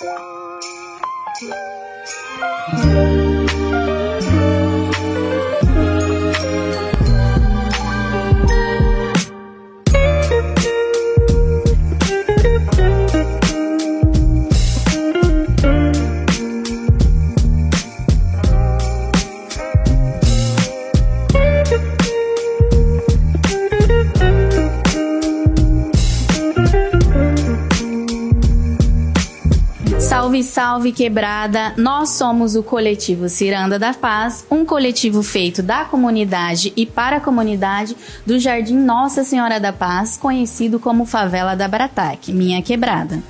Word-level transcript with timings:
Salve, 0.00 0.60
salve 30.50 30.90
quebrada! 30.90 31.72
Nós 31.76 32.10
somos 32.10 32.56
o 32.56 32.62
coletivo 32.62 33.28
Ciranda 33.28 33.78
da 33.78 33.94
Paz, 33.94 34.44
um 34.50 34.64
coletivo 34.64 35.22
feito 35.22 35.62
da 35.62 35.84
comunidade 35.84 36.72
e 36.76 36.84
para 36.84 37.18
a 37.18 37.20
comunidade 37.20 37.96
do 38.26 38.36
Jardim 38.36 38.76
Nossa 38.76 39.22
Senhora 39.22 39.60
da 39.60 39.72
Paz, 39.72 40.16
conhecido 40.16 40.80
como 40.80 41.06
Favela 41.06 41.54
da 41.54 41.68
Brataque, 41.68 42.32
minha 42.32 42.60
quebrada. 42.62 43.22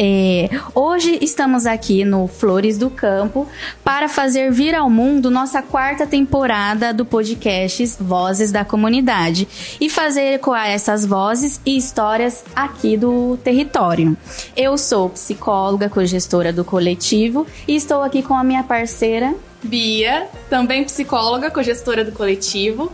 É, 0.00 0.48
hoje 0.76 1.18
estamos 1.20 1.66
aqui 1.66 2.04
no 2.04 2.28
Flores 2.28 2.78
do 2.78 2.88
Campo 2.88 3.48
para 3.82 4.08
fazer 4.08 4.52
vir 4.52 4.72
ao 4.72 4.88
mundo 4.88 5.28
nossa 5.28 5.60
quarta 5.60 6.06
temporada 6.06 6.94
do 6.94 7.04
podcast 7.04 7.84
Vozes 7.98 8.52
da 8.52 8.64
Comunidade 8.64 9.48
e 9.80 9.90
fazer 9.90 10.34
ecoar 10.34 10.68
essas 10.68 11.04
vozes 11.04 11.60
e 11.66 11.76
histórias 11.76 12.44
aqui 12.54 12.96
do 12.96 13.36
território. 13.38 14.16
Eu 14.56 14.78
sou 14.78 15.10
psicóloga, 15.10 15.90
cogestora 15.90 16.52
do 16.52 16.64
coletivo 16.64 17.44
e 17.66 17.74
estou 17.74 18.00
aqui 18.04 18.22
com 18.22 18.34
a 18.34 18.44
minha 18.44 18.62
parceira 18.62 19.34
Bia, 19.64 20.28
também 20.48 20.84
psicóloga, 20.84 21.50
cogestora 21.50 22.04
do 22.04 22.12
coletivo. 22.12 22.92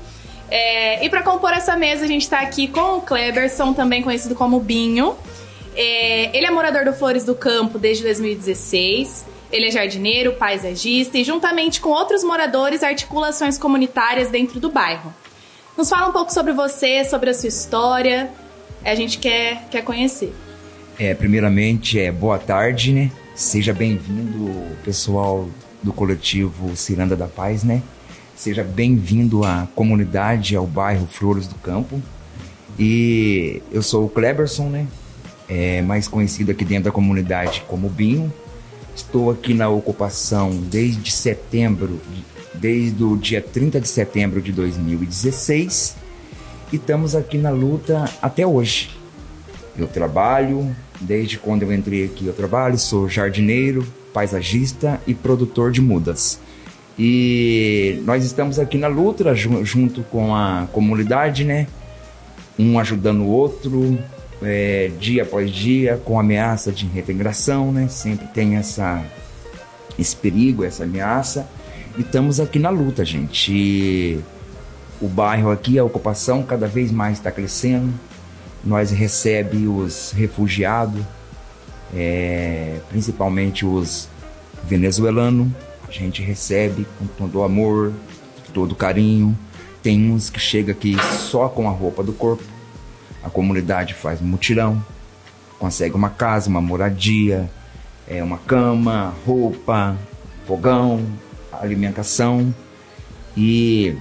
É, 0.51 1.05
e 1.05 1.11
para 1.11 1.23
compor 1.23 1.53
essa 1.53 1.77
mesa, 1.77 2.07
a 2.07 2.09
gente 2.09 2.23
está 2.23 2.41
aqui 2.41 2.67
com 2.67 2.97
o 2.97 3.03
Kleberson, 3.03 3.75
também 3.75 4.03
conhecido 4.03 4.35
como 4.35 4.59
Binho. 4.59 5.15
É, 5.77 6.37
ele 6.37 6.47
é 6.47 6.51
morador 6.51 6.85
do 6.85 6.93
Flores 6.93 7.25
do 7.25 7.35
Campo 7.35 7.79
desde 7.79 8.03
2016. 8.05 9.27
Ele 9.51 9.67
é 9.67 9.71
jardineiro, 9.71 10.33
paisagista 10.35 11.19
e, 11.19 11.25
juntamente 11.25 11.81
com 11.81 11.91
outros 11.91 12.25
moradores, 12.25 12.83
articula 12.83 13.29
ações 13.29 13.59
comunitárias 13.59 14.29
dentro 14.31 14.59
do 14.59 14.71
bairro. 14.71 15.15
Nos 15.77 15.89
fala 15.89 16.09
um 16.09 16.13
pouco 16.13 16.33
sobre 16.33 16.53
você, 16.53 17.05
sobre 17.05 17.31
a 17.31 17.35
sua 17.35 17.49
história. 17.49 18.31
A 18.85 18.95
gente 18.95 19.19
quer, 19.19 19.69
quer 19.71 19.83
conhecer. 19.83 20.33
É, 20.99 21.15
primeiramente, 21.15 21.99
é 21.99 22.13
boa 22.13 22.39
tarde, 22.39 22.93
né? 22.93 23.11
Seja 23.35 23.73
bem-vindo, 23.73 24.53
pessoal 24.85 25.49
do 25.83 25.93
coletivo 25.93 26.77
Ciranda 26.77 27.17
da 27.17 27.27
Paz, 27.27 27.65
né? 27.65 27.83
Seja 28.37 28.63
bem-vindo 28.63 29.45
à 29.45 29.69
comunidade, 29.75 30.57
ao 30.57 30.67
bairro 30.67 31.07
Flores 31.07 31.47
do 31.47 31.57
Campo. 31.57 32.01
E 32.79 33.63
eu 33.73 33.83
sou 33.83 34.07
o 34.07 34.09
Kleberson, 34.09 34.69
né? 34.69 34.87
É, 35.49 35.83
mais 35.83 36.09
conhecido 36.09 36.51
aqui 36.51 36.65
dentro 36.65 36.85
da 36.85 36.91
comunidade 36.91 37.65
como 37.69 37.89
Binho. 37.89 38.33
Estou 38.95 39.31
aqui 39.31 39.55
na 39.55 39.69
ocupação 39.69 40.51
desde 40.51 41.11
setembro, 41.11 42.01
desde 42.55 43.03
o 43.03 43.17
dia 43.17 43.41
30 43.41 43.81
de 43.81 43.89
setembro 43.89 44.41
de 44.41 44.53
2016 44.53 45.97
e 46.73 46.77
estamos 46.77 47.15
aqui 47.15 47.39
na 47.39 47.51
luta 47.51 48.05
até 48.21 48.47
hoje. 48.47 48.91
Eu 49.79 49.87
trabalho, 49.87 50.75
desde 51.01 51.39
quando 51.39 51.63
eu 51.63 51.73
entrei 51.73 52.05
aqui 52.05 52.27
eu 52.27 52.33
trabalho, 52.33 52.77
sou 52.79 53.09
jardineiro, 53.09 53.87
paisagista 54.13 55.01
e 55.07 55.15
produtor 55.15 55.71
de 55.71 55.81
mudas. 55.81 56.41
E 56.99 58.03
nós 58.05 58.25
estamos 58.25 58.59
aqui 58.59 58.79
na 58.79 58.89
luta 58.89 59.35
junto 59.35 60.03
com 60.05 60.35
a 60.35 60.67
comunidade, 60.73 61.45
né? 61.45 61.67
Um 62.59 62.79
ajudando 62.79 63.23
o 63.23 63.29
outro, 63.29 63.99
é, 64.43 64.91
dia 64.99 65.23
após 65.23 65.51
dia 65.51 66.01
com 66.05 66.19
ameaça 66.19 66.73
de 66.73 66.87
reintegração, 66.87 67.73
né? 67.73 67.89
Sempre 67.89 68.27
tem 68.29 68.57
essa, 68.57 69.05
esse 69.99 70.17
perigo, 70.17 70.65
essa 70.65 70.85
ameaça. 70.85 71.49
E 71.97 72.01
estamos 72.01 72.41
aqui 72.41 72.59
na 72.59 72.71
luta, 72.71 73.05
gente. 73.05 73.53
E 73.53 74.21
o 75.01 75.09
bairro 75.09 75.51
aqui, 75.51 75.79
a 75.79 75.85
ocupação 75.85 76.43
cada 76.43 76.67
vez 76.67 76.91
mais 76.91 77.19
está 77.19 77.31
crescendo. 77.31 77.93
Nós 78.65 78.91
recebe 78.91 79.69
os 79.69 80.13
refugiados, 80.13 81.03
é, 81.95 82.79
principalmente 82.89 83.65
os 83.65 84.09
venezuelanos. 84.65 85.49
A 85.87 85.93
gente 85.93 86.23
recebe 86.23 86.87
com 86.99 87.07
todo 87.07 87.43
amor, 87.43 87.93
todo 88.53 88.75
carinho. 88.75 89.37
Tem 89.83 90.11
uns 90.11 90.31
que 90.31 90.41
chega 90.41 90.73
aqui 90.73 90.97
só 91.19 91.49
com 91.49 91.69
a 91.69 91.71
roupa 91.71 92.03
do 92.03 92.13
corpo 92.13 92.54
a 93.25 93.31
comunidade 93.31 93.95
faz 93.95 94.21
um 94.21 94.27
mutirão, 94.27 94.85
consegue 95.59 95.95
uma 95.95 96.11
casa, 96.11 96.51
uma 96.51 96.61
moradia, 96.61 97.51
é, 98.07 98.23
uma 98.23 98.37
cama, 98.37 99.15
roupa, 99.27 99.97
fogão, 100.47 101.01
alimentação. 101.51 102.55
E, 103.35 103.95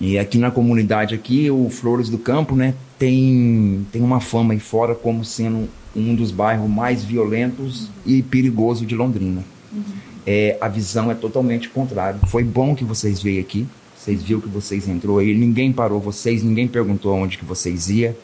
e 0.00 0.16
aqui 0.18 0.38
na 0.38 0.52
comunidade 0.52 1.14
aqui, 1.16 1.50
o 1.50 1.68
Flores 1.68 2.08
do 2.08 2.16
Campo, 2.16 2.54
né, 2.54 2.74
tem, 2.96 3.84
tem 3.90 4.02
uma 4.02 4.20
fama 4.20 4.54
aí 4.54 4.60
fora 4.60 4.94
como 4.94 5.24
sendo 5.24 5.68
um 5.96 6.14
dos 6.14 6.30
bairros 6.30 6.70
mais 6.70 7.02
violentos 7.02 7.90
e 8.06 8.22
perigosos 8.22 8.86
de 8.86 8.94
Londrina. 8.94 9.42
Uhum. 9.72 9.82
É, 10.24 10.56
a 10.60 10.68
visão 10.68 11.10
é 11.10 11.14
totalmente 11.14 11.68
contrária. 11.68 12.20
Foi 12.28 12.44
bom 12.44 12.74
que 12.74 12.84
vocês 12.84 13.20
veio 13.20 13.40
aqui. 13.40 13.66
Vocês 13.96 14.22
viram 14.22 14.40
que 14.40 14.48
vocês 14.48 14.88
entrou 14.88 15.18
aí, 15.18 15.34
ninguém 15.36 15.72
parou 15.72 16.00
vocês, 16.00 16.42
ninguém 16.42 16.68
perguntou 16.68 17.14
onde 17.14 17.36
que 17.36 17.44
vocês 17.44 17.90
iam 17.90 18.14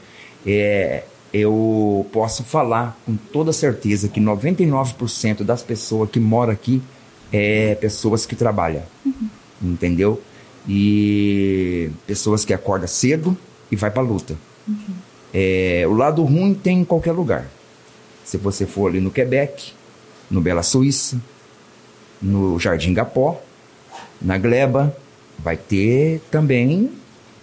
é, 0.46 1.04
eu 1.32 2.06
posso 2.12 2.44
falar 2.44 2.98
com 3.04 3.16
toda 3.16 3.52
certeza 3.52 4.08
que 4.08 4.20
99% 4.20 5.42
das 5.42 5.62
pessoas 5.62 6.10
que 6.10 6.20
moram 6.20 6.52
aqui 6.52 6.82
é 7.32 7.74
pessoas 7.74 8.24
que 8.24 8.36
trabalham, 8.36 8.82
uhum. 9.04 9.28
entendeu? 9.62 10.22
E 10.68 11.90
pessoas 12.06 12.44
que 12.44 12.54
acordam 12.54 12.86
cedo 12.86 13.36
e 13.70 13.76
vai 13.76 13.90
para 13.90 14.02
luta. 14.02 14.36
Uhum. 14.68 14.94
É, 15.32 15.84
o 15.88 15.92
lado 15.92 16.22
ruim 16.22 16.54
tem 16.54 16.80
em 16.80 16.84
qualquer 16.84 17.12
lugar. 17.12 17.46
Se 18.24 18.36
você 18.36 18.64
for 18.64 18.88
ali 18.88 19.00
no 19.00 19.10
Quebec, 19.10 19.72
no 20.30 20.40
Bela 20.40 20.62
Suíça, 20.62 21.20
no 22.22 22.58
Jardim 22.58 22.94
Gapó, 22.94 23.42
na 24.22 24.38
Gleba, 24.38 24.96
vai 25.38 25.56
ter 25.56 26.22
também 26.30 26.90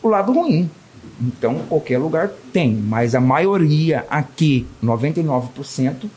o 0.01 0.07
lado 0.07 0.31
ruim. 0.31 0.69
Então, 1.21 1.59
qualquer 1.69 1.99
lugar 1.99 2.31
tem, 2.51 2.73
mas 2.73 3.13
a 3.13 3.21
maioria 3.21 4.05
aqui, 4.09 4.65
99%, 4.83 6.09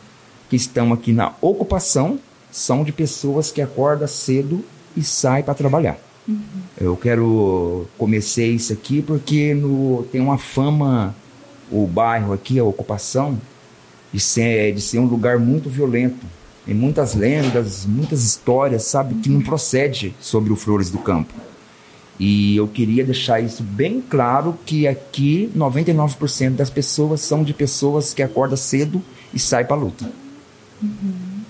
que 0.48 0.56
estão 0.56 0.92
aqui 0.92 1.12
na 1.12 1.34
ocupação, 1.42 2.18
são 2.50 2.82
de 2.82 2.92
pessoas 2.92 3.50
que 3.50 3.60
acordam 3.60 4.08
cedo 4.08 4.64
e 4.96 5.02
saem 5.02 5.44
para 5.44 5.54
trabalhar. 5.54 5.98
Uhum. 6.26 6.38
Eu 6.80 6.96
quero 6.96 7.86
comecei 7.98 8.52
isso 8.52 8.72
aqui 8.72 9.02
porque 9.02 9.52
no, 9.52 10.04
tem 10.10 10.20
uma 10.20 10.38
fama, 10.38 11.14
o 11.70 11.86
bairro 11.86 12.32
aqui, 12.32 12.58
a 12.58 12.64
ocupação, 12.64 13.38
de 14.12 14.20
ser, 14.20 14.72
de 14.72 14.80
ser 14.80 15.00
um 15.00 15.06
lugar 15.06 15.38
muito 15.38 15.68
violento. 15.68 16.24
Tem 16.64 16.74
muitas 16.74 17.14
lendas, 17.14 17.84
muitas 17.84 18.24
histórias, 18.24 18.84
sabe, 18.84 19.16
que 19.16 19.28
não 19.28 19.42
procede 19.42 20.14
sobre 20.18 20.50
o 20.50 20.56
Flores 20.56 20.88
do 20.88 20.98
Campo. 20.98 21.34
E 22.18 22.56
eu 22.56 22.68
queria 22.68 23.04
deixar 23.04 23.40
isso 23.40 23.62
bem 23.62 24.00
claro 24.00 24.56
que 24.64 24.86
aqui 24.86 25.50
99% 25.56 26.50
das 26.50 26.70
pessoas 26.70 27.20
são 27.20 27.42
de 27.42 27.52
pessoas 27.52 28.14
que 28.14 28.22
acordam 28.22 28.56
cedo 28.56 29.02
e 29.32 29.38
saem 29.38 29.66
para 29.66 29.76
luta. 29.76 30.10
Uhum. 30.80 31.40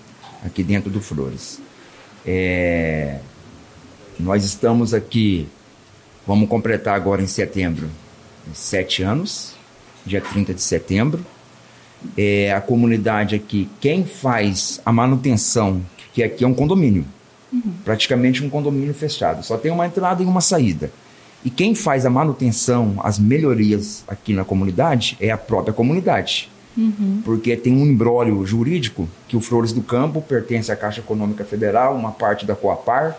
Aqui 0.42 0.62
dentro 0.62 0.90
do 0.90 1.00
Flores. 1.00 1.60
É... 2.24 3.18
Nós 4.18 4.44
estamos 4.44 4.94
aqui, 4.94 5.48
vamos 6.26 6.48
completar 6.48 6.94
agora 6.94 7.20
em 7.20 7.26
setembro, 7.26 7.90
sete 8.52 9.02
anos, 9.02 9.54
dia 10.06 10.20
30 10.20 10.54
de 10.54 10.62
setembro. 10.62 11.24
É, 12.16 12.52
a 12.52 12.60
comunidade 12.60 13.34
aqui, 13.34 13.68
quem 13.80 14.04
faz 14.04 14.80
a 14.84 14.92
manutenção, 14.92 15.82
que 16.12 16.22
aqui 16.22 16.44
é 16.44 16.46
um 16.46 16.54
condomínio, 16.54 17.04
Uhum. 17.52 17.74
Praticamente 17.84 18.44
um 18.44 18.50
condomínio 18.50 18.94
fechado. 18.94 19.44
Só 19.44 19.56
tem 19.56 19.70
uma 19.70 19.86
entrada 19.86 20.22
e 20.22 20.26
uma 20.26 20.40
saída. 20.40 20.90
E 21.44 21.50
quem 21.50 21.74
faz 21.74 22.06
a 22.06 22.10
manutenção, 22.10 22.94
as 23.02 23.18
melhorias 23.18 24.02
aqui 24.08 24.32
na 24.32 24.44
comunidade 24.44 25.16
é 25.20 25.30
a 25.30 25.36
própria 25.36 25.74
comunidade. 25.74 26.50
Uhum. 26.76 27.20
Porque 27.24 27.56
tem 27.56 27.74
um 27.74 27.86
embrólio 27.86 28.44
jurídico 28.46 29.08
que 29.28 29.36
o 29.36 29.40
Flores 29.40 29.72
do 29.72 29.82
Campo 29.82 30.20
pertence 30.22 30.72
à 30.72 30.76
Caixa 30.76 31.00
Econômica 31.00 31.44
Federal, 31.44 31.94
uma 31.94 32.12
parte 32.12 32.46
da 32.46 32.56
Coapar, 32.56 33.16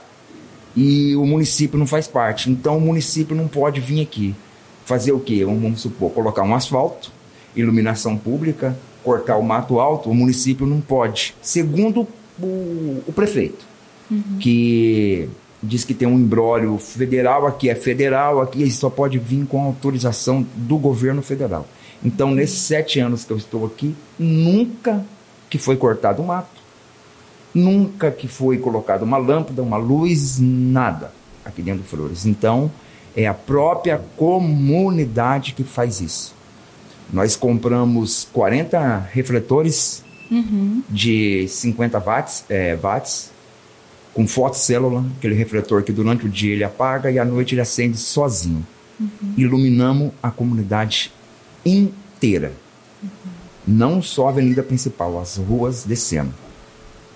e 0.76 1.16
o 1.16 1.26
município 1.26 1.78
não 1.78 1.88
faz 1.88 2.08
parte. 2.08 2.50
Então 2.50 2.78
o 2.78 2.82
município 2.82 3.36
não 3.36 3.48
pode 3.48 3.80
vir 3.80 4.02
aqui 4.02 4.36
fazer 4.86 5.12
o 5.12 5.20
quê? 5.20 5.46
Vamos 5.46 5.82
supor, 5.82 6.12
colocar 6.12 6.44
um 6.44 6.54
asfalto, 6.54 7.12
iluminação 7.56 8.18
pública, 8.18 8.78
cortar 9.04 9.38
o 9.38 9.44
mato 9.44 9.80
alto, 9.80 10.10
o 10.10 10.16
município 10.16 10.66
não 10.66 10.82
pode. 10.82 11.36
Segundo 11.42 12.08
o, 12.40 13.04
o 13.08 13.14
prefeito, 13.14 13.66
uhum. 14.10 14.38
que 14.40 15.30
diz 15.62 15.84
que 15.84 15.94
tem 15.94 16.08
um 16.08 16.20
embrólio 16.20 16.78
federal, 16.78 17.48
aqui 17.48 17.70
é 17.70 17.76
federal, 17.76 18.42
aqui 18.42 18.70
só 18.70 18.90
pode 18.90 19.18
vir 19.18 19.46
com 19.46 19.64
autorização 19.64 20.46
do 20.56 20.78
governo 20.78 21.22
federal. 21.22 21.68
Então, 22.04 22.32
nesses 22.32 22.60
sete 22.60 23.00
anos 23.00 23.24
que 23.24 23.32
eu 23.32 23.38
estou 23.38 23.66
aqui, 23.66 23.96
nunca 24.20 25.04
que 25.50 25.58
foi 25.58 25.76
cortado 25.76 26.22
o 26.22 26.28
mato, 26.28 26.62
nunca 27.54 28.12
que 28.12 28.28
foi 28.28 28.58
colocada 28.58 29.04
uma 29.04 29.18
lâmpada, 29.18 29.64
uma 29.64 29.78
luz, 29.78 30.38
nada 30.40 31.12
aqui 31.44 31.62
dentro 31.62 31.84
do 31.84 31.88
Flores. 31.88 32.26
Então, 32.26 32.72
é 33.16 33.26
a 33.26 33.34
própria 33.34 34.02
comunidade 34.18 35.54
que 35.54 35.64
faz 35.64 36.02
isso. 36.02 36.36
Nós 37.12 37.36
compramos 37.36 38.28
40 38.34 39.10
refletores 39.12 40.04
uhum. 40.30 40.84
de 40.90 41.48
50 41.48 42.00
watts, 42.00 42.44
é, 42.50 42.76
watts 42.76 43.32
com 44.16 44.26
fotocélula, 44.26 45.06
aquele 45.18 45.36
refletor 45.36 45.84
que 45.84 45.92
durante 45.92 46.26
o 46.26 46.30
dia 46.30 46.54
ele 46.54 46.64
apaga 46.64 47.12
e 47.12 47.20
à 47.20 47.26
noite 47.26 47.54
ele 47.54 47.60
acende 47.60 47.98
sozinho. 47.98 48.66
Uhum. 48.98 49.10
Iluminamos 49.38 50.14
a 50.24 50.32
comunidade 50.32 51.12
inteira. 51.66 52.54
Uhum. 53.04 53.10
Não 53.68 54.02
só 54.02 54.28
a 54.28 54.30
avenida 54.30 54.64
principal, 54.64 55.20
as 55.20 55.36
ruas 55.36 55.84
descendo. 55.84 56.34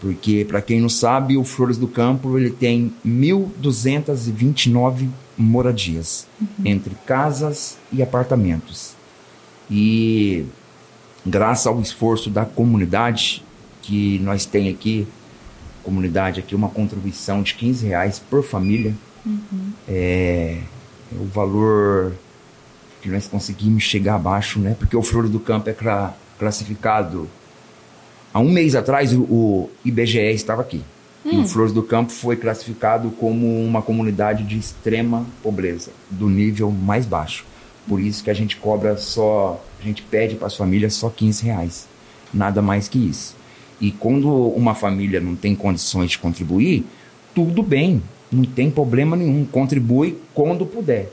Porque, 0.02 0.46
para 0.46 0.62
quem 0.62 0.82
não 0.82 0.90
sabe, 0.90 1.38
o 1.38 1.46
Flores 1.46 1.78
do 1.78 1.88
Campo 1.88 2.38
ele 2.38 2.50
tem 2.50 2.94
1.229 3.06 5.08
moradias, 5.38 6.28
uhum. 6.42 6.48
entre 6.66 6.94
casas 7.06 7.78
e 7.94 8.04
apartamentos. 8.04 8.92
E 9.72 10.44
graças 11.26 11.66
ao 11.66 11.80
esforço 11.80 12.30
da 12.30 12.44
comunidade, 12.44 13.42
que 13.82 14.20
nós 14.20 14.46
tem 14.46 14.68
aqui 14.68 15.08
comunidade 15.90 16.40
aqui 16.40 16.54
uma 16.54 16.70
contribuição 16.70 17.42
de 17.42 17.56
15 17.56 17.88
reais 17.88 18.20
por 18.20 18.44
família. 18.44 18.94
Uhum. 19.26 19.74
É, 19.88 20.60
o 21.12 21.26
valor 21.26 22.14
que 23.02 23.10
nós 23.10 23.28
conseguimos 23.28 23.82
chegar 23.82 24.16
abaixo, 24.16 24.60
né? 24.60 24.76
Porque 24.78 24.96
o 24.96 25.02
Flores 25.02 25.32
do 25.32 25.40
Campo 25.40 25.70
é 25.70 25.74
cla 25.74 26.16
classificado. 26.38 27.28
Há 28.34 28.40
um 28.40 28.52
mês 28.52 28.76
atrás 28.76 29.12
o, 29.14 29.22
o 29.22 29.70
IBGE 29.84 30.20
estava 30.32 30.62
aqui. 30.62 30.84
Hum. 31.26 31.32
E 31.32 31.36
o 31.38 31.40
hum. 31.40 31.48
Flores 31.48 31.74
do 31.74 31.82
Campo 31.82 32.12
foi 32.12 32.36
classificado 32.36 33.10
como 33.12 33.62
uma 33.66 33.82
comunidade 33.82 34.44
de 34.44 34.58
extrema 34.58 35.26
pobreza, 35.42 35.92
do 36.10 36.30
nível 36.30 36.72
mais 36.72 37.06
baixo. 37.06 37.46
Por 37.88 38.00
isso 38.00 38.24
que 38.24 38.30
a 38.30 38.34
gente 38.34 38.56
cobra 38.58 38.96
só, 38.96 39.60
a 39.82 39.84
gente 39.84 40.04
pede 40.04 40.36
para 40.36 40.48
as 40.48 40.56
famílias 40.56 40.94
só 40.94 41.10
15 41.10 41.44
reais. 41.44 41.88
Nada 42.32 42.62
mais 42.62 42.88
que 42.88 43.00
isso. 43.00 43.36
E 43.80 43.92
quando 43.92 44.30
uma 44.30 44.76
família 44.76 45.20
não 45.20 45.36
tem 45.36 45.56
condições 45.56 46.12
de 46.12 46.20
contribuir, 46.20 46.86
tudo 47.34 47.64
bem, 47.64 48.02
não 48.32 48.44
tem 48.44 48.70
problema 48.70 49.16
nenhum, 49.16 49.46
contribui 49.46 50.18
quando 50.34 50.66
puder. 50.66 51.10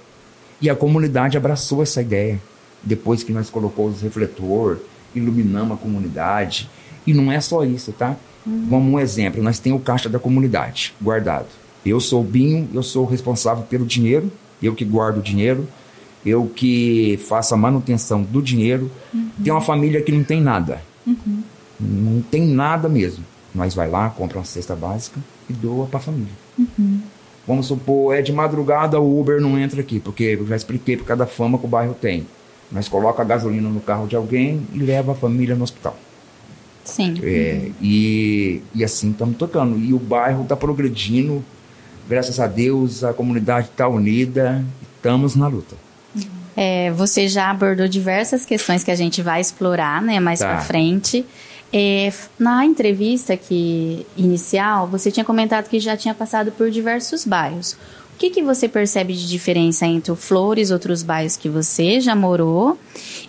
E 0.61 0.69
a 0.69 0.75
comunidade 0.75 1.37
abraçou 1.37 1.83
essa 1.83 2.03
ideia. 2.03 2.41
Depois 2.83 3.23
que 3.23 3.33
nós 3.33 3.51
colocamos 3.51 3.97
os 3.97 4.03
refletor, 4.03 4.79
iluminamos 5.15 5.77
a 5.77 5.81
comunidade. 5.81 6.69
E 7.07 7.15
não 7.15 7.31
é 7.31 7.41
só 7.41 7.65
isso, 7.65 7.93
tá? 7.93 8.17
Uhum. 8.47 8.67
Vamos 8.69 8.95
um 8.95 9.01
exemplo, 9.01 9.43
nós 9.43 9.59
temos 9.59 9.81
o 9.81 9.85
caixa 9.85 10.09
da 10.09 10.19
comunidade 10.19 10.95
guardado. 11.01 11.47
Eu 11.85 12.01
sou 12.01 12.21
o 12.21 12.25
Binho, 12.25 12.69
eu 12.75 12.83
sou 12.83 13.05
o 13.05 13.09
responsável 13.09 13.65
pelo 13.65 13.87
dinheiro, 13.87 14.31
eu 14.62 14.75
que 14.75 14.85
guardo 14.85 15.19
o 15.19 15.23
dinheiro, 15.23 15.69
eu 16.25 16.47
que 16.47 17.19
faço 17.29 17.55
a 17.55 17.57
manutenção 17.57 18.23
do 18.23 18.43
dinheiro. 18.43 18.91
Uhum. 19.15 19.31
Tem 19.43 19.53
uma 19.53 19.61
família 19.61 20.01
que 20.01 20.11
não 20.11 20.25
tem 20.25 20.41
nada. 20.41 20.81
Uhum. 21.07 21.43
Não 21.78 22.23
tem 22.23 22.46
nada 22.46 22.88
mesmo. 22.88 23.25
Nós 23.55 23.75
vai 23.75 23.88
lá, 23.88 24.11
compra 24.11 24.38
uma 24.38 24.44
cesta 24.44 24.75
básica 24.75 25.20
e 25.49 25.52
doa 25.52 25.87
para 25.87 25.99
a 25.99 26.02
família. 26.02 26.32
Uhum. 26.58 27.00
Vamos 27.46 27.67
supor, 27.67 28.14
é 28.14 28.23
de 28.23 28.32
madrugada, 28.32 29.00
o 29.00 29.20
Uber 29.20 29.40
não 29.40 29.58
entra 29.58 29.81
aqui, 29.81 30.00
porque 30.00 30.25
eu 30.25 30.46
já 30.46 30.56
expliquei 30.56 30.96
por 30.96 31.05
cada 31.05 31.26
fama 31.26 31.58
que 31.58 31.64
o 31.64 31.69
bairro 31.69 31.94
tem. 31.94 32.26
Nós 32.73 32.88
coloca 32.88 33.23
a 33.23 33.25
gasolina 33.25 33.69
no 33.69 33.81
carro 33.81 34.08
de 34.08 34.17
alguém 34.17 34.67
e 34.75 34.78
leva 34.78 35.12
a 35.12 35.14
família 35.14 35.55
no 35.55 35.62
hospital. 35.62 35.96
Sim. 36.84 37.14
É, 37.23 37.70
e, 37.81 38.62
e 38.75 38.84
assim 38.84 39.11
estamos 39.11 39.37
tocando. 39.37 39.78
E 39.78 39.94
o 39.94 39.99
bairro 39.99 40.43
está 40.43 40.56
progredindo, 40.56 41.44
graças 42.08 42.40
a 42.40 42.46
Deus, 42.46 43.05
a 43.05 43.12
comunidade 43.12 43.69
está 43.69 43.88
unida, 43.88 44.64
estamos 44.96 45.37
na 45.37 45.46
luta. 45.46 45.76
É, 46.56 46.90
você 46.93 47.28
já 47.28 47.50
abordou 47.50 47.87
diversas 47.87 48.46
questões 48.46 48.82
que 48.82 48.90
a 48.90 48.94
gente 48.94 49.20
vai 49.20 49.40
explorar 49.40 50.00
né, 50.00 50.19
mais 50.19 50.38
tá. 50.38 50.49
para 50.49 50.61
frente. 50.62 51.25
É, 51.73 52.13
na 52.39 52.65
entrevista 52.65 53.37
que 53.37 54.07
inicial, 54.17 54.87
você 54.87 55.11
tinha 55.11 55.25
comentado 55.25 55.69
que 55.69 55.81
já 55.81 55.97
tinha 55.97 56.15
passado 56.15 56.53
por 56.53 56.71
diversos 56.71 57.25
bairros. 57.25 57.77
O 58.15 58.19
que, 58.19 58.31
que 58.31 58.43
você 58.43 58.67
percebe 58.67 59.13
de 59.13 59.29
diferença 59.29 59.85
entre 59.85 60.11
o 60.11 60.17
Flores, 60.17 60.71
outros 60.71 61.03
bairros 61.03 61.37
que 61.37 61.51
você 61.51 62.01
já 62.01 62.17
morou, 62.17 62.79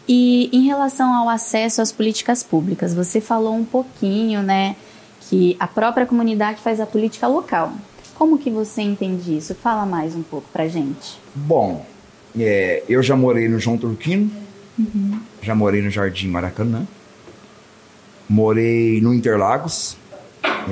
e 0.08 0.50
em 0.54 0.66
relação 0.66 1.14
ao 1.14 1.28
acesso 1.28 1.82
às 1.82 1.92
políticas 1.92 2.42
públicas? 2.42 2.94
Você 2.94 3.20
falou 3.20 3.54
um 3.54 3.66
pouquinho, 3.66 4.42
né, 4.42 4.78
que 5.30 5.58
a 5.60 5.68
própria 5.68 6.06
comunidade 6.06 6.62
faz 6.62 6.80
a 6.80 6.86
política 6.86 7.28
local. 7.28 7.74
Como 8.16 8.38
que 8.38 8.50
você 8.50 8.82
entende 8.82 9.36
isso? 9.36 9.54
Fala 9.56 9.86
mais 9.86 10.16
um 10.16 10.24
pouco 10.24 10.48
pra 10.54 10.70
gente. 10.70 11.20
Bom, 11.36 11.86
é, 12.40 12.82
eu 12.88 13.04
já 13.04 13.16
morei 13.16 13.50
no 13.50 13.60
João 13.60 13.78
Turquino, 13.78 14.32
uhum. 14.80 15.20
já 15.42 15.54
morei 15.54 15.82
no 15.82 15.90
Jardim 15.90 16.30
Maracanã, 16.30 16.88
Morei 18.30 19.00
no 19.00 19.14
Interlagos, 19.14 19.96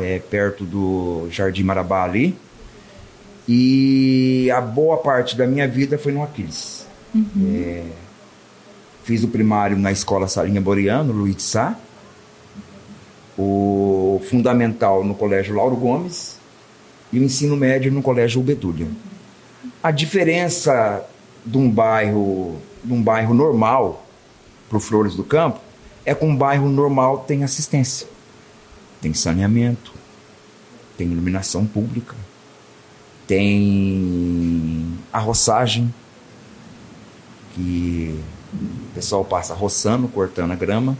é, 0.01 0.19
perto 0.19 0.65
do 0.65 1.27
Jardim 1.31 1.63
Marabá 1.63 2.03
ali. 2.03 2.37
E 3.47 4.49
a 4.51 4.59
boa 4.59 4.97
parte 4.97 5.37
da 5.37 5.47
minha 5.47 5.67
vida 5.67 5.97
foi 5.97 6.11
no 6.11 6.23
Aquiles. 6.23 6.85
Uhum. 7.13 7.53
É, 7.55 7.83
fiz 9.03 9.23
o 9.23 9.27
primário 9.27 9.77
na 9.77 9.91
escola 9.91 10.27
Salinha 10.27 10.59
Boreano, 10.59 11.13
Luiz 11.13 11.35
de 11.37 11.43
Sá. 11.43 11.77
O 13.37 14.21
fundamental 14.29 15.03
no 15.03 15.13
colégio 15.13 15.55
Lauro 15.55 15.75
Gomes. 15.75 16.37
E 17.13 17.19
o 17.19 17.23
ensino 17.23 17.55
médio 17.55 17.91
no 17.91 18.01
colégio 18.01 18.41
Ubetúlia. 18.41 18.87
A 19.81 19.91
diferença 19.91 21.05
de 21.45 21.57
um 21.57 21.69
bairro, 21.69 22.57
de 22.83 22.91
um 22.91 23.01
bairro 23.01 23.33
normal 23.33 24.05
para 24.67 24.77
o 24.77 24.81
Flores 24.81 25.15
do 25.15 25.23
Campo 25.23 25.64
é 26.05 26.13
que 26.13 26.23
um 26.23 26.35
bairro 26.35 26.69
normal 26.69 27.19
tem 27.19 27.43
assistência, 27.43 28.07
tem 29.01 29.13
saneamento, 29.13 29.93
tem 30.97 31.07
iluminação 31.07 31.65
pública, 31.65 32.15
tem 33.27 34.97
a 35.11 35.19
roçagem, 35.19 35.93
que 37.53 38.19
o 38.53 38.93
pessoal 38.93 39.25
passa 39.25 39.53
roçando, 39.53 40.07
cortando 40.07 40.51
a 40.51 40.55
grama, 40.55 40.97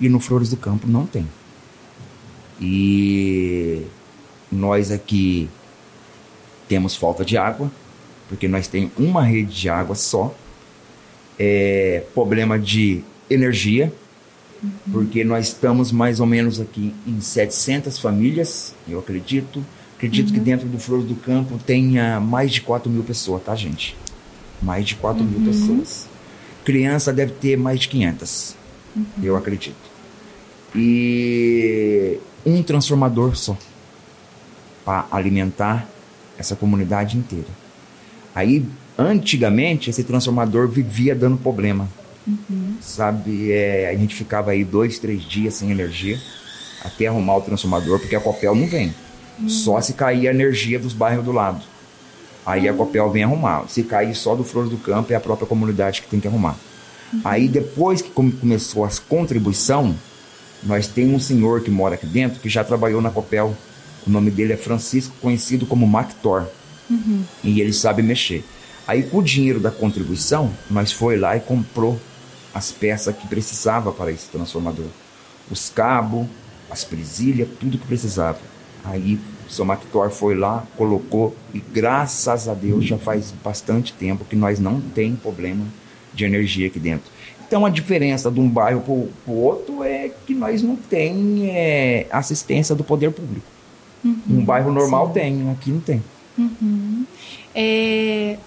e 0.00 0.08
no 0.08 0.20
Flores 0.20 0.48
do 0.48 0.56
Campo 0.56 0.86
não 0.86 1.06
tem. 1.06 1.26
E 2.60 3.86
nós 4.52 4.90
aqui 4.90 5.48
temos 6.68 6.94
falta 6.94 7.24
de 7.24 7.36
água, 7.36 7.70
porque 8.28 8.46
nós 8.46 8.68
temos 8.68 8.92
uma 8.96 9.24
rede 9.24 9.52
de 9.52 9.68
água 9.68 9.94
só, 9.96 10.34
é, 11.38 12.04
problema 12.14 12.58
de 12.58 13.02
energia, 13.28 13.92
Uhum. 14.62 14.70
Porque 14.92 15.24
nós 15.24 15.48
estamos 15.48 15.90
mais 15.90 16.20
ou 16.20 16.26
menos 16.26 16.60
aqui 16.60 16.94
em 17.06 17.20
700 17.20 17.98
famílias, 17.98 18.74
eu 18.88 18.98
acredito. 18.98 19.64
Acredito 19.96 20.28
uhum. 20.28 20.34
que 20.34 20.40
dentro 20.40 20.68
do 20.68 20.78
Flores 20.78 21.06
do 21.06 21.14
Campo 21.14 21.58
tenha 21.58 22.20
mais 22.20 22.52
de 22.52 22.60
4 22.60 22.90
mil 22.90 23.02
pessoas, 23.02 23.42
tá, 23.42 23.54
gente? 23.54 23.96
Mais 24.62 24.86
de 24.86 24.94
4 24.96 25.22
mil 25.22 25.38
uhum. 25.38 25.44
pessoas. 25.44 26.08
Criança 26.64 27.12
deve 27.12 27.32
ter 27.32 27.56
mais 27.56 27.80
de 27.80 27.88
500, 27.88 28.56
uhum. 28.96 29.04
eu 29.22 29.36
acredito. 29.36 29.90
E 30.74 32.18
um 32.44 32.62
transformador 32.62 33.36
só 33.36 33.56
para 34.84 35.06
alimentar 35.10 35.88
essa 36.38 36.56
comunidade 36.56 37.16
inteira. 37.16 37.48
Aí, 38.34 38.64
antigamente, 38.98 39.90
esse 39.90 40.04
transformador 40.04 40.68
vivia 40.68 41.14
dando 41.14 41.36
problema. 41.36 41.88
Uhum. 42.26 42.74
Sabe, 42.80 43.50
é, 43.50 43.88
a 43.88 43.96
gente 43.96 44.14
ficava 44.14 44.50
aí 44.50 44.64
dois, 44.64 44.98
três 44.98 45.22
dias 45.22 45.54
sem 45.54 45.70
energia 45.70 46.18
até 46.82 47.06
arrumar 47.06 47.36
o 47.36 47.42
transformador, 47.42 47.98
porque 47.98 48.16
a 48.16 48.20
Copel 48.20 48.54
não 48.54 48.66
vem. 48.66 48.94
Uhum. 49.38 49.48
Só 49.48 49.80
se 49.80 49.92
cair 49.92 50.28
a 50.28 50.30
energia 50.30 50.78
dos 50.78 50.92
bairros 50.92 51.24
do 51.24 51.32
lado. 51.32 51.62
Aí 52.44 52.68
a 52.68 52.72
Copel 52.72 53.10
vem 53.10 53.22
arrumar. 53.22 53.68
Se 53.68 53.82
cair 53.82 54.14
só 54.14 54.34
do 54.34 54.42
Flores 54.42 54.70
do 54.70 54.78
Campo, 54.78 55.12
é 55.12 55.16
a 55.16 55.20
própria 55.20 55.46
comunidade 55.46 56.02
que 56.02 56.08
tem 56.08 56.20
que 56.20 56.26
arrumar. 56.26 56.56
Uhum. 57.12 57.20
Aí 57.24 57.48
depois 57.48 58.00
que 58.00 58.10
começou 58.10 58.84
as 58.84 58.98
contribuição, 58.98 59.94
nós 60.62 60.86
temos 60.86 61.14
um 61.14 61.18
senhor 61.18 61.60
que 61.60 61.70
mora 61.70 61.94
aqui 61.94 62.06
dentro 62.06 62.40
que 62.40 62.48
já 62.48 62.64
trabalhou 62.64 63.00
na 63.02 63.10
Copel. 63.10 63.54
O 64.06 64.10
nome 64.10 64.30
dele 64.30 64.54
é 64.54 64.56
Francisco, 64.56 65.14
conhecido 65.20 65.66
como 65.66 65.86
Mactor. 65.86 66.46
Uhum. 66.88 67.22
E 67.44 67.60
ele 67.60 67.72
sabe 67.72 68.02
mexer. 68.02 68.44
Aí 68.86 69.02
com 69.02 69.18
o 69.18 69.22
dinheiro 69.22 69.60
da 69.60 69.70
contribuição, 69.70 70.50
nós 70.70 70.90
foi 70.90 71.16
lá 71.16 71.36
e 71.36 71.40
comprou 71.40 72.00
as 72.54 72.72
peças 72.72 73.14
que 73.16 73.26
precisava 73.26 73.92
para 73.92 74.10
esse 74.10 74.28
transformador. 74.28 74.86
Os 75.50 75.68
cabos, 75.68 76.26
as 76.70 76.84
presilhas, 76.84 77.48
tudo 77.58 77.78
que 77.78 77.86
precisava. 77.86 78.38
Aí 78.84 79.18
o 79.46 79.50
seu 79.50 79.64
Mactor 79.64 80.10
foi 80.10 80.34
lá, 80.34 80.64
colocou 80.76 81.36
e 81.52 81.58
graças 81.58 82.48
a 82.48 82.54
Deus 82.54 82.84
já 82.84 82.96
faz 82.96 83.32
bastante 83.44 83.92
tempo 83.92 84.24
que 84.24 84.36
nós 84.36 84.58
não 84.58 84.80
tem 84.80 85.14
problema 85.14 85.64
de 86.14 86.24
energia 86.24 86.66
aqui 86.66 86.78
dentro. 86.78 87.10
Então 87.46 87.66
a 87.66 87.68
diferença 87.68 88.30
de 88.30 88.40
um 88.40 88.48
bairro 88.48 88.80
para 88.80 89.32
o 89.32 89.36
outro 89.36 89.82
é 89.82 90.10
que 90.26 90.34
nós 90.34 90.62
não 90.62 90.76
tem 90.76 91.50
é, 91.50 92.06
assistência 92.10 92.74
do 92.74 92.84
poder 92.84 93.10
público. 93.10 93.46
Uhum, 94.04 94.20
um 94.30 94.44
bairro 94.44 94.72
normal 94.72 95.08
sim. 95.08 95.12
tem, 95.12 95.50
aqui 95.50 95.70
não 95.70 95.80
tem. 95.80 96.02
Uhum. 96.38 97.04
É, 97.54 98.38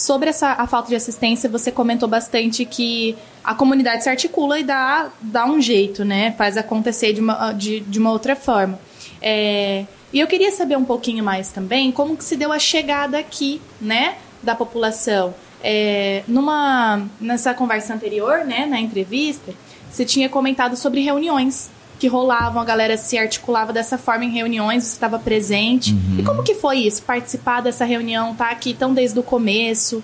sobre 0.00 0.30
essa, 0.30 0.52
a 0.52 0.66
falta 0.66 0.88
de 0.88 0.94
assistência, 0.94 1.48
você 1.48 1.70
comentou 1.70 2.08
bastante 2.08 2.64
que 2.64 3.16
a 3.44 3.54
comunidade 3.54 4.02
se 4.02 4.08
articula 4.08 4.58
e 4.58 4.64
dá, 4.64 5.10
dá 5.20 5.44
um 5.44 5.60
jeito, 5.60 6.04
né? 6.04 6.32
Faz 6.38 6.56
acontecer 6.56 7.12
de 7.12 7.20
uma, 7.20 7.52
de, 7.52 7.80
de 7.80 7.98
uma 7.98 8.10
outra 8.10 8.34
forma. 8.34 8.80
É, 9.20 9.84
e 10.10 10.18
eu 10.18 10.26
queria 10.26 10.50
saber 10.52 10.76
um 10.76 10.84
pouquinho 10.84 11.22
mais 11.22 11.52
também 11.52 11.92
como 11.92 12.16
que 12.16 12.24
se 12.24 12.34
deu 12.34 12.50
a 12.50 12.58
chegada 12.58 13.18
aqui, 13.18 13.60
né, 13.78 14.16
da 14.42 14.54
população. 14.54 15.34
É, 15.62 16.22
numa 16.26 17.06
nessa 17.20 17.52
conversa 17.52 17.92
anterior, 17.92 18.46
né, 18.46 18.64
na 18.64 18.80
entrevista, 18.80 19.52
você 19.90 20.06
tinha 20.06 20.30
comentado 20.30 20.76
sobre 20.76 21.02
reuniões 21.02 21.70
que 22.00 22.08
rolavam, 22.08 22.62
a 22.62 22.64
galera 22.64 22.96
se 22.96 23.18
articulava 23.18 23.74
dessa 23.74 23.98
forma 23.98 24.24
em 24.24 24.30
reuniões, 24.30 24.84
você 24.84 24.94
estava 24.94 25.18
presente. 25.18 25.92
Uhum. 25.92 26.16
E 26.18 26.22
como 26.22 26.42
que 26.42 26.54
foi 26.54 26.78
isso? 26.78 27.02
Participar 27.02 27.60
dessa 27.60 27.84
reunião, 27.84 28.34
tá 28.34 28.50
aqui 28.50 28.72
tão 28.72 28.94
desde 28.94 29.18
o 29.18 29.22
começo? 29.22 30.02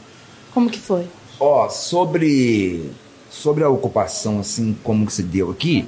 Como 0.52 0.68
que 0.68 0.78
foi? 0.78 1.06
Ó, 1.40 1.64
oh, 1.64 1.70
sobre 1.70 2.90
sobre 3.30 3.64
a 3.64 3.68
ocupação 3.68 4.40
assim 4.40 4.76
como 4.82 5.06
que 5.06 5.12
se 5.12 5.22
deu 5.22 5.50
aqui, 5.50 5.86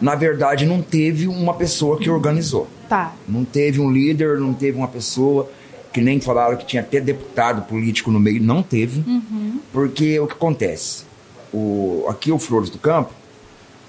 na 0.00 0.14
verdade 0.14 0.66
não 0.66 0.82
teve 0.82 1.28
uma 1.28 1.52
pessoa 1.52 1.98
que 1.98 2.08
organizou. 2.08 2.66
Tá. 2.88 3.12
Não 3.28 3.44
teve 3.44 3.78
um 3.78 3.92
líder, 3.92 4.38
não 4.38 4.54
teve 4.54 4.78
uma 4.78 4.88
pessoa 4.88 5.50
que 5.92 6.00
nem 6.00 6.18
falaram 6.18 6.56
que 6.56 6.64
tinha 6.64 6.80
até 6.80 6.98
deputado 6.98 7.62
político 7.68 8.10
no 8.10 8.18
meio, 8.18 8.42
não 8.42 8.62
teve. 8.62 9.02
Uhum. 9.06 9.60
Porque 9.70 10.18
o 10.18 10.26
que 10.26 10.32
acontece? 10.32 11.04
O, 11.52 12.06
aqui 12.08 12.32
o 12.32 12.38
Flores 12.38 12.70
do 12.70 12.78
Campo 12.78 13.12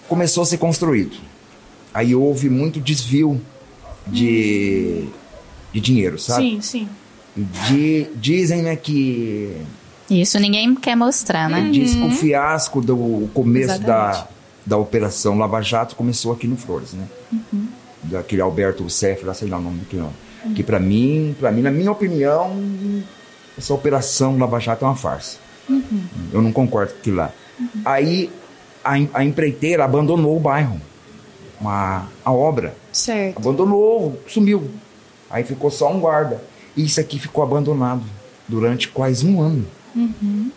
começou 0.10 0.43
a 0.43 0.46
ser 0.46 0.58
construído. 0.58 1.15
Aí 1.94 2.16
houve 2.16 2.50
muito 2.50 2.80
desvio 2.80 3.40
de, 4.08 5.06
de 5.72 5.80
dinheiro, 5.80 6.18
sabe? 6.18 6.44
Sim, 6.44 6.62
sim. 6.62 6.90
De, 7.36 8.08
dizem 8.16 8.62
né, 8.62 8.76
que. 8.76 9.56
Isso 10.10 10.40
ninguém 10.40 10.76
quer 10.76 10.96
mostrar, 10.96 11.50
né? 11.50 11.70
Diz 11.72 11.94
que 11.94 12.02
o 12.02 12.06
uhum. 12.06 12.12
fiasco 12.12 12.82
do 12.82 13.30
começo 13.34 13.80
da, 13.80 14.28
da 14.66 14.78
Operação 14.78 15.38
Lava 15.38 15.62
Jato 15.62 15.96
começou 15.96 16.32
aqui 16.34 16.48
no 16.48 16.56
Flores, 16.56 16.94
né? 16.94 17.08
Uhum. 17.32 17.68
Daquele 18.04 18.42
Alberto 18.42 18.88
Sefra, 18.90 19.34
sei 19.34 19.48
lá 19.48 19.58
o 19.58 19.62
nome 19.62 19.80
do 19.80 19.86
que 19.86 19.96
não 19.96 20.12
que 20.54 20.64
para 20.64 20.80
mim, 20.80 21.36
para 21.40 21.52
mim, 21.52 21.62
na 21.62 21.72
minha 21.72 21.92
opinião, 21.92 22.52
essa 23.58 23.74
operação 23.74 24.38
Lava 24.38 24.60
Jato 24.60 24.84
é 24.84 24.88
uma 24.88 24.96
farsa. 24.96 25.38
Uhum. 25.70 26.04
Eu 26.34 26.42
não 26.42 26.52
concordo 26.52 26.92
com 26.94 27.00
aquilo 27.00 27.18
lá. 27.18 27.32
Uhum. 27.60 27.68
Aí 27.86 28.30
a, 28.84 28.94
a, 29.14 29.24
empreiteira 29.24 29.86
abandonou 29.86 30.36
o 30.36 30.40
bairro, 30.40 30.82
uma, 31.63 32.08
a 32.24 32.32
obra. 32.32 32.75
Certo. 32.91 33.38
Abandonou, 33.38 34.20
sumiu. 34.27 34.70
Aí 35.29 35.43
ficou 35.43 35.72
só 35.72 35.91
um 35.91 36.00
guarda. 36.00 36.43
E 36.75 36.84
isso 36.84 37.00
aqui 37.00 37.17
ficou 37.17 37.43
abandonado 37.43 38.03
durante 38.48 38.88
quase 38.88 39.25
um 39.25 39.41
ano. 39.41 39.65
Uhum. 39.96 40.51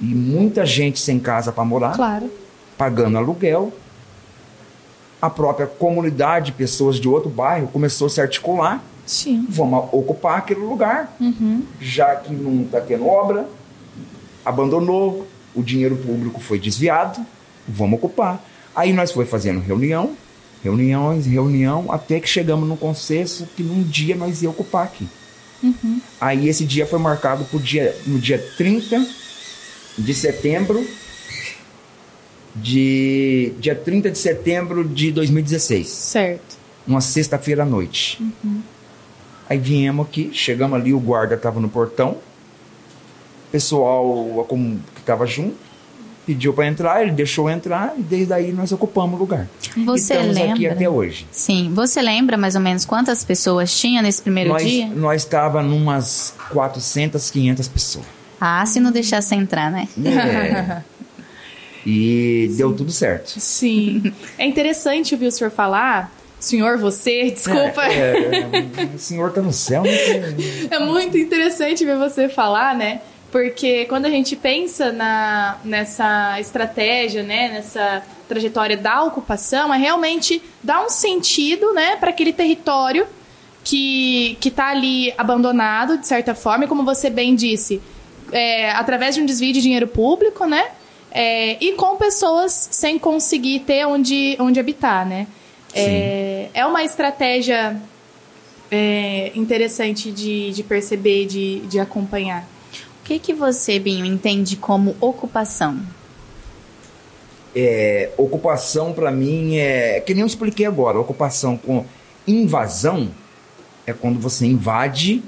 E 0.00 0.04
muita 0.04 0.64
gente 0.64 1.00
sem 1.00 1.18
casa 1.18 1.52
para 1.52 1.64
morar. 1.64 1.94
Claro. 1.94 2.30
Pagando 2.78 3.18
aluguel. 3.18 3.72
A 5.20 5.30
própria 5.30 5.66
comunidade, 5.66 6.52
pessoas 6.52 6.96
de 6.96 7.08
outro 7.08 7.30
bairro, 7.30 7.68
começou 7.68 8.06
a 8.06 8.10
se 8.10 8.20
articular 8.20 8.82
Sim. 9.04 9.46
Vamos 9.48 9.88
ocupar 9.92 10.38
aquele 10.38 10.60
lugar. 10.60 11.14
Uhum. 11.20 11.62
Já 11.80 12.16
que 12.16 12.32
não 12.32 12.62
está 12.62 12.80
tendo 12.80 13.06
obra, 13.06 13.48
abandonou, 14.44 15.26
o 15.54 15.62
dinheiro 15.62 15.96
público 15.96 16.40
foi 16.40 16.58
desviado, 16.58 17.24
vamos 17.66 17.98
ocupar. 17.98 18.42
Aí 18.74 18.92
nós 18.92 19.12
foi 19.12 19.26
fazendo 19.26 19.60
reunião, 19.60 20.16
reuniões, 20.62 21.26
reunião, 21.26 21.90
até 21.90 22.20
que 22.20 22.28
chegamos 22.28 22.68
no 22.68 22.76
consenso 22.76 23.48
que 23.56 23.62
num 23.62 23.82
dia 23.82 24.14
nós 24.14 24.42
ia 24.42 24.50
ocupar 24.50 24.84
aqui. 24.84 25.08
Uhum. 25.62 26.00
Aí 26.20 26.48
esse 26.48 26.64
dia 26.64 26.86
foi 26.86 26.98
marcado 26.98 27.44
por 27.44 27.60
dia, 27.60 27.96
no 28.06 28.18
dia 28.18 28.38
30 28.56 29.06
de 29.98 30.14
setembro 30.14 30.84
de 32.54 33.52
dia 33.58 33.74
30 33.74 34.10
de 34.10 34.18
setembro 34.18 34.86
de 34.86 35.10
2016. 35.12 35.88
Certo. 35.88 36.58
Uma 36.86 37.00
sexta-feira 37.00 37.62
à 37.62 37.66
noite. 37.66 38.20
Uhum. 38.20 38.60
Aí 39.48 39.58
viemos 39.58 40.06
aqui, 40.06 40.30
chegamos 40.32 40.78
ali, 40.78 40.92
o 40.92 41.00
guarda 41.00 41.34
estava 41.34 41.60
no 41.60 41.68
portão. 41.68 42.12
O 43.48 43.52
pessoal 43.52 44.46
que 44.94 45.00
estava 45.00 45.26
junto 45.26 45.71
pediu 46.26 46.52
para 46.52 46.66
entrar, 46.66 47.02
ele 47.02 47.12
deixou 47.12 47.50
entrar 47.50 47.94
e 47.98 48.02
desde 48.02 48.32
aí 48.32 48.52
nós 48.52 48.72
ocupamos 48.72 49.16
o 49.16 49.18
lugar. 49.18 49.48
Você 49.84 50.14
Estamos 50.14 50.34
lembra? 50.34 50.54
aqui 50.54 50.66
até 50.68 50.88
hoje. 50.88 51.26
Sim. 51.30 51.72
Você 51.74 52.00
lembra 52.00 52.36
mais 52.36 52.54
ou 52.54 52.60
menos 52.60 52.84
quantas 52.84 53.24
pessoas 53.24 53.76
tinha 53.76 54.02
nesse 54.02 54.22
primeiro 54.22 54.50
nós, 54.50 54.62
dia? 54.62 54.86
Nós 54.86 55.22
estava 55.22 55.62
numas 55.62 56.34
400, 56.50 57.30
500 57.30 57.68
pessoas. 57.68 58.06
Ah, 58.40 58.64
se 58.66 58.80
não 58.80 58.90
deixasse 58.90 59.34
entrar, 59.34 59.70
né? 59.70 59.88
É. 60.04 60.82
e 61.86 62.48
Sim. 62.50 62.56
deu 62.56 62.72
tudo 62.72 62.90
certo. 62.90 63.38
Sim. 63.38 64.12
É 64.38 64.46
interessante 64.46 65.14
ouvir 65.14 65.26
o 65.26 65.32
senhor 65.32 65.50
falar 65.50 66.12
Senhor, 66.42 66.76
você, 66.76 67.30
desculpa. 67.30 67.84
É, 67.86 68.40
é, 68.42 68.94
o 68.96 68.98
senhor 68.98 69.30
tá 69.30 69.40
no 69.40 69.52
céu, 69.52 69.84
né? 69.84 69.92
É 70.72 70.78
muito 70.80 71.16
interessante 71.16 71.84
ver 71.84 71.96
você 71.96 72.28
falar, 72.28 72.74
né? 72.74 73.00
Porque 73.32 73.86
quando 73.86 74.04
a 74.04 74.10
gente 74.10 74.36
pensa 74.36 74.92
na, 74.92 75.58
nessa 75.64 76.38
estratégia, 76.38 77.22
né, 77.22 77.48
nessa 77.48 78.02
trajetória 78.28 78.76
da 78.76 79.02
ocupação, 79.04 79.72
é 79.72 79.78
realmente 79.78 80.42
dar 80.62 80.84
um 80.84 80.90
sentido, 80.90 81.72
né, 81.72 81.96
para 81.96 82.10
aquele 82.10 82.32
território 82.32 83.06
que 83.64 84.36
está 84.44 84.68
ali 84.68 85.14
abandonado 85.16 85.96
de 85.96 86.06
certa 86.06 86.34
forma, 86.34 86.66
e 86.66 86.68
como 86.68 86.84
você 86.84 87.08
bem 87.08 87.34
disse, 87.34 87.80
é, 88.30 88.70
através 88.72 89.14
de 89.14 89.22
um 89.22 89.26
desvio 89.26 89.54
de 89.54 89.62
dinheiro 89.62 89.88
público, 89.88 90.44
né, 90.44 90.66
é, 91.10 91.56
e 91.58 91.72
com 91.72 91.96
pessoas 91.96 92.68
sem 92.70 92.98
conseguir 92.98 93.60
ter 93.60 93.86
onde 93.86 94.36
onde 94.38 94.60
habitar, 94.60 95.06
né. 95.06 95.26
É, 95.74 96.48
é 96.52 96.66
uma 96.66 96.84
estratégia 96.84 97.80
é, 98.70 99.32
interessante 99.34 100.10
de, 100.10 100.50
de 100.50 100.62
perceber, 100.62 101.24
de, 101.24 101.60
de 101.60 101.80
acompanhar. 101.80 102.51
O 103.12 103.14
que, 103.14 103.18
que 103.18 103.34
você, 103.34 103.78
Binho, 103.78 104.06
entende 104.06 104.56
como 104.56 104.96
ocupação? 104.98 105.78
É, 107.54 108.10
ocupação 108.16 108.94
para 108.94 109.10
mim 109.10 109.56
é 109.56 110.00
que 110.00 110.14
nem 110.14 110.22
eu 110.22 110.26
expliquei 110.26 110.64
agora. 110.64 110.98
Ocupação 110.98 111.58
com 111.58 111.84
invasão 112.26 113.10
é 113.86 113.92
quando 113.92 114.18
você 114.18 114.46
invade 114.46 115.22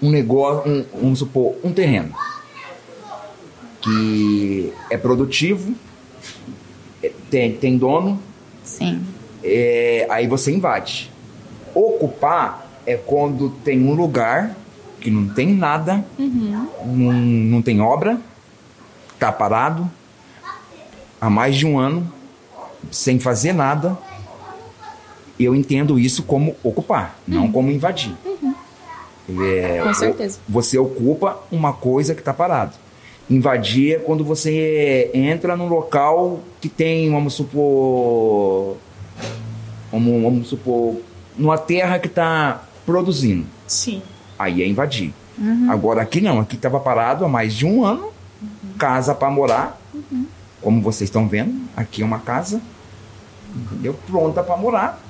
um 0.00 0.10
negócio, 0.10 0.66
um, 0.66 0.86
vamos 0.94 1.18
supor, 1.18 1.56
um 1.62 1.74
terreno 1.74 2.14
que 3.82 4.72
é 4.88 4.96
produtivo, 4.96 5.74
é, 7.02 7.12
tem, 7.30 7.52
tem 7.52 7.76
dono, 7.76 8.18
Sim 8.62 9.04
é, 9.44 10.06
aí 10.08 10.26
você 10.26 10.50
invade. 10.52 11.10
Ocupar 11.74 12.66
é 12.86 12.96
quando 12.96 13.50
tem 13.62 13.86
um 13.86 13.92
lugar 13.92 14.56
que 15.04 15.10
não 15.10 15.28
tem 15.28 15.54
nada, 15.54 16.02
uhum. 16.18 16.66
não, 16.86 17.12
não 17.12 17.62
tem 17.62 17.80
obra, 17.80 18.18
tá 19.18 19.30
parado 19.30 19.88
há 21.20 21.28
mais 21.28 21.56
de 21.56 21.66
um 21.66 21.78
ano, 21.78 22.10
sem 22.90 23.20
fazer 23.20 23.52
nada. 23.52 23.96
Eu 25.38 25.54
entendo 25.54 25.98
isso 25.98 26.22
como 26.22 26.56
ocupar, 26.62 27.18
uhum. 27.28 27.34
não 27.34 27.52
como 27.52 27.70
invadir. 27.70 28.14
Uhum. 28.24 28.54
É, 29.42 29.82
Com 29.82 29.92
certeza. 29.92 30.38
Você 30.48 30.78
ocupa 30.78 31.38
uma 31.52 31.74
coisa 31.74 32.14
que 32.14 32.20
está 32.20 32.32
parado. 32.32 32.72
Invadir 33.28 33.96
é 33.96 33.98
quando 33.98 34.24
você 34.24 35.10
entra 35.12 35.56
num 35.56 35.68
local 35.68 36.40
que 36.60 36.68
tem, 36.68 37.10
vamos 37.10 37.34
supor, 37.34 38.76
Vamos, 39.92 40.22
vamos 40.22 40.48
supor, 40.48 40.96
numa 41.38 41.56
terra 41.56 42.00
que 42.00 42.08
está 42.08 42.64
produzindo. 42.84 43.46
Sim. 43.66 44.02
Aí 44.38 44.62
é 44.62 44.66
invadir. 44.66 45.12
Uhum. 45.38 45.70
Agora 45.70 46.02
aqui 46.02 46.20
não, 46.20 46.40
aqui 46.40 46.56
estava 46.56 46.78
parado 46.78 47.24
há 47.24 47.28
mais 47.28 47.54
de 47.54 47.66
um 47.66 47.84
ano, 47.84 48.10
uhum. 48.40 48.72
casa 48.78 49.14
para 49.14 49.30
morar, 49.30 49.80
uhum. 49.92 50.26
como 50.60 50.80
vocês 50.80 51.08
estão 51.08 51.28
vendo, 51.28 51.62
aqui 51.76 52.02
é 52.02 52.04
uma 52.04 52.18
casa, 52.20 52.60
entendeu? 53.54 53.94
Pronta 54.06 54.42
para 54.42 54.56
morar 54.56 55.00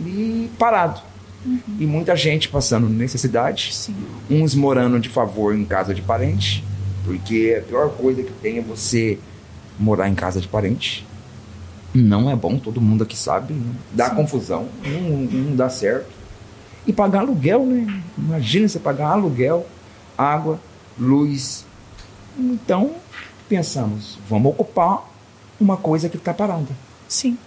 e 0.00 0.50
parado. 0.58 1.00
Uhum. 1.44 1.60
E 1.78 1.86
muita 1.86 2.14
gente 2.14 2.48
passando 2.48 2.88
necessidade, 2.88 3.74
Sim. 3.74 3.96
uns 4.30 4.54
morando 4.54 5.00
de 5.00 5.08
favor 5.08 5.54
em 5.54 5.64
casa 5.64 5.94
de 5.94 6.02
parente, 6.02 6.64
porque 7.04 7.56
a 7.58 7.66
pior 7.66 7.90
coisa 7.90 8.22
que 8.22 8.32
tem 8.32 8.58
é 8.58 8.62
você 8.62 9.18
morar 9.78 10.08
em 10.08 10.14
casa 10.14 10.40
de 10.40 10.46
parente. 10.46 11.06
Não 11.94 12.30
é 12.30 12.36
bom, 12.36 12.58
todo 12.58 12.80
mundo 12.80 13.02
aqui 13.04 13.16
sabe. 13.16 13.52
Né? 13.52 13.74
Dá 13.92 14.10
Sim. 14.10 14.16
confusão, 14.16 14.68
não, 14.84 15.10
não 15.10 15.56
dá 15.56 15.68
certo. 15.68 16.21
E 16.86 16.92
pagar 16.92 17.20
aluguel, 17.20 17.64
né? 17.64 18.02
Imagina 18.18 18.68
você 18.68 18.78
pagar 18.78 19.10
aluguel, 19.10 19.66
água, 20.16 20.58
luz. 20.98 21.64
Então, 22.36 22.92
pensamos, 23.48 24.18
vamos 24.28 24.52
ocupar 24.52 25.08
uma 25.60 25.76
coisa 25.76 26.08
que 26.08 26.16
está 26.16 26.34
parada. 26.34 26.68
Sim. 27.08 27.38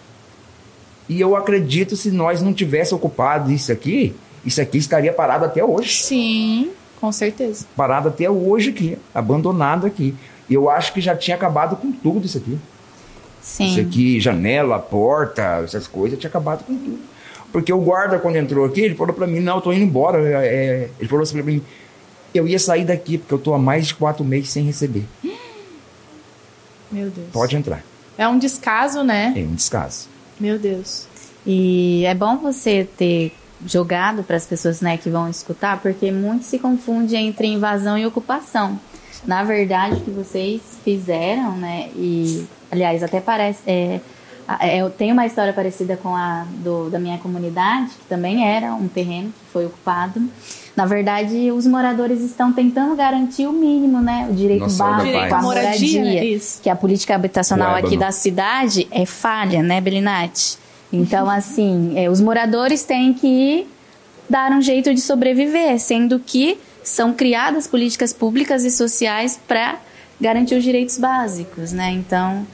E 1.08 1.20
eu 1.20 1.36
acredito 1.36 1.96
se 1.96 2.12
nós 2.12 2.42
não 2.42 2.54
tivéssemos 2.54 3.04
ocupado 3.04 3.52
isso 3.52 3.72
aqui, 3.72 4.16
isso 4.46 4.62
aqui 4.62 4.78
estaria 4.78 5.12
parado 5.12 5.46
até 5.46 5.64
hoje. 5.64 6.04
Sim, 6.04 6.72
com 7.00 7.12
certeza. 7.12 7.66
Parado 7.76 8.10
até 8.10 8.30
hoje 8.30 8.70
aqui, 8.70 8.98
abandonado 9.14 9.86
aqui. 9.86 10.16
Eu 10.50 10.70
acho 10.70 10.94
que 10.94 11.02
já 11.02 11.16
tinha 11.16 11.36
acabado 11.36 11.76
com 11.76 11.92
tudo 11.92 12.26
isso 12.26 12.38
aqui. 12.38 12.58
Sim. 13.42 13.68
Isso 13.68 13.80
aqui, 13.80 14.20
janela, 14.20 14.80
porta, 14.80 15.62
essas 15.64 15.88
coisas, 15.88 16.18
tinha 16.18 16.30
acabado 16.30 16.64
com 16.64 16.76
tudo. 16.76 17.00
Porque 17.56 17.72
o 17.72 17.80
guarda, 17.80 18.20
quando 18.20 18.36
entrou 18.36 18.66
aqui, 18.66 18.82
ele 18.82 18.96
falou 18.96 19.14
para 19.14 19.26
mim, 19.26 19.40
não, 19.40 19.56
eu 19.56 19.62
tô 19.62 19.72
indo 19.72 19.86
embora. 19.86 20.20
É, 20.28 20.46
é, 20.46 20.90
ele 21.00 21.08
falou 21.08 21.24
assim 21.24 21.36
pra 21.36 21.44
mim, 21.44 21.62
eu 22.34 22.46
ia 22.46 22.60
sair 22.60 22.84
daqui, 22.84 23.18
porque 23.18 23.34
eu 23.34 23.40
tô 23.40 23.54
há 23.54 23.58
mais 23.58 23.88
de 23.88 23.96
quatro 23.96 24.26
meses 24.26 24.50
sem 24.50 24.66
receber. 24.66 25.06
Meu 26.92 27.10
Deus. 27.10 27.30
Pode 27.32 27.56
entrar. 27.56 27.82
É 28.18 28.28
um 28.28 28.38
descaso, 28.38 29.06
né? 29.06 29.34
É 29.38 29.40
um 29.40 29.56
descaso. 29.56 30.10
Meu 30.38 30.60
Deus. 30.60 31.08
E 31.48 32.04
é 32.06 32.14
bom 32.14 32.36
você 32.36 32.86
ter 32.98 33.32
jogado 33.66 34.22
para 34.22 34.36
as 34.36 34.46
pessoas 34.46 34.82
né, 34.82 34.98
que 34.98 35.10
vão 35.10 35.30
escutar, 35.30 35.82
porque 35.82 36.12
muito 36.12 36.44
se 36.44 36.60
confunde 36.60 37.16
entre 37.16 37.48
invasão 37.48 37.98
e 37.98 38.06
ocupação. 38.06 38.78
Na 39.26 39.46
verdade, 39.46 39.96
o 39.96 40.02
que 40.02 40.12
vocês 40.12 40.62
fizeram, 40.84 41.56
né? 41.56 41.90
E, 41.96 42.46
aliás, 42.70 43.02
até 43.02 43.22
parece. 43.22 43.60
É, 43.66 43.72
é, 43.72 44.02
eu 44.78 44.90
tenho 44.90 45.14
uma 45.14 45.26
história 45.26 45.52
parecida 45.52 45.98
com 45.98 46.16
a 46.16 46.46
do, 46.64 46.90
da 46.90 47.00
minha 47.00 47.18
comunidade, 47.18 47.90
que 47.92 48.06
também 48.08 48.48
era 48.48 48.74
um 48.74 48.88
terreno 48.88 49.30
que 49.30 49.52
foi 49.52 49.66
ocupado. 49.66 50.22
Na 50.76 50.86
verdade, 50.86 51.52
os 51.52 51.66
moradores 51.66 52.22
estão 52.22 52.52
tentando 52.52 52.96
garantir 52.96 53.48
o 53.48 53.52
mínimo, 53.52 54.02
né? 54.02 54.28
O 54.30 54.34
direito 54.34 54.62
Nossa, 54.64 54.84
básico 54.84 55.18
à 55.18 55.42
moradia, 55.42 56.02
moradia 56.02 56.40
que 56.62 56.70
a 56.70 56.76
política 56.76 57.16
habitacional 57.16 57.76
aqui 57.76 57.98
da 57.98 58.12
cidade 58.12 58.88
é 58.92 59.06
falha, 59.06 59.64
né, 59.64 59.82
Belinati? 59.82 60.58
Então, 60.92 61.28
assim, 61.32 61.94
é, 61.98 62.10
os 62.10 62.22
moradores 62.22 62.84
têm 62.84 63.14
que 63.14 63.66
dar 64.30 64.52
um 64.52 64.62
jeito 64.62 64.94
de 64.94 65.02
sobreviver, 65.02 65.80
sendo 65.80 66.20
que 66.20 66.60
são 66.84 67.14
criadas 67.14 67.66
políticas 67.68 68.14
públicas 68.14 68.64
e 68.64 68.70
sociais 68.70 69.40
para 69.48 69.78
garantir 70.22 70.56
os 70.56 70.64
direitos 70.64 70.98
básicos, 70.98 71.72
né? 71.72 71.92
Então, 71.92 72.46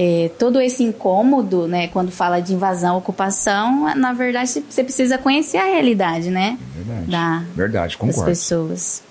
é, 0.00 0.30
todo 0.38 0.60
esse 0.60 0.84
incômodo, 0.84 1.66
né, 1.66 1.88
quando 1.88 2.12
fala 2.12 2.38
de 2.38 2.54
invasão, 2.54 2.96
ocupação, 2.96 3.92
na 3.96 4.12
verdade 4.12 4.62
você 4.70 4.84
precisa 4.84 5.18
conhecer 5.18 5.58
a 5.58 5.64
realidade, 5.64 6.30
né? 6.30 6.56
Verdade. 6.76 7.10
Da, 7.10 7.44
verdade, 7.52 7.96
concordo. 7.96 8.20
Das 8.20 8.38
pessoas. 8.38 9.02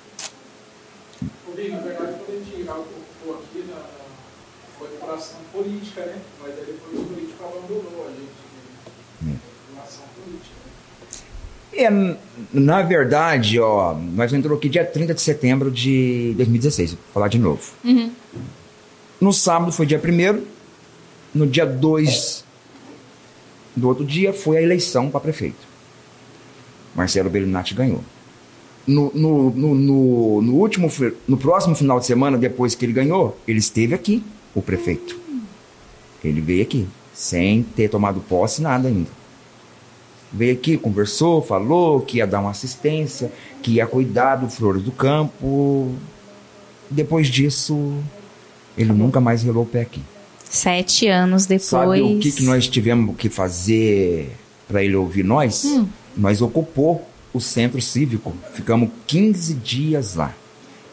na 1.45 1.53
verdade, 1.55 2.13
quando 2.25 2.37
a 2.37 2.39
gente 2.39 2.69
ocupou 2.69 3.35
aqui, 3.35 3.65
na, 3.67 3.81
foi 4.79 4.87
operação 4.87 5.39
política, 5.51 6.05
né? 6.05 6.15
Mas 6.41 6.57
aí 6.57 6.65
depois 6.67 6.99
o 7.01 7.03
político 7.03 7.43
abandonou 7.43 8.07
a 8.07 8.11
gente. 8.11 8.31
Né? 9.23 9.35
É, 11.73 11.89
na 12.53 12.81
verdade, 12.81 13.59
ó, 13.59 13.93
nós 13.93 14.31
entrou 14.31 14.57
aqui 14.57 14.69
dia 14.69 14.85
30 14.85 15.13
de 15.13 15.19
setembro 15.19 15.69
de 15.69 16.33
2016, 16.37 16.91
vou 16.91 16.99
falar 17.13 17.27
de 17.27 17.39
novo. 17.39 17.73
Uhum. 17.83 18.09
No 19.19 19.33
sábado 19.33 19.73
foi 19.73 19.85
dia 19.85 19.99
1 20.01 20.55
no 21.37 21.47
dia 21.47 21.65
2 21.65 22.43
do 23.75 23.87
outro 23.87 24.03
dia 24.03 24.33
foi 24.33 24.57
a 24.57 24.61
eleição 24.61 25.09
para 25.09 25.19
prefeito. 25.19 25.67
Marcelo 26.95 27.29
Bellinati 27.29 27.75
ganhou. 27.75 28.03
No, 28.87 29.11
no, 29.13 29.49
no, 29.51 29.75
no, 29.75 30.41
no 30.41 30.53
último, 30.55 30.91
no 31.27 31.37
próximo 31.37 31.75
final 31.75 31.99
de 31.99 32.05
semana, 32.05 32.37
depois 32.37 32.73
que 32.73 32.85
ele 32.85 32.93
ganhou, 32.93 33.37
ele 33.47 33.59
esteve 33.59 33.93
aqui, 33.93 34.23
o 34.55 34.61
prefeito. 34.61 35.19
Ele 36.23 36.41
veio 36.41 36.63
aqui, 36.63 36.87
sem 37.13 37.61
ter 37.61 37.89
tomado 37.89 38.19
posse, 38.21 38.61
nada 38.61 38.87
ainda. 38.87 39.09
Veio 40.31 40.53
aqui, 40.53 40.77
conversou, 40.77 41.41
falou 41.41 42.01
que 42.01 42.17
ia 42.17 42.27
dar 42.27 42.39
uma 42.39 42.51
assistência, 42.51 43.31
que 43.61 43.73
ia 43.73 43.85
cuidar 43.85 44.37
do 44.37 44.49
Flores 44.49 44.81
do 44.81 44.91
Campo. 44.91 45.93
Depois 46.89 47.27
disso, 47.27 47.93
ele 48.77 48.91
nunca 48.91 49.21
mais 49.21 49.43
relou 49.43 49.63
o 49.63 49.67
pé 49.67 49.81
aqui. 49.81 50.01
Sete 50.49 51.07
anos 51.07 51.45
depois. 51.45 51.65
Sabe 51.65 52.01
o 52.01 52.19
que, 52.19 52.31
que 52.31 52.43
nós 52.43 52.67
tivemos 52.67 53.15
que 53.17 53.29
fazer 53.29 54.35
para 54.67 54.83
ele 54.83 54.95
ouvir 54.95 55.23
nós? 55.23 55.65
Hum. 55.65 55.87
Nós 56.15 56.41
ocupou 56.41 57.07
o 57.33 57.39
centro 57.39 57.81
cívico. 57.81 58.33
Ficamos 58.53 58.89
15 59.05 59.53
dias 59.55 60.15
lá. 60.15 60.33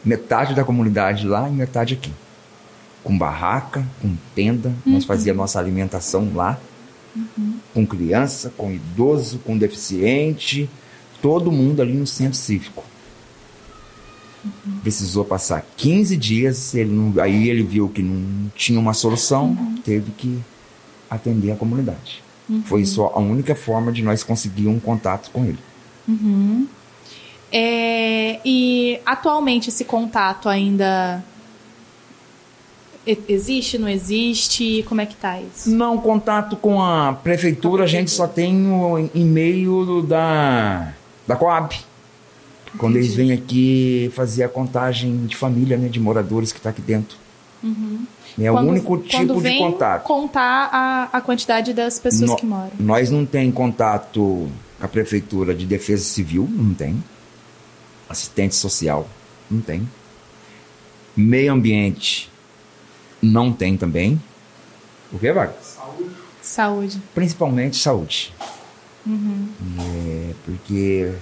Metade 0.03 0.53
da 0.53 0.63
comunidade 0.63 1.27
lá 1.27 1.49
e 1.49 1.51
metade 1.51 1.95
aqui. 1.95 2.11
Com 3.03 3.17
barraca, 3.17 3.85
com 4.01 4.15
tenda. 4.35 4.69
Uhum. 4.85 4.93
Nós 4.93 5.05
fazíamos 5.05 5.39
nossa 5.39 5.59
alimentação 5.59 6.31
lá 6.33 6.59
uhum. 7.15 7.59
com 7.73 7.85
criança, 7.85 8.51
com 8.55 8.71
idoso, 8.71 9.39
com 9.39 9.57
deficiente, 9.57 10.69
todo 11.21 11.51
mundo 11.51 11.81
ali 11.81 11.93
no 11.93 12.05
centro 12.05 12.37
cívico. 12.37 12.83
Uhum. 14.45 14.79
Precisou 14.81 15.25
passar 15.25 15.65
15 15.75 16.15
dias, 16.15 16.75
ele 16.75 16.91
não, 16.91 17.21
aí 17.21 17.49
ele 17.49 17.63
viu 17.63 17.89
que 17.89 18.03
não 18.03 18.51
tinha 18.55 18.79
uma 18.79 18.93
solução, 18.93 19.47
uhum. 19.47 19.75
teve 19.83 20.11
que 20.11 20.39
atender 21.09 21.51
a 21.51 21.55
comunidade. 21.55 22.23
Uhum. 22.47 22.61
Foi 22.63 22.85
só 22.85 23.11
a 23.15 23.19
única 23.19 23.55
forma 23.55 23.91
de 23.91 24.03
nós 24.03 24.23
conseguir 24.23 24.67
um 24.67 24.79
contato 24.79 25.31
com 25.31 25.45
ele. 25.45 25.59
Uhum. 26.07 26.67
É, 27.51 28.39
e 28.45 28.99
atualmente 29.05 29.69
esse 29.69 29.85
contato 29.85 30.49
ainda 30.49 31.23
Existe, 33.27 33.77
não 33.77 33.87
existe? 33.87 34.83
Como 34.87 34.99
é 34.99 35.05
que 35.05 35.15
tá 35.15 35.39
isso? 35.39 35.69
Não, 35.69 35.95
contato 35.99 36.55
com 36.55 36.81
a 36.81 37.13
prefeitura 37.13 37.83
a 37.83 37.87
gente 37.87 38.09
só 38.09 38.27
tem 38.27 38.71
o 38.71 38.97
e-mail 39.13 40.01
da, 40.01 40.91
da 41.27 41.35
Coab. 41.35 41.77
Quando 42.77 42.97
eles 42.97 43.13
vêm 43.13 43.31
aqui 43.31 44.11
fazer 44.13 44.43
a 44.43 44.49
contagem 44.49 45.25
de 45.25 45.35
família, 45.35 45.77
né, 45.77 45.87
de 45.87 45.99
moradores 45.99 46.51
que 46.51 46.59
está 46.59 46.69
aqui 46.69 46.81
dentro. 46.81 47.17
Uhum. 47.63 48.05
É 48.39 48.51
quando, 48.51 48.67
o 48.67 48.69
único 48.69 48.97
tipo 48.97 49.41
de 49.41 49.57
contato. 49.57 50.03
contar 50.03 50.69
a, 50.71 51.09
a 51.17 51.21
quantidade 51.21 51.73
das 51.73 51.99
pessoas 51.99 52.31
no, 52.31 52.35
que 52.35 52.45
moram. 52.45 52.71
Nós 52.79 53.09
não 53.09 53.25
tem 53.25 53.49
contato 53.51 54.49
com 54.77 54.85
a 54.85 54.87
prefeitura 54.87 55.55
de 55.55 55.65
defesa 55.65 56.03
civil, 56.03 56.47
não 56.51 56.73
tem. 56.73 57.01
Assistente 58.09 58.55
social, 58.55 59.07
não 59.49 59.61
tem. 59.61 59.87
Meio 61.15 61.53
ambiente, 61.53 62.29
não 63.21 63.53
tem 63.53 63.77
também. 63.77 64.21
O 65.11 65.17
que, 65.17 65.31
Vaga? 65.31 65.55
Saúde. 65.61 66.09
Saúde. 66.41 67.01
Principalmente 67.13 67.77
saúde. 67.77 68.33
Uhum. 69.05 69.47
É, 69.79 70.33
porque 70.43 71.13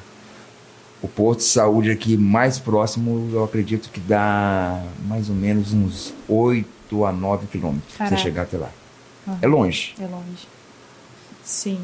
o 1.03 1.07
posto 1.07 1.39
de 1.39 1.45
saúde 1.45 1.91
aqui 1.91 2.15
mais 2.15 2.57
próximo, 2.57 3.29
eu 3.33 3.43
acredito 3.43 3.89
que 3.89 3.99
dá 3.99 4.81
mais 5.05 5.29
ou 5.29 5.35
menos 5.35 5.73
uns 5.73 6.13
8 6.29 7.05
a 7.05 7.11
9 7.11 7.47
quilômetros 7.47 7.93
para 7.97 8.07
você 8.07 8.17
chegar 8.17 8.43
até 8.43 8.57
lá. 8.57 8.71
Uhum. 9.27 9.37
É 9.41 9.47
longe. 9.47 9.93
É 9.99 10.07
longe. 10.07 10.47
Sim. 11.43 11.77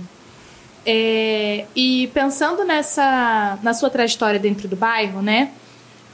É, 0.85 1.65
e 1.75 2.07
pensando 2.13 2.63
nessa 2.63 3.59
na 3.61 3.73
sua 3.73 3.89
trajetória 3.89 4.39
dentro 4.39 4.69
do 4.69 4.77
bairro, 4.77 5.21
né? 5.21 5.51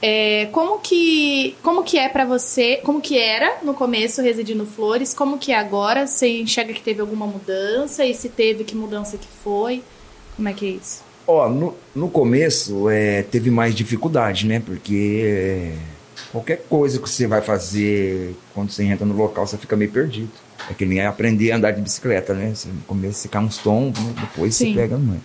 É, 0.02 0.46
como 0.50 0.80
que 0.80 1.56
como 1.62 1.84
que 1.84 1.98
é 1.98 2.08
para 2.08 2.24
você? 2.24 2.80
Como 2.82 3.00
que 3.00 3.16
era 3.16 3.58
no 3.62 3.72
começo 3.72 4.20
residindo 4.20 4.66
Flores? 4.66 5.14
Como 5.14 5.38
que 5.38 5.52
é 5.52 5.58
agora? 5.58 6.08
Você 6.08 6.40
enxerga 6.40 6.74
que 6.74 6.82
teve 6.82 7.00
alguma 7.00 7.26
mudança 7.26 8.04
e 8.04 8.12
se 8.12 8.28
teve 8.28 8.64
que 8.64 8.74
mudança 8.74 9.16
que 9.16 9.28
foi? 9.44 9.82
Como 10.34 10.48
é 10.48 10.52
que 10.52 10.66
é 10.66 10.70
isso? 10.70 11.05
Ó, 11.26 11.48
no, 11.48 11.74
no 11.94 12.08
começo 12.08 12.88
é, 12.88 13.22
teve 13.22 13.50
mais 13.50 13.74
dificuldade, 13.74 14.46
né? 14.46 14.60
Porque 14.64 15.22
é, 15.24 15.72
qualquer 16.30 16.62
coisa 16.68 17.00
que 17.00 17.08
você 17.08 17.26
vai 17.26 17.42
fazer 17.42 18.36
quando 18.54 18.70
você 18.70 18.84
entra 18.84 19.04
no 19.04 19.14
local, 19.16 19.46
você 19.46 19.56
fica 19.56 19.76
meio 19.76 19.90
perdido. 19.90 20.30
É 20.70 20.74
que 20.74 20.84
nem 20.84 21.04
aprender 21.04 21.52
a 21.52 21.56
andar 21.56 21.72
de 21.72 21.80
bicicleta, 21.80 22.34
né? 22.34 22.52
Você 22.54 22.68
começa 22.86 23.20
a 23.20 23.22
ficar 23.22 23.40
uns 23.40 23.58
tombos, 23.58 24.00
né? 24.02 24.14
depois 24.20 24.54
Sim. 24.54 24.72
você 24.72 24.80
pega 24.80 24.96
no 24.96 25.20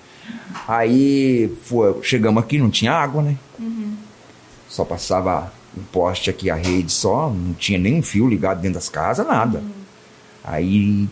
Aí 0.68 1.52
foi, 1.64 2.02
chegamos 2.04 2.44
aqui, 2.44 2.58
não 2.58 2.70
tinha 2.70 2.92
água, 2.92 3.22
né? 3.22 3.38
Uhum 3.60 3.96
só 4.72 4.86
passava 4.86 5.52
o 5.76 5.82
poste 5.92 6.30
aqui, 6.30 6.50
a 6.50 6.56
rede 6.56 6.92
só, 6.92 7.30
não 7.30 7.54
tinha 7.54 7.78
nenhum 7.78 8.02
fio 8.02 8.28
ligado 8.28 8.62
dentro 8.62 8.76
das 8.76 8.90
casas, 8.90 9.28
nada. 9.28 9.60
Uhum. 9.60 9.70
Aí 10.44 11.10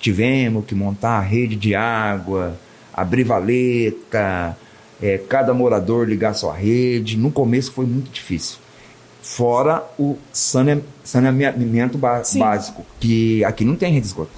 tivemos 0.00 0.64
que 0.64 0.74
montar 0.74 1.18
a 1.18 1.20
rede 1.20 1.54
de 1.54 1.74
água, 1.74 2.58
abrir 2.92 3.24
valeta, 3.24 4.56
é, 5.02 5.18
cada 5.18 5.52
morador 5.54 6.08
ligar 6.08 6.34
sua 6.34 6.54
rede. 6.54 7.16
No 7.16 7.30
começo 7.30 7.72
foi 7.72 7.86
muito 7.86 8.10
difícil. 8.10 8.58
Fora 9.22 9.84
o 9.98 10.16
sane- 10.32 10.82
saneamento 11.04 11.96
básico, 11.98 12.84
que 12.98 13.44
aqui 13.44 13.64
não 13.64 13.76
tem 13.76 13.90
rede 13.92 14.02
de 14.02 14.06
esgoto. 14.08 14.30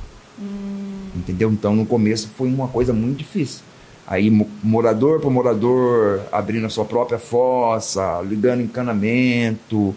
Entendeu? 1.17 1.51
Então 1.51 1.75
no 1.75 1.87
começo 1.87 2.29
foi 2.37 2.49
uma 2.49 2.69
coisa 2.69 2.93
muito 2.93 3.19
difícil. 3.19 3.61
Aí 4.07 4.29
mo- 4.31 4.49
morador 4.63 5.21
por 5.21 5.31
morador 5.31 6.21
abrindo 6.31 6.67
a 6.67 6.69
sua 6.69 6.85
própria 6.85 7.19
fossa, 7.19 8.21
ligando 8.23 8.61
encanamento 8.63 9.95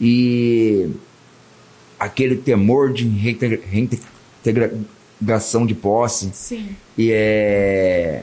e 0.00 0.88
aquele 1.98 2.36
temor 2.36 2.92
de 2.92 3.08
reintegra- 3.08 4.72
reintegração 5.20 5.66
de 5.66 5.74
posse. 5.74 6.30
Sim. 6.32 6.70
E 6.96 7.10
é, 7.12 8.22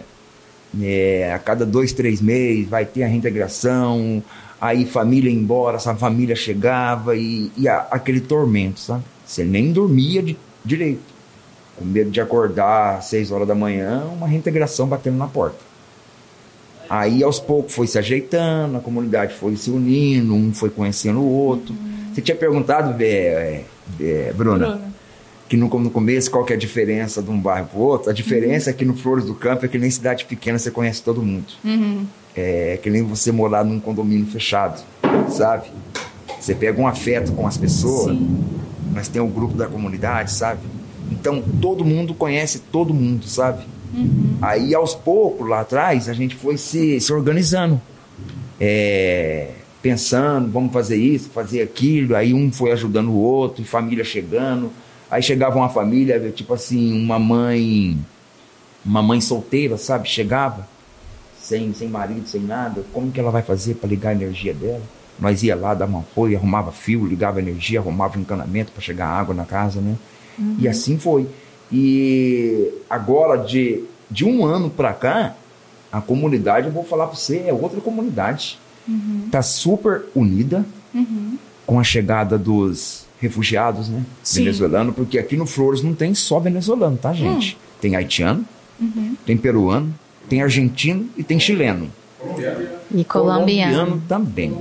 é, 0.81 1.31
a 1.33 1.39
cada 1.39 1.65
dois, 1.65 1.93
três 1.93 2.21
meses 2.21 2.67
vai 2.67 2.85
ter 2.85 3.03
a 3.03 3.07
reintegração, 3.07 4.23
aí 4.59 4.85
família 4.85 5.29
ia 5.29 5.35
embora, 5.37 5.77
essa 5.77 5.95
família 5.95 6.35
chegava 6.35 7.15
e, 7.15 7.51
e 7.57 7.67
a- 7.67 7.87
aquele 7.91 8.19
tormento, 8.19 8.79
sabe? 8.79 9.03
Você 9.25 9.43
nem 9.43 9.71
dormia 9.71 10.21
de, 10.23 10.37
direito. 10.63 11.15
Com 11.75 11.85
medo 11.85 12.09
de 12.09 12.19
acordar 12.19 12.97
às 12.97 13.05
seis 13.05 13.31
horas 13.31 13.47
da 13.47 13.53
manhã, 13.53 14.03
uma 14.11 14.27
reintegração 14.27 14.87
batendo 14.87 15.17
na 15.17 15.27
porta. 15.27 15.59
Aí 16.89 17.21
aos 17.21 17.39
poucos 17.39 17.75
foi 17.75 17.85
se 17.85 17.99
ajeitando, 17.99 18.77
a 18.77 18.79
comunidade 18.79 19.33
foi 19.35 19.55
se 19.57 19.69
unindo, 19.69 20.33
um 20.33 20.53
foi 20.53 20.69
conhecendo 20.69 21.19
o 21.19 21.29
outro. 21.29 21.75
Você 22.13 22.21
tinha 22.21 22.35
perguntado, 22.35 22.95
é, 23.03 23.63
é, 23.99 24.33
Bruna, 24.35 24.65
Bruna. 24.69 24.86
Que 25.47 25.55
no, 25.55 25.67
no 25.67 25.89
começo 25.89 26.29
qual 26.29 26.43
que 26.43 26.53
é 26.53 26.55
a 26.55 26.59
diferença 26.59 27.21
de 27.21 27.29
um 27.29 27.39
bairro 27.39 27.67
para 27.67 27.79
o 27.79 27.81
outro. 27.81 28.09
A 28.09 28.13
diferença 28.13 28.69
é 28.69 28.73
que 28.73 28.83
no 28.83 28.95
Flores 28.95 29.25
do 29.25 29.33
Campo 29.33 29.65
é 29.65 29.67
que 29.67 29.77
nem 29.77 29.89
cidade 29.89 30.25
pequena 30.25 30.57
você 30.59 30.69
conhece 30.69 31.01
todo 31.01 31.21
mundo. 31.21 31.53
É 32.35 32.79
que 32.81 32.89
nem 32.89 33.01
você 33.01 33.31
morar 33.31 33.63
num 33.63 33.79
condomínio 33.79 34.27
fechado, 34.27 34.83
sabe? 35.29 35.69
Você 36.39 36.53
pega 36.53 36.79
um 36.79 36.87
afeto 36.87 37.31
com 37.31 37.47
as 37.47 37.57
pessoas, 37.57 38.17
mas 38.93 39.07
tem 39.07 39.21
o 39.21 39.27
grupo 39.27 39.55
da 39.55 39.67
comunidade, 39.67 40.31
sabe? 40.31 40.61
Então 41.11 41.41
todo 41.61 41.83
mundo 41.83 42.13
conhece 42.13 42.59
todo 42.71 42.93
mundo, 42.93 43.25
sabe? 43.25 43.65
Aí 44.41 44.75
aos 44.75 44.93
poucos 44.93 45.47
lá 45.47 45.61
atrás 45.61 46.09
a 46.09 46.13
gente 46.13 46.35
foi 46.35 46.57
se, 46.57 46.99
se 46.99 47.11
organizando. 47.11 47.81
É, 48.59 49.51
pensando, 49.81 50.51
vamos 50.51 50.73
fazer 50.73 50.97
isso, 50.97 51.29
fazer 51.29 51.61
aquilo, 51.61 52.15
aí 52.15 52.33
um 52.33 52.51
foi 52.51 52.71
ajudando 52.71 53.09
o 53.09 53.15
outro, 53.15 53.61
e 53.61 53.65
família 53.65 54.03
chegando. 54.03 54.71
Aí 55.09 55.21
chegava 55.21 55.55
uma 55.55 55.69
família, 55.69 56.31
tipo 56.31 56.53
assim, 56.53 57.01
uma 57.01 57.17
mãe, 57.17 57.97
uma 58.85 59.01
mãe 59.01 59.21
solteira, 59.21 59.77
sabe? 59.77 60.07
Chegava, 60.09 60.67
sem, 61.39 61.73
sem 61.73 61.87
marido, 61.87 62.27
sem 62.27 62.41
nada. 62.41 62.83
Como 62.91 63.11
que 63.11 63.19
ela 63.19 63.31
vai 63.31 63.41
fazer 63.41 63.75
para 63.75 63.89
ligar 63.89 64.09
a 64.09 64.13
energia 64.13 64.53
dela? 64.53 64.81
Nós 65.19 65.41
ia 65.43 65.55
lá, 65.55 65.73
dava 65.73 65.91
uma 65.91 66.01
apoio, 66.01 66.37
arrumava 66.37 66.71
fio, 66.71 67.05
ligava 67.05 67.39
energia, 67.39 67.79
arrumava 67.79 68.17
um 68.17 68.21
encanamento 68.21 68.71
para 68.71 68.81
chegar 68.81 69.07
água 69.07 69.33
na 69.33 69.45
casa, 69.45 69.81
né? 69.81 69.95
E 70.59 70.67
assim 70.67 70.97
foi. 70.99 71.27
E 71.71 72.71
agora, 72.89 73.37
de, 73.37 73.83
de 74.11 74.25
um 74.25 74.45
ano 74.45 74.69
para 74.69 74.93
cá, 74.93 75.35
a 75.91 76.01
comunidade, 76.01 76.67
eu 76.67 76.73
vou 76.73 76.83
falar 76.83 77.07
para 77.07 77.15
você, 77.15 77.45
é 77.47 77.53
outra 77.53 77.81
comunidade. 77.81 78.59
Tá 79.31 79.41
super 79.41 80.05
unida 80.15 80.65
com 81.65 81.79
a 81.79 81.83
chegada 81.83 82.37
dos 82.37 83.06
refugiados, 83.19 83.89
né? 83.89 84.03
Sim. 84.23 84.43
Venezuelanos, 84.43 84.95
porque 84.95 85.17
aqui 85.17 85.35
no 85.35 85.45
Flores 85.45 85.81
não 85.81 85.93
tem 85.93 86.13
só 86.13 86.39
venezuelano, 86.39 86.97
tá, 86.97 87.13
gente? 87.13 87.57
Tem 87.81 87.95
haitiano, 87.95 88.45
tem 89.25 89.37
peruano, 89.37 89.93
tem 90.29 90.41
argentino 90.41 91.09
e 91.17 91.23
tem 91.23 91.39
chileno. 91.39 91.91
E 92.93 93.03
colombiano. 93.03 94.01
também. 94.07 94.57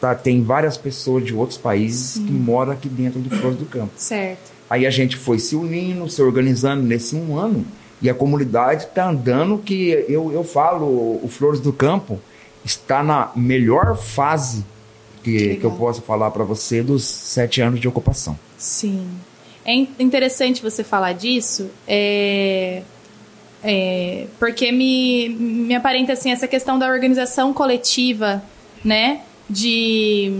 Tá, 0.00 0.14
tem 0.14 0.42
várias 0.42 0.78
pessoas 0.78 1.24
de 1.24 1.34
outros 1.34 1.58
países 1.58 2.14
que 2.14 2.32
moram 2.32 2.72
aqui 2.72 2.88
dentro 2.88 3.20
do 3.20 3.28
Flores 3.28 3.58
do 3.58 3.66
Campo. 3.66 3.92
Certo. 3.96 4.50
Aí 4.68 4.86
a 4.86 4.90
gente 4.90 5.16
foi 5.16 5.38
se 5.38 5.54
unindo, 5.54 6.08
se 6.08 6.22
organizando 6.22 6.82
nesse 6.82 7.14
um 7.14 7.36
ano 7.36 7.66
e 8.00 8.08
a 8.08 8.14
comunidade 8.14 8.84
está 8.84 9.10
andando 9.10 9.58
que 9.58 9.90
eu, 10.08 10.32
eu 10.32 10.42
falo, 10.42 10.86
o 10.86 11.28
Flores 11.28 11.60
do 11.60 11.72
Campo 11.72 12.18
está 12.64 13.02
na 13.02 13.30
melhor 13.36 13.96
fase 13.96 14.64
que, 15.22 15.56
que 15.56 15.64
eu 15.64 15.70
posso 15.72 16.00
falar 16.02 16.30
para 16.30 16.44
você 16.44 16.82
dos 16.82 17.04
sete 17.04 17.60
anos 17.60 17.80
de 17.80 17.86
ocupação. 17.88 18.38
Sim. 18.56 19.08
É 19.64 19.74
in- 19.74 19.88
interessante 19.98 20.62
você 20.62 20.82
falar 20.82 21.12
disso, 21.12 21.70
é, 21.86 22.82
é, 23.62 24.26
porque 24.38 24.72
me, 24.72 25.28
me 25.28 25.74
aparenta 25.74 26.14
assim, 26.14 26.30
essa 26.32 26.48
questão 26.48 26.78
da 26.78 26.88
organização 26.88 27.52
coletiva, 27.52 28.42
né? 28.84 29.20
De 29.48 30.32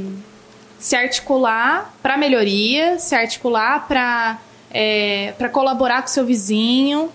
se 0.78 0.96
articular 0.96 1.94
para 2.02 2.16
melhoria, 2.16 2.98
se 2.98 3.14
articular 3.14 3.86
para 3.86 4.40
é, 4.70 5.34
para 5.36 5.48
colaborar 5.48 6.00
com 6.02 6.08
o 6.08 6.10
seu 6.10 6.24
vizinho. 6.24 7.10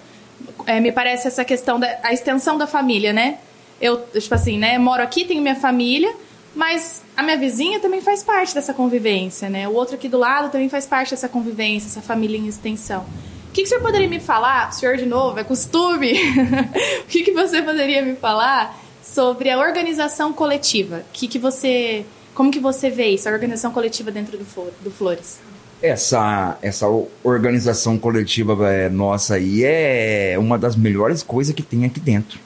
É, 0.68 0.80
me 0.80 0.92
parece 0.92 1.28
essa 1.28 1.44
questão 1.44 1.80
da 1.80 1.88
a 2.04 2.14
extensão 2.14 2.58
da 2.58 2.68
família, 2.68 3.12
né? 3.12 3.40
Eu, 3.82 3.98
tipo 4.20 4.34
assim, 4.36 4.58
né? 4.60 4.78
Moro 4.78 5.02
aqui, 5.02 5.26
tenho 5.26 5.42
minha 5.42 5.56
família, 5.56 6.14
mas 6.56 7.04
a 7.18 7.22
minha 7.22 7.38
vizinha 7.38 7.80
também 7.82 8.02
faz 8.02 8.24
parte 8.24 8.56
dessa 8.56 8.74
convivência, 8.74 9.50
né? 9.50 9.68
O 9.68 9.74
outro 9.74 9.96
aqui 9.96 10.08
do 10.08 10.18
lado 10.18 10.50
também 10.50 10.70
faz 10.70 10.86
parte 10.86 11.12
dessa 11.12 11.28
convivência, 11.28 11.88
essa 11.88 12.02
família 12.02 12.38
em 12.38 12.48
extensão. 12.48 13.02
O 13.50 13.52
que, 13.52 13.62
que 13.62 13.64
o 13.64 13.68
senhor 13.68 13.82
poderia 13.82 14.08
me 14.08 14.20
falar, 14.20 14.72
senhor 14.72 14.96
de 14.96 15.06
novo, 15.06 15.38
é 15.38 15.44
costume? 15.44 16.14
o 17.04 17.08
que, 17.08 17.24
que 17.24 17.32
você 17.32 17.62
poderia 17.62 18.02
me 18.02 18.16
falar 18.16 18.80
sobre 19.04 19.50
a 19.50 19.60
organização 19.60 20.32
coletiva? 20.32 21.04
Que 21.12 21.28
que 21.28 21.38
você, 21.38 22.06
como 22.34 22.52
que 22.52 22.60
você 22.60 22.90
vê 22.90 23.08
isso, 23.10 23.28
a 23.28 23.32
organização 23.34 23.72
coletiva 23.72 24.10
dentro 24.10 24.38
do, 24.38 24.46
do 24.82 24.92
Flores? 24.92 25.40
Essa, 25.82 26.58
essa 26.62 26.88
organização 27.22 27.98
coletiva 27.98 28.72
é, 28.72 28.90
nossa 28.90 29.36
aí 29.36 29.64
é 29.64 30.36
uma 30.40 30.58
das 30.58 30.76
melhores 30.76 31.22
coisas 31.22 31.54
que 31.54 31.62
tem 31.62 31.86
aqui 31.86 32.00
dentro. 32.00 32.40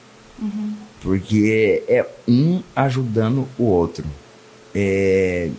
Porque 1.00 1.82
é 1.88 2.06
um 2.28 2.62
ajudando 2.76 3.48
o 3.58 3.64
outro. 3.64 4.04
É, 4.74 5.50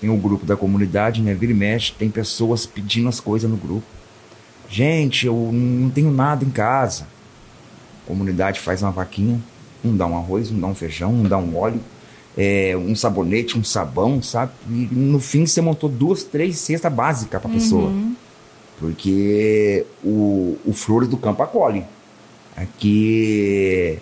tem 0.00 0.10
o 0.10 0.16
grupo 0.16 0.46
da 0.46 0.56
comunidade, 0.56 1.22
né? 1.22 1.34
Vira 1.34 1.52
e 1.52 1.54
mexe, 1.54 1.92
tem 1.92 2.10
pessoas 2.10 2.66
pedindo 2.66 3.08
as 3.08 3.18
coisas 3.18 3.50
no 3.50 3.56
grupo. 3.56 3.86
Gente, 4.68 5.26
eu 5.26 5.50
não 5.52 5.90
tenho 5.90 6.12
nada 6.12 6.44
em 6.44 6.50
casa. 6.50 7.06
A 8.04 8.08
comunidade 8.08 8.60
faz 8.60 8.82
uma 8.82 8.92
vaquinha, 8.92 9.40
um 9.84 9.96
dá 9.96 10.06
um 10.06 10.16
arroz, 10.16 10.50
um 10.50 10.60
dá 10.60 10.66
um 10.68 10.74
feijão, 10.74 11.12
um 11.12 11.22
dá 11.24 11.38
um 11.38 11.56
óleo, 11.56 11.80
é, 12.36 12.76
um 12.76 12.94
sabonete, 12.94 13.58
um 13.58 13.64
sabão, 13.64 14.22
sabe? 14.22 14.52
E 14.68 14.88
no 14.92 15.18
fim 15.18 15.46
você 15.46 15.60
montou 15.60 15.88
duas, 15.88 16.22
três 16.22 16.56
cestas 16.58 16.92
básicas 16.92 17.40
para 17.40 17.50
pessoa. 17.50 17.90
Porque 18.78 19.84
o, 20.04 20.56
o 20.64 20.72
Flores 20.72 21.08
do 21.08 21.16
Campo 21.16 21.42
acolhe. 21.42 21.84
Aqui, 22.56 23.98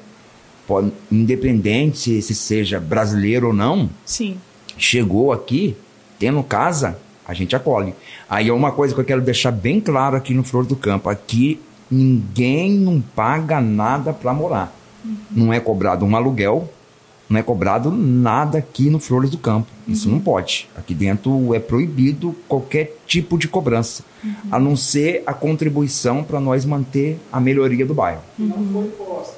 pode, 0.68 0.92
independente 1.10 2.20
se 2.20 2.34
seja 2.34 2.78
brasileiro 2.78 3.48
ou 3.48 3.52
não, 3.54 3.88
Sim. 4.04 4.36
chegou 4.76 5.32
aqui, 5.32 5.74
tendo 6.18 6.42
casa, 6.42 6.98
a 7.26 7.32
gente 7.32 7.56
acolhe. 7.56 7.94
Aí 8.28 8.48
é 8.48 8.52
uma 8.52 8.70
coisa 8.70 8.94
que 8.94 9.00
eu 9.00 9.04
quero 9.04 9.22
deixar 9.22 9.50
bem 9.50 9.80
claro 9.80 10.14
aqui 10.14 10.34
no 10.34 10.44
Flor 10.44 10.66
do 10.66 10.76
Campo. 10.76 11.08
Aqui 11.08 11.58
ninguém 11.90 12.70
não 12.72 13.00
paga 13.00 13.60
nada 13.60 14.12
para 14.12 14.32
morar. 14.34 14.74
Não 15.30 15.52
é 15.52 15.58
cobrado 15.58 16.04
um 16.04 16.14
aluguel, 16.14 16.70
não 17.28 17.38
é 17.38 17.42
cobrado 17.42 17.90
nada 17.90 18.58
aqui 18.58 18.90
no 18.90 18.98
Flores 18.98 19.30
do 19.30 19.38
Campo. 19.38 19.68
Isso 19.86 20.08
não 20.08 20.20
pode. 20.20 20.68
Aqui 20.76 20.94
dentro 20.94 21.54
é 21.54 21.58
proibido 21.58 22.34
qualquer 22.46 22.96
tipo 23.06 23.38
de 23.38 23.48
cobrança, 23.48 24.02
a 24.50 24.58
não 24.58 24.76
ser 24.76 25.22
a 25.26 25.32
contribuição 25.32 26.22
para 26.22 26.40
nós 26.40 26.64
manter 26.64 27.18
a 27.32 27.40
melhoria 27.40 27.86
do 27.86 27.94
bairro. 27.94 28.20
Não 28.38 28.66
foi 28.72 28.84
imposta. 28.86 29.37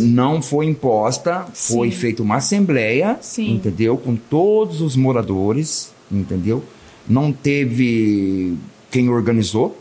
Não 0.00 0.40
foi 0.42 0.66
imposta, 0.66 1.46
foi 1.52 1.90
Sim. 1.90 1.96
feita 1.96 2.22
uma 2.22 2.36
assembleia, 2.36 3.18
Sim. 3.20 3.54
entendeu? 3.54 3.96
Com 3.96 4.16
todos 4.16 4.80
os 4.80 4.96
moradores, 4.96 5.92
entendeu? 6.10 6.62
Não 7.08 7.32
teve 7.32 8.56
quem 8.90 9.08
organizou. 9.08 9.76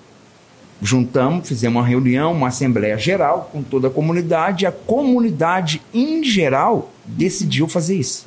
Juntamos, 0.82 1.47
fizemos 1.47 1.82
uma 1.82 1.88
reunião, 1.88 2.32
uma 2.32 2.47
assembleia 2.47 2.97
geral 2.97 3.49
com 3.51 3.62
toda 3.62 3.88
a 3.88 3.91
comunidade. 3.91 4.65
A 4.65 4.71
comunidade, 4.71 5.82
em 5.93 6.23
geral, 6.23 6.91
decidiu 7.05 7.67
fazer 7.67 7.95
isso. 7.95 8.23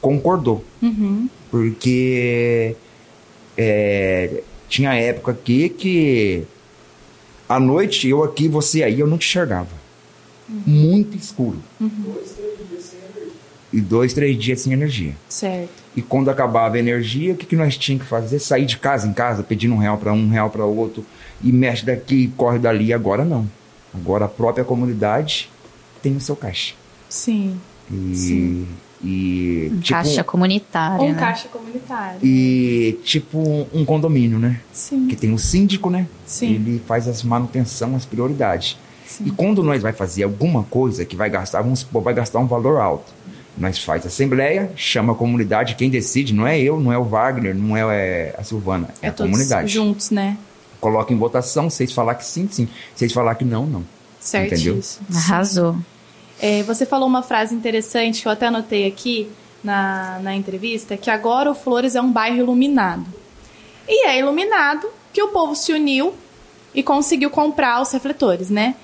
Concordou. 0.00 0.64
Porque 1.50 2.74
é, 3.56 4.42
tinha 4.68 4.94
época 4.94 5.32
aqui 5.32 5.68
que 5.68 6.44
à 7.48 7.58
noite 7.58 8.08
eu 8.08 8.22
aqui, 8.22 8.48
você 8.48 8.82
aí, 8.82 9.00
eu 9.00 9.06
não 9.06 9.18
te 9.18 9.26
enxergava. 9.26 9.79
Muito 10.66 11.16
escuro. 11.16 11.58
Dois, 11.80 12.32
três 12.32 12.68
dias 12.68 12.82
sem 12.82 12.98
energia. 12.98 13.32
E 13.72 13.80
dois, 13.80 14.12
três 14.12 14.36
dias 14.42 14.60
sem 14.60 14.72
energia. 14.72 15.14
Certo. 15.28 15.70
E 15.96 16.02
quando 16.02 16.28
acabava 16.30 16.76
a 16.76 16.78
energia, 16.78 17.32
o 17.32 17.36
que, 17.36 17.46
que 17.46 17.56
nós 17.56 17.76
tínhamos 17.76 18.04
que 18.04 18.10
fazer? 18.10 18.38
Sair 18.38 18.64
de 18.66 18.78
casa 18.78 19.06
em 19.06 19.12
casa, 19.12 19.42
pedindo 19.42 19.74
um 19.74 19.78
real 19.78 19.98
para 19.98 20.12
um, 20.12 20.24
um 20.24 20.28
real 20.28 20.50
para 20.50 20.64
outro, 20.64 21.04
e 21.42 21.52
mexe 21.52 21.84
daqui, 21.84 22.32
corre 22.36 22.58
dali. 22.58 22.92
Agora 22.92 23.24
não. 23.24 23.48
Agora 23.94 24.24
a 24.24 24.28
própria 24.28 24.64
comunidade 24.64 25.50
tem 26.02 26.16
o 26.16 26.20
seu 26.20 26.36
caixa. 26.36 26.74
Sim. 27.08 27.58
E, 27.90 28.66
e 29.02 29.68
Um 29.72 29.80
tipo, 29.80 29.94
caixa 29.94 30.22
comunitária, 30.22 31.04
Um 31.04 31.12
né? 31.12 31.18
caixa 31.18 31.48
comunitário. 31.48 32.20
e 32.22 32.98
tipo 33.02 33.66
um 33.72 33.84
condomínio, 33.84 34.38
né? 34.38 34.60
Sim. 34.72 35.08
Que 35.08 35.16
tem 35.16 35.32
o 35.32 35.38
síndico, 35.38 35.90
né? 35.90 36.06
Sim. 36.24 36.54
Ele 36.54 36.82
faz 36.86 37.08
as 37.08 37.22
manutenção, 37.24 37.96
as 37.96 38.04
prioridades. 38.06 38.76
Sim. 39.10 39.24
E 39.26 39.30
quando 39.32 39.62
nós 39.62 39.82
vai 39.82 39.92
fazer 39.92 40.22
alguma 40.22 40.62
coisa 40.62 41.04
que 41.04 41.16
vai 41.16 41.28
gastar, 41.28 41.62
vamos 41.62 41.80
supor, 41.80 42.00
vai 42.02 42.14
gastar 42.14 42.38
um 42.38 42.46
valor 42.46 42.80
alto. 42.80 43.12
Nós 43.58 43.82
faz 43.82 44.06
assembleia, 44.06 44.70
chama 44.76 45.12
a 45.12 45.16
comunidade, 45.16 45.74
quem 45.74 45.90
decide 45.90 46.32
não 46.32 46.46
é 46.46 46.58
eu, 46.58 46.78
não 46.78 46.92
é 46.92 46.96
o 46.96 47.02
Wagner, 47.02 47.54
não 47.54 47.76
é, 47.76 47.80
é, 47.80 48.34
a 48.38 48.44
Silvana, 48.44 48.88
é, 49.02 49.08
a 49.08 49.12
todos 49.12 49.32
comunidade. 49.32 49.72
juntos, 49.72 50.10
né? 50.10 50.38
Coloca 50.80 51.12
em 51.12 51.16
votação, 51.16 51.68
vocês 51.68 51.92
falar 51.92 52.14
que 52.14 52.24
sim, 52.24 52.48
sim. 52.50 52.68
Vocês 52.94 53.12
falar 53.12 53.34
que 53.34 53.44
não, 53.44 53.66
não. 53.66 53.84
Certíssimo. 54.20 55.04
Arrasou. 55.14 55.76
É, 56.40 56.62
você 56.62 56.86
falou 56.86 57.08
uma 57.08 57.22
frase 57.22 57.54
interessante 57.54 58.22
que 58.22 58.28
eu 58.28 58.32
até 58.32 58.46
anotei 58.46 58.86
aqui 58.86 59.28
na, 59.62 60.20
na 60.22 60.36
entrevista, 60.36 60.96
que 60.96 61.10
agora 61.10 61.50
o 61.50 61.54
Flores 61.54 61.96
é 61.96 62.00
um 62.00 62.12
bairro 62.12 62.38
iluminado. 62.38 63.04
E 63.88 64.06
é 64.06 64.18
iluminado 64.20 64.86
que 65.12 65.20
o 65.20 65.28
povo 65.28 65.56
se 65.56 65.72
uniu 65.72 66.14
e 66.74 66.82
conseguiu 66.82 67.30
comprar 67.30 67.80
os 67.82 67.92
refletores, 67.92 68.50
né? 68.50 68.74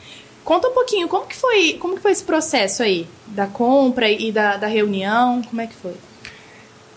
Conta 0.44 0.68
um 0.68 0.72
pouquinho, 0.72 1.08
como 1.08 1.26
que 1.26 1.34
foi, 1.34 1.74
como 1.74 1.96
que 1.96 2.00
foi 2.00 2.12
esse 2.12 2.22
processo 2.22 2.82
aí? 2.82 3.06
Da 3.26 3.46
compra 3.46 4.10
e 4.10 4.30
da, 4.30 4.56
da 4.56 4.66
reunião, 4.66 5.42
como 5.42 5.60
é 5.60 5.66
que 5.66 5.74
foi? 5.74 5.94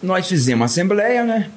Nós 0.01 0.27
fizemos 0.27 0.71
assembleia, 0.71 1.23
né? 1.23 1.49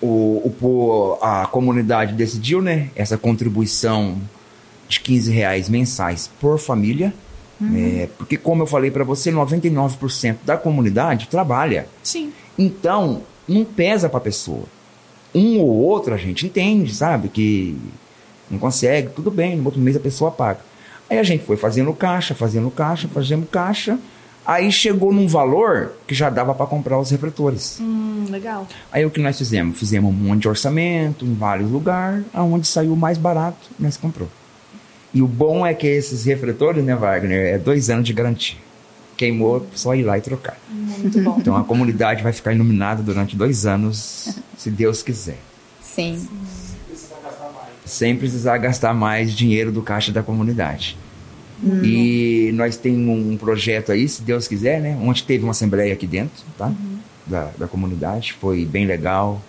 O, 0.00 0.52
o, 0.60 1.18
a 1.20 1.46
comunidade 1.46 2.14
decidiu, 2.14 2.60
né? 2.62 2.90
Essa 2.96 3.16
contribuição 3.16 4.18
de 4.88 5.00
15 5.00 5.30
reais 5.30 5.68
mensais 5.68 6.30
por 6.40 6.58
família. 6.58 7.12
É, 7.72 8.08
porque, 8.18 8.36
como 8.36 8.62
eu 8.62 8.66
falei 8.66 8.90
para 8.90 9.04
você, 9.04 9.30
99% 9.32 10.36
da 10.44 10.56
comunidade 10.56 11.28
trabalha. 11.28 11.86
Sim. 12.02 12.32
Então, 12.58 13.22
não 13.48 13.64
pesa 13.64 14.08
pra 14.08 14.20
pessoa. 14.20 14.64
Um 15.34 15.58
ou 15.58 15.68
outro 15.68 16.14
a 16.14 16.16
gente 16.16 16.46
entende, 16.46 16.94
sabe? 16.94 17.28
Que 17.28 17.76
não 18.50 18.58
consegue, 18.58 19.08
tudo 19.10 19.30
bem, 19.30 19.56
no 19.56 19.64
outro 19.64 19.80
mês 19.80 19.96
a 19.96 20.00
pessoa 20.00 20.30
paga. 20.30 20.60
Aí 21.08 21.18
a 21.18 21.22
gente 21.22 21.44
foi 21.44 21.56
fazendo 21.56 21.92
caixa, 21.92 22.34
fazendo 22.34 22.70
caixa, 22.70 23.08
fazendo 23.08 23.46
caixa. 23.46 23.98
Aí 24.46 24.70
chegou 24.70 25.12
num 25.12 25.26
valor 25.26 25.92
que 26.06 26.14
já 26.14 26.28
dava 26.28 26.54
para 26.54 26.66
comprar 26.66 26.98
os 26.98 27.10
refletores. 27.10 27.78
Hum, 27.80 28.26
legal. 28.28 28.66
Aí 28.92 29.04
o 29.04 29.10
que 29.10 29.20
nós 29.20 29.38
fizemos? 29.38 29.78
Fizemos 29.78 30.10
um 30.10 30.14
monte 30.14 30.42
de 30.42 30.48
orçamento 30.48 31.24
em 31.24 31.34
vários 31.34 31.70
lugares, 31.70 32.24
aonde 32.32 32.66
saiu 32.66 32.94
mais 32.94 33.16
barato, 33.16 33.70
nós 33.78 33.96
comprou. 33.96 34.28
E 35.14 35.22
o 35.22 35.26
bom 35.26 35.64
é 35.64 35.72
que 35.72 35.86
esses 35.86 36.24
refletores, 36.24 36.84
né, 36.84 36.94
Wagner, 36.94 37.54
é 37.54 37.58
dois 37.58 37.88
anos 37.88 38.06
de 38.06 38.12
garantia. 38.12 38.58
Queimou, 39.16 39.64
só 39.74 39.94
ir 39.94 40.02
lá 40.02 40.18
e 40.18 40.20
trocar. 40.20 40.58
Muito 40.68 41.22
bom. 41.22 41.36
Então 41.38 41.56
a 41.56 41.62
comunidade 41.64 42.22
vai 42.22 42.32
ficar 42.32 42.52
iluminada 42.52 43.02
durante 43.02 43.36
dois 43.36 43.64
anos, 43.64 44.36
se 44.58 44.70
Deus 44.70 45.02
quiser. 45.02 45.38
Sim. 45.80 46.12
Mais. 46.12 46.53
Sem 47.84 48.16
precisar 48.16 48.58
gastar 48.58 48.94
mais 48.94 49.34
dinheiro 49.34 49.70
do 49.70 49.82
caixa 49.82 50.10
da 50.10 50.22
comunidade. 50.22 50.96
E 51.82 52.50
nós 52.54 52.76
temos 52.76 53.26
um 53.26 53.36
projeto 53.36 53.92
aí, 53.92 54.08
se 54.08 54.22
Deus 54.22 54.46
quiser, 54.46 54.80
né? 54.80 54.98
Onde 55.00 55.22
teve 55.22 55.44
uma 55.44 55.52
assembleia 55.52 55.92
aqui 55.92 56.06
dentro, 56.06 56.44
tá? 56.58 56.72
Da, 57.26 57.50
da 57.56 57.66
comunidade. 57.66 58.34
Foi 58.34 58.64
bem 58.64 58.86
legal, 58.86 59.40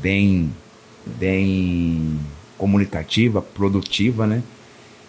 bem, 0.00 0.50
bem 1.06 2.18
comunicativa, 2.58 3.40
produtiva, 3.40 4.26
né? 4.26 4.42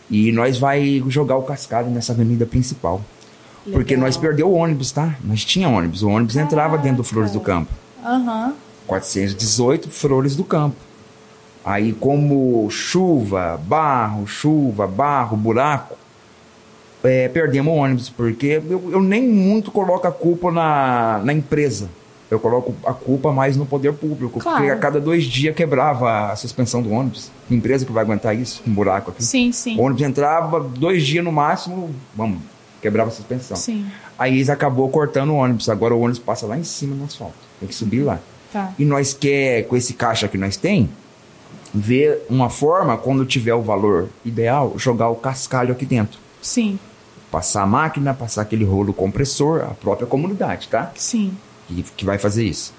E 0.10 0.32
nós 0.32 0.60
vai 0.60 1.04
jogar 1.08 1.36
o 1.38 1.44
cascalho 1.44 1.90
nessa 1.90 2.12
avenida 2.14 2.46
principal. 2.46 3.04
Porque 3.64 3.96
Legal. 3.96 4.08
nós 4.08 4.18
perdeu 4.18 4.48
o 4.48 4.54
ônibus, 4.54 4.92
tá? 4.92 5.16
Nós 5.24 5.44
tinha 5.44 5.68
ônibus. 5.68 6.04
O 6.04 6.10
ônibus 6.10 6.36
entrava 6.36 6.78
dentro 6.78 6.98
do 6.98 7.04
Flores 7.04 7.32
do 7.32 7.40
Campo. 7.40 7.72
Aham. 8.04 8.54
418 8.86 9.90
Flores 9.90 10.36
do 10.36 10.44
Campo. 10.44 10.76
Aí, 11.66 11.94
como 11.94 12.70
chuva, 12.70 13.60
barro, 13.66 14.28
chuva, 14.28 14.86
barro, 14.86 15.36
buraco, 15.36 15.96
é, 17.04 17.28
perdemos 17.28 17.74
o 17.74 17.78
ônibus, 17.78 18.10
porque 18.10 18.62
eu, 18.70 18.92
eu 18.92 19.02
nem 19.02 19.28
muito 19.28 19.72
coloco 19.72 20.08
a 20.08 20.12
culpa 20.12 20.52
na, 20.52 21.22
na 21.24 21.34
empresa. 21.34 21.90
Eu 22.30 22.40
coloco 22.40 22.74
a 22.86 22.94
culpa 22.94 23.32
mais 23.32 23.56
no 23.56 23.66
poder 23.66 23.94
público, 23.94 24.40
Claro. 24.40 24.58
porque 24.58 24.72
a 24.72 24.78
cada 24.78 25.00
dois 25.00 25.24
dias 25.26 25.56
quebrava 25.56 26.32
a 26.32 26.36
suspensão 26.36 26.82
do 26.82 26.92
ônibus. 26.92 27.32
Empresa 27.50 27.86
que 27.86 27.92
vai 27.92 28.04
aguentar 28.04 28.36
isso? 28.36 28.62
Um 28.68 28.74
buraco 28.74 29.12
aqui. 29.12 29.24
Sim, 29.24 29.52
sim. 29.52 29.78
O 29.78 29.84
ônibus 29.84 30.02
entrava 30.04 30.60
dois 30.60 31.04
dias 31.06 31.24
no 31.24 31.32
máximo, 31.32 31.92
vamos, 32.16 32.40
quebrava 32.82 33.10
a 33.10 33.14
suspensão. 33.14 33.56
Sim. 33.56 33.86
Aí 34.18 34.36
eles 34.36 34.50
acabou 34.50 34.90
cortando 34.90 35.30
o 35.32 35.36
ônibus. 35.36 35.70
Agora 35.70 35.94
o 35.96 36.00
ônibus 36.00 36.20
passa 36.20 36.46
lá 36.48 36.58
em 36.58 36.64
cima 36.64 36.96
no 36.96 37.06
asfalto. 37.06 37.36
Tem 37.60 37.68
que 37.70 37.76
subir 37.76 38.02
lá. 38.02 38.20
Tá. 38.52 38.74
E 38.80 38.86
nós 38.86 39.14
quer, 39.14 39.68
com 39.68 39.76
esse 39.76 39.94
caixa 39.94 40.28
que 40.28 40.38
nós 40.38 40.58
tem, 40.58 40.90
ver 41.76 42.26
uma 42.30 42.50
forma, 42.50 42.98
quando 42.98 43.26
tiver 43.26 43.54
o 43.54 43.62
valor 43.62 44.08
ideal, 44.24 44.74
jogar 44.78 45.10
o 45.10 45.16
cascalho 45.16 45.74
aqui 45.74 45.86
dentro. 45.86 46.18
Sim. 46.42 46.80
Passar 47.30 47.64
a 47.64 47.68
máquina, 47.68 48.14
passar 48.14 48.44
aquele 48.44 48.64
rolo 48.64 48.94
compressor, 48.94 49.62
a 49.62 49.74
própria 49.74 50.08
comunidade, 50.08 50.70
tá? 50.70 50.92
Sim. 50.96 51.36
Que, 51.68 51.84
que 51.84 52.06
vai 52.06 52.18
fazer 52.18 52.46
isso. 52.46 52.74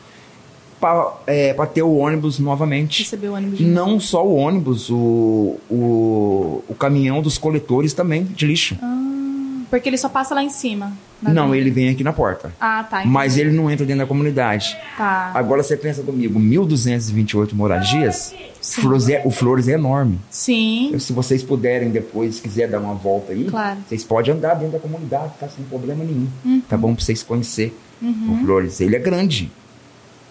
Para 0.81 1.67
ter 1.67 1.83
o 1.83 1.97
ônibus 1.97 2.39
novamente. 2.39 3.03
Recebeu 3.03 3.33
o 3.33 3.35
ônibus 3.35 3.61
Não 3.61 4.01
só 4.01 4.25
o 4.25 4.35
ônibus, 4.35 4.89
o, 4.89 5.59
o, 5.71 6.65
o 6.69 6.75
caminhão 6.75 7.21
dos 7.21 7.37
coletores 7.37 7.93
também 7.93 8.25
de 8.25 8.47
lixo. 8.47 8.79
Ah, 8.81 9.63
porque 9.69 9.89
ele 9.89 9.99
só 9.99 10.09
passa 10.09 10.35
lá 10.35 10.43
em 10.43 10.51
cima. 10.51 10.93
Não, 11.23 11.55
ele 11.55 11.71
vem 11.71 11.89
aqui 11.89 12.05
na 12.05 12.13
porta. 12.13 12.53
Ah, 12.61 12.85
tá. 12.89 13.05
Mas 13.05 13.35
entendi. 13.35 13.49
ele 13.49 13.57
não 13.57 13.71
entra 13.71 13.85
dentro 13.87 14.01
da 14.03 14.07
comunidade. 14.07 14.77
Tá. 14.97 15.31
Agora 15.35 15.63
você 15.63 15.77
pensa 15.77 16.03
comigo, 16.03 16.39
1.228 16.39 17.53
moradias, 17.55 18.35
Sim. 18.61 18.83
Flores 18.83 19.09
é, 19.09 19.23
o 19.25 19.31
Flores 19.31 19.69
é 19.69 19.73
enorme. 19.73 20.19
Sim. 20.31 20.95
Se 20.99 21.13
vocês 21.13 21.43
puderem 21.43 21.91
depois, 21.91 22.41
quiser 22.41 22.69
dar 22.69 22.81
uma 22.81 22.95
volta 22.95 23.33
aí, 23.33 23.45
Claro. 23.45 23.79
vocês 23.89 24.05
podem 24.05 24.35
andar 24.35 24.55
dentro 24.55 24.73
da 24.73 24.79
comunidade, 24.79 25.33
tá? 25.39 25.49
Sem 25.49 25.65
problema 25.65 26.05
nenhum. 26.05 26.27
Uhum. 26.45 26.61
Tá 26.69 26.77
bom 26.77 26.95
pra 26.95 27.05
vocês 27.05 27.23
conhecer 27.23 27.77
o 28.03 28.45
Flores. 28.45 28.81
Ele 28.81 28.97
é 28.97 28.99
grande. 28.99 29.51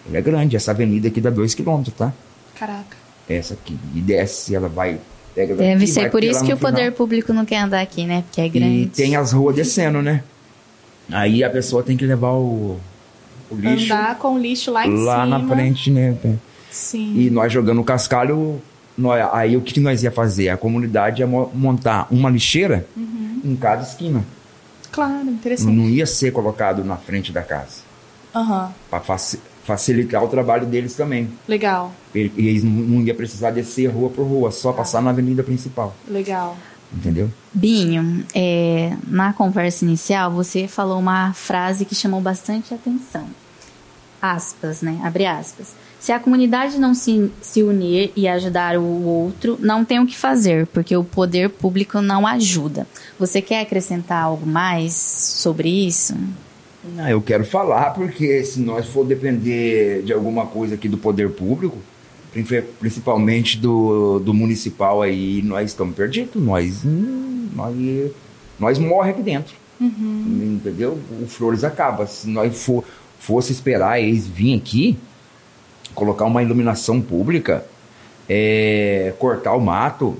Ele 0.08 0.18
é 0.18 0.22
grande. 0.22 0.56
Essa 0.56 0.72
avenida 0.72 1.08
aqui 1.08 1.20
dá 1.20 1.30
2 1.30 1.56
km, 1.56 1.82
tá? 1.98 2.14
Caraca. 2.60 2.96
Essa 3.28 3.54
aqui. 3.56 3.78
E 3.96 4.00
desce, 4.02 4.54
ela 4.54 4.68
vai. 4.70 5.00
Deve 5.36 5.86
ser 5.88 6.10
por 6.12 6.24
isso 6.24 6.46
que 6.46 6.54
o 6.54 6.58
poder 6.58 6.84
final. 6.84 6.92
público 6.94 7.34
não 7.34 7.44
quer 7.44 7.58
andar 7.58 7.82
aqui, 7.82 8.06
né? 8.06 8.22
Porque 8.22 8.40
é 8.40 8.48
grande. 8.48 8.82
E 8.82 8.86
tem 8.86 9.16
as 9.16 9.34
ruas 9.34 9.56
descendo, 9.56 10.02
né? 10.02 10.24
Aí 11.12 11.44
a 11.44 11.50
pessoa 11.50 11.84
tem 11.84 11.96
que 11.96 12.06
levar 12.06 12.32
o, 12.32 12.80
o 13.52 13.56
lixo 13.56 13.86
Andar 13.94 14.18
com 14.18 14.36
o 14.36 14.40
lixo 14.40 14.72
lá 14.72 14.86
em 14.88 15.04
lá 15.04 15.24
cima. 15.24 15.38
na 15.40 15.48
frente, 15.48 15.92
né? 15.92 16.16
Sim. 16.72 17.14
E 17.18 17.30
nós 17.30 17.52
jogando 17.54 17.80
o 17.82 17.84
cascalho, 17.84 18.62
nós- 18.98 19.30
aí 19.34 19.56
o 19.56 19.62
que 19.62 19.74
que 19.76 19.80
nós 19.80 20.04
ia 20.04 20.12
fazer? 20.12 20.50
A 20.50 20.58
comunidade 20.58 21.22
ia 21.22 21.28
mo- 21.28 21.52
montar 21.54 22.08
uma 22.12 22.30
lixeira 22.30 22.86
Uhum. 22.98 23.42
em 23.46 23.56
cada 23.56 23.84
esquina. 23.84 24.24
Claro, 24.92 25.30
interessante. 25.30 25.72
Não 25.76 25.86
ia 25.90 26.06
ser 26.06 26.32
colocado 26.32 26.84
na 26.84 26.96
frente 26.98 27.32
da 27.32 27.42
casa. 27.42 27.84
Aham. 28.34 28.72
Para 28.90 29.02
facilitar 29.64 30.24
o 30.24 30.28
trabalho 30.28 30.66
deles 30.66 30.94
também. 30.96 31.30
Legal. 31.48 31.92
E, 32.14 32.32
eles 32.38 32.64
não, 32.64 32.72
não 32.72 33.02
ia 33.02 33.14
precisar 33.14 33.52
descer 33.52 33.88
rua 33.88 34.10
por 34.10 34.24
rua, 34.24 34.52
só 34.52 34.72
passar 34.72 35.02
na 35.02 35.10
avenida 35.12 35.44
principal. 35.44 35.96
Legal. 36.08 36.58
Entendeu? 36.96 37.30
Binho, 37.54 38.24
é, 38.34 38.96
na 39.08 39.34
conversa 39.34 39.84
inicial 39.84 40.32
você 40.32 40.68
falou 40.68 40.98
uma 41.00 41.34
frase 41.34 41.84
que 41.84 41.94
chamou 41.94 42.22
bastante 42.22 42.74
atenção. 42.74 43.28
Aspas, 44.22 44.82
né? 44.82 45.00
Abre 45.04 45.26
aspas. 45.26 45.76
Se 46.00 46.12
a 46.12 46.20
comunidade 46.20 46.80
não 46.80 46.94
se, 46.94 47.32
se 47.42 47.64
unir 47.64 48.12
e 48.16 48.28
ajudar 48.28 48.78
o 48.78 49.04
outro, 49.04 49.58
não 49.60 49.84
tem 49.84 50.00
o 50.00 50.06
que 50.06 50.16
fazer, 50.16 50.68
porque 50.68 50.96
o 50.96 51.04
poder 51.04 51.50
público 51.50 52.00
não 52.02 52.26
ajuda. 52.26 52.88
Você 53.20 53.42
quer 53.42 53.62
acrescentar 53.62 54.24
algo 54.24 54.46
mais 54.46 54.94
sobre 54.94 55.70
isso? 55.70 56.16
Ah, 56.98 57.10
eu 57.10 57.22
quero 57.22 57.44
falar 57.44 57.92
porque 57.92 58.44
se 58.44 58.60
nós 58.60 58.86
for 58.86 59.06
depender 59.06 60.04
de 60.04 60.14
alguma 60.14 60.46
coisa 60.46 60.76
aqui 60.76 60.88
do 60.88 60.98
poder 60.98 61.32
público, 61.32 61.78
principalmente 62.80 63.58
do, 63.58 64.20
do 64.20 64.34
municipal 64.34 65.02
aí, 65.02 65.42
nós 65.42 65.72
estamos 65.72 65.96
perdidos. 65.96 66.42
Nós, 66.42 66.82
nós, 66.84 67.76
nós 68.60 68.80
morre 68.80 69.12
aqui 69.12 69.22
dentro. 69.22 69.56
Entendeu? 69.80 71.00
O 71.22 71.28
Flores 71.28 71.64
acaba. 71.64 72.06
Se 72.08 72.28
nós 72.30 72.64
for, 72.64 72.84
fosse 73.20 73.52
esperar 73.52 74.02
eles 74.02 74.28
virem 74.28 74.58
aqui, 74.58 74.98
colocar 75.94 76.26
uma 76.26 76.44
iluminação 76.44 77.02
pública, 77.02 77.66
é, 78.28 79.14
cortar 79.20 79.54
o 79.54 79.62
mato, 79.62 80.18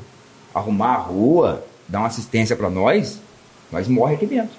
arrumar 0.54 0.94
a 0.94 0.98
rua, 0.98 1.66
dar 1.88 2.00
uma 2.00 2.08
assistência 2.08 2.56
para 2.56 2.70
nós, 2.70 3.20
nós 3.72 3.88
morre 3.88 4.16
aqui 4.16 4.26
dentro. 4.26 4.56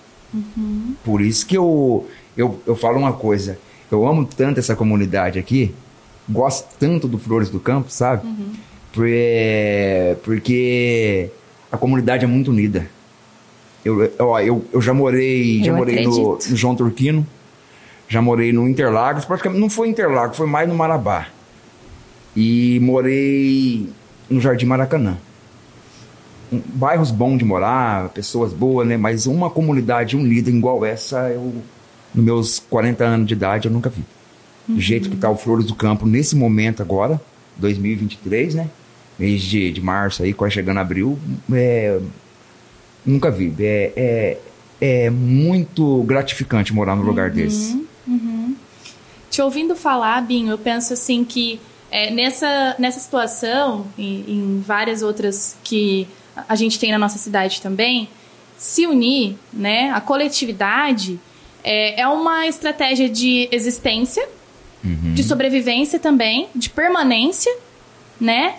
Por 1.05 1.21
isso 1.21 1.47
que 1.47 1.57
eu, 1.57 2.07
eu, 2.37 2.61
eu 2.67 2.77
falo 2.77 2.99
uma 2.99 3.13
coisa. 3.13 3.59
Eu 3.91 4.07
amo 4.07 4.25
tanto 4.25 4.59
essa 4.59 4.75
comunidade 4.75 5.39
aqui, 5.39 5.75
gosto 6.29 6.69
tanto 6.79 7.07
do 7.09 7.19
Flores 7.19 7.49
do 7.51 7.61
Campo, 7.61 7.91
sabe? 7.91 8.27
Por- 8.93 9.07
é, 9.09 10.17
porque 10.25 11.31
a 11.71 11.77
comunidade 11.77 12.25
é 12.25 12.29
muito 12.29 12.51
unida. 12.51 12.89
Eu, 13.85 14.11
ó, 14.19 14.41
eu, 14.41 14.65
eu 14.73 14.81
já 14.83 14.93
morei, 14.93 15.63
já 15.63 15.71
Eu 15.71 15.77
morei 15.77 16.05
no, 16.05 16.11
no 16.51 16.57
João 16.57 16.75
Turquino, 16.75 17.25
já 18.09 18.21
morei 18.21 18.53
no 18.53 18.69
Interlagos, 18.69 19.25
praticamente 19.25 19.61
não 19.61 19.71
foi 19.71 19.89
Interlagos, 19.89 20.37
foi 20.37 20.47
mais 20.47 20.69
no 20.69 20.75
Marabá. 20.75 21.29
E 22.35 22.79
morei 22.81 23.89
no 24.29 24.41
Jardim 24.41 24.67
Maracanã. 24.67 25.17
Um- 26.53 26.61
bairros 26.75 27.11
bons 27.11 27.39
de 27.39 27.45
morar, 27.45 28.09
pessoas 28.11 28.53
boas, 28.53 28.87
né? 28.89 28.97
Mas 28.97 29.27
uma 29.27 29.51
comunidade 29.51 30.17
unida 30.17 30.51
igual 30.51 30.85
essa, 30.85 31.29
eu, 31.31 31.55
nos 32.15 32.25
meus 32.25 32.59
40 32.59 33.05
anos 33.05 33.27
de 33.27 33.35
idade, 33.35 33.69
eu 33.69 33.73
nunca 33.73 33.89
vi. 33.91 34.05
Do 34.69 34.81
jeito 34.81 35.09
que 35.09 35.17
tá 35.17 35.31
o 35.31 35.37
Flores 35.37 35.67
do 35.67 35.75
Campo 35.75 36.07
nesse 36.07 36.35
momento 36.35 36.83
agora, 36.83 37.21
2023, 37.57 38.55
né? 38.55 38.69
Mês 39.19 39.43
de, 39.43 39.71
de 39.71 39.81
março 39.81 40.23
aí, 40.23 40.33
quase 40.33 40.55
chegando 40.55 40.79
abril, 40.79 41.19
é, 41.53 41.99
nunca 43.05 43.31
vi. 43.31 43.55
É, 43.61 43.93
é, 43.97 44.39
é 44.81 45.11
muito 45.11 46.03
gratificante 46.03 46.75
morar 46.75 46.97
num 46.97 47.03
lugar 47.03 47.31
desse. 47.31 47.87
Te 49.31 49.41
ouvindo 49.41 49.75
falar, 49.77 50.21
Binho, 50.23 50.51
eu 50.51 50.59
penso 50.59 50.93
assim 50.93 51.25
que 51.25 51.61
é, 51.91 52.11
nessa, 52.11 52.75
nessa 52.79 53.01
situação 53.01 53.87
e 53.97 54.25
em 54.33 54.61
várias 54.61 55.03
outras 55.03 55.57
que 55.63 56.07
a 56.49 56.55
gente 56.55 56.79
tem 56.79 56.91
na 56.91 56.99
nossa 56.99 57.19
cidade 57.19 57.63
também, 57.63 58.09
se 58.57 58.87
unir, 58.87 59.37
né, 59.53 59.91
a 59.91 60.01
coletividade 60.01 61.19
é, 61.63 62.01
é 62.01 62.09
uma 62.09 62.47
estratégia 62.47 63.09
de 63.09 63.49
existência, 63.51 64.27
de 65.15 65.23
sobrevivência 65.23 65.99
também, 65.99 66.49
de 66.55 66.71
permanência, 66.71 67.55
né? 68.21 68.57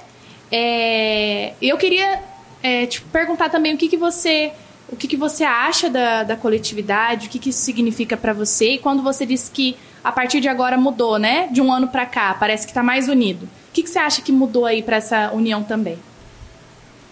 É, 0.51 1.53
eu 1.61 1.77
queria 1.77 2.21
é, 2.63 2.85
te 2.85 3.01
perguntar 3.01 3.49
também 3.49 3.73
o 3.73 3.77
que, 3.77 3.87
que 3.87 3.97
você 3.97 4.51
o 4.89 4.95
que, 4.95 5.07
que 5.07 5.17
você 5.17 5.43
acha 5.43 5.89
da, 5.89 6.23
da 6.23 6.37
coletividade, 6.37 7.27
o 7.27 7.29
que, 7.29 7.39
que 7.39 7.49
isso 7.49 7.59
significa 7.59 8.15
para 8.15 8.31
você 8.31 8.73
e 8.73 8.77
quando 8.77 9.03
você 9.03 9.25
disse 9.25 9.51
que 9.51 9.75
a 10.01 10.11
partir 10.13 10.39
de 10.39 10.47
agora 10.47 10.77
mudou, 10.77 11.19
né? 11.19 11.49
De 11.51 11.61
um 11.61 11.71
ano 11.71 11.89
para 11.89 12.05
cá, 12.05 12.33
parece 12.33 12.65
que 12.65 12.73
tá 12.73 12.81
mais 12.81 13.09
unido. 13.09 13.43
O 13.43 13.49
que, 13.73 13.83
que 13.83 13.89
você 13.89 13.99
acha 13.99 14.21
que 14.21 14.31
mudou 14.31 14.65
aí 14.65 14.81
para 14.81 14.95
essa 14.95 15.31
união 15.33 15.61
também? 15.63 15.97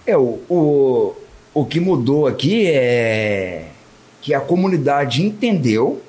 É, 0.08 0.16
o, 0.18 0.40
o, 0.50 1.16
o 1.54 1.66
que 1.66 1.82
mudou 1.82 2.28
aqui 2.28 2.66
é 2.68 3.66
que 4.26 4.34
a 4.34 4.40
comunidade 4.40 5.24
entendeu, 5.24 6.02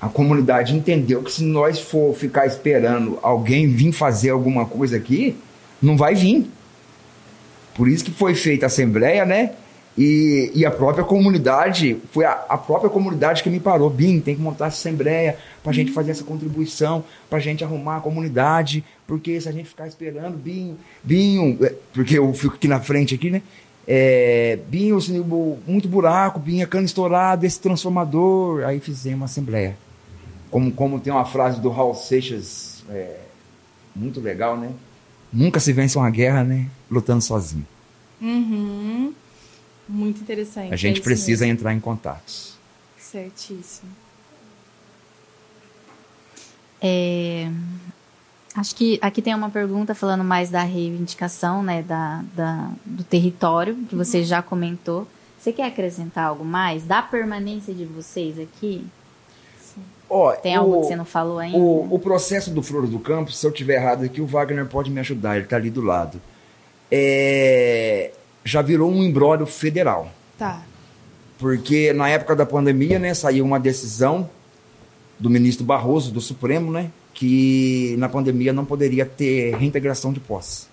a 0.00 0.08
comunidade 0.08 0.74
entendeu 0.74 1.22
que 1.22 1.30
se 1.30 1.44
nós 1.44 1.78
for 1.78 2.12
ficar 2.12 2.46
esperando 2.46 3.16
alguém 3.22 3.68
vir 3.68 3.92
fazer 3.92 4.30
alguma 4.30 4.66
coisa 4.66 4.96
aqui, 4.96 5.36
não 5.80 5.96
vai 5.96 6.16
vir. 6.16 6.50
Por 7.76 7.86
isso 7.86 8.04
que 8.04 8.10
foi 8.10 8.34
feita 8.34 8.66
a 8.66 8.68
assembleia, 8.68 9.24
né? 9.24 9.52
E, 9.96 10.50
e 10.52 10.66
a 10.66 10.70
própria 10.72 11.04
comunidade, 11.04 11.96
foi 12.10 12.24
a, 12.24 12.32
a 12.48 12.58
própria 12.58 12.90
comunidade 12.90 13.40
que 13.40 13.48
me 13.48 13.60
parou. 13.60 13.88
Bim, 13.88 14.18
tem 14.18 14.34
que 14.34 14.42
montar 14.42 14.66
essa 14.66 14.78
assembleia 14.78 15.38
pra 15.62 15.72
gente 15.72 15.92
fazer 15.92 16.10
essa 16.10 16.24
contribuição, 16.24 17.04
pra 17.30 17.38
gente 17.38 17.62
arrumar 17.62 17.98
a 17.98 18.00
comunidade, 18.00 18.82
porque 19.06 19.40
se 19.40 19.48
a 19.48 19.52
gente 19.52 19.68
ficar 19.68 19.86
esperando, 19.86 20.36
Binho, 20.36 20.76
Binho, 21.04 21.56
é, 21.62 21.72
porque 21.92 22.18
eu 22.18 22.34
fico 22.34 22.56
aqui 22.56 22.66
na 22.66 22.80
frente 22.80 23.14
aqui, 23.14 23.30
né? 23.30 23.42
É, 23.86 24.58
Binho, 24.68 24.96
assim, 24.96 25.22
muito 25.66 25.88
buraco, 25.88 26.38
Binho, 26.38 26.64
a 26.64 26.68
cana 26.68 26.86
estourada, 26.86 27.46
esse 27.46 27.60
transformador. 27.60 28.64
Aí 28.64 28.80
fizemos 28.80 29.20
uma 29.20 29.24
assembleia. 29.26 29.76
Como, 30.50 30.72
como 30.72 31.00
tem 31.00 31.12
uma 31.12 31.24
frase 31.24 31.60
do 31.60 31.68
Raul 31.68 31.94
Seixas, 31.94 32.84
é, 32.88 33.18
muito 33.94 34.20
legal, 34.20 34.56
né? 34.56 34.70
Nunca 35.32 35.58
se 35.58 35.72
vence 35.72 35.98
uma 35.98 36.10
guerra, 36.10 36.44
né? 36.44 36.68
Lutando 36.90 37.22
sozinho. 37.22 37.66
Uhum. 38.20 39.12
Muito 39.88 40.20
interessante. 40.20 40.70
A 40.70 40.74
é 40.74 40.76
gente 40.76 40.96
isso 40.96 41.04
precisa 41.04 41.44
mesmo. 41.44 41.58
entrar 41.58 41.74
em 41.74 41.80
contatos. 41.80 42.54
Certíssimo. 42.96 43.90
É, 46.80 47.50
acho 48.56 48.74
que 48.74 48.98
aqui 49.02 49.20
tem 49.22 49.34
uma 49.34 49.50
pergunta 49.50 49.94
falando 49.94 50.22
mais 50.24 50.50
da 50.50 50.62
reivindicação, 50.62 51.62
né, 51.62 51.82
da, 51.82 52.22
da- 52.34 52.70
do 52.84 53.02
território, 53.04 53.74
que 53.88 53.94
você 53.96 54.22
já 54.24 54.40
comentou. 54.42 55.06
Você 55.38 55.52
quer 55.52 55.66
acrescentar 55.66 56.26
algo 56.28 56.44
mais? 56.44 56.84
Da 56.84 57.02
permanência 57.02 57.74
de 57.74 57.84
vocês 57.84 58.38
aqui? 58.38 58.84
Ó, 60.08 60.32
Tem 60.32 60.56
o- 60.56 60.60
algo 60.60 60.80
que 60.80 60.86
você 60.86 60.96
não 60.96 61.04
falou 61.04 61.38
ainda? 61.38 61.58
O, 61.58 61.94
o 61.94 61.98
processo 61.98 62.50
do 62.50 62.62
Flores 62.62 62.90
do 62.90 62.98
Campo, 62.98 63.32
se 63.32 63.46
eu 63.46 63.50
tiver 63.52 63.74
errado 63.74 64.04
aqui, 64.04 64.20
o 64.20 64.26
Wagner 64.26 64.66
pode 64.66 64.90
me 64.90 65.00
ajudar, 65.00 65.36
ele 65.36 65.44
está 65.44 65.56
ali 65.56 65.70
do 65.70 65.80
lado. 65.82 66.20
É, 66.90 68.12
já 68.44 68.62
virou 68.62 68.90
um 68.90 69.02
imbróglio 69.02 69.46
federal. 69.46 70.08
Tá. 70.38 70.62
Porque 71.38 71.92
na 71.92 72.08
época 72.08 72.36
da 72.36 72.46
pandemia, 72.46 72.98
né, 72.98 73.12
saiu 73.14 73.44
uma 73.44 73.58
decisão 73.58 74.30
do 75.18 75.28
ministro 75.28 75.64
Barroso, 75.64 76.12
do 76.12 76.20
Supremo, 76.20 76.70
né, 76.70 76.90
que 77.14 77.94
na 77.96 78.08
pandemia 78.08 78.52
não 78.52 78.64
poderia 78.64 79.06
ter 79.06 79.56
reintegração 79.56 80.12
de 80.12 80.18
posse. 80.18 80.66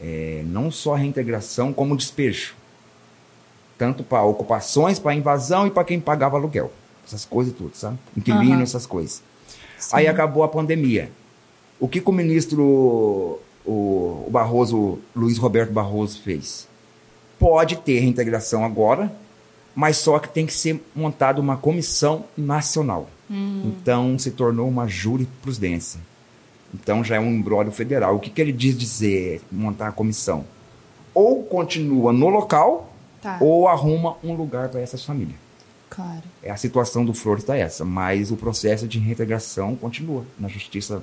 É, 0.00 0.42
não 0.44 0.70
só 0.70 0.94
reintegração, 0.94 1.72
como 1.72 1.96
despejo. 1.96 2.54
Tanto 3.78 4.02
para 4.02 4.22
ocupações, 4.24 4.98
para 4.98 5.14
invasão 5.14 5.66
e 5.66 5.70
para 5.70 5.84
quem 5.84 6.00
pagava 6.00 6.36
aluguel. 6.36 6.70
Essas 7.06 7.24
coisas 7.24 7.54
tudo, 7.54 7.76
sabe? 7.76 7.98
Inquilino, 8.16 8.54
Aham. 8.54 8.62
essas 8.62 8.86
coisas. 8.86 9.22
Sim. 9.78 9.96
Aí 9.96 10.08
acabou 10.08 10.42
a 10.42 10.48
pandemia. 10.48 11.10
O 11.78 11.86
que, 11.86 12.00
que 12.00 12.10
o 12.10 12.12
ministro 12.12 13.40
o, 13.64 14.24
o 14.26 14.28
Barroso, 14.30 14.98
Luiz 15.14 15.38
Roberto 15.38 15.72
Barroso 15.72 16.20
fez? 16.22 16.66
Pode 17.38 17.76
ter 17.76 18.00
reintegração 18.00 18.64
agora, 18.64 19.12
mas 19.74 19.96
só 19.98 20.18
que 20.18 20.28
tem 20.28 20.46
que 20.46 20.52
ser 20.52 20.82
montada 20.94 21.40
uma 21.40 21.56
comissão 21.56 22.24
nacional. 22.36 23.08
Então 23.30 24.18
se 24.18 24.30
tornou 24.30 24.68
uma 24.68 24.86
jurisprudência. 24.86 26.00
Então 26.74 27.02
já 27.04 27.16
é 27.16 27.20
um 27.20 27.30
embrólio 27.32 27.72
federal. 27.72 28.16
O 28.16 28.20
que, 28.20 28.30
que 28.30 28.40
ele 28.40 28.52
diz 28.52 28.76
dizer 28.76 29.40
montar 29.50 29.88
a 29.88 29.92
comissão? 29.92 30.44
Ou 31.14 31.42
continua 31.44 32.12
no 32.12 32.28
local, 32.28 32.90
Tá. 33.22 33.38
ou 33.40 33.68
arruma 33.68 34.16
um 34.22 34.34
lugar 34.34 34.68
para 34.68 34.80
essas 34.80 35.02
famílias. 35.04 35.36
Claro. 35.88 36.22
É 36.42 36.50
a 36.50 36.56
situação 36.56 37.04
do 37.04 37.14
Flores 37.14 37.42
está 37.44 37.56
essa, 37.56 37.84
mas 37.84 38.30
o 38.30 38.36
processo 38.36 38.86
de 38.88 38.98
reintegração 38.98 39.76
continua 39.76 40.26
na 40.38 40.48
Justiça 40.48 41.00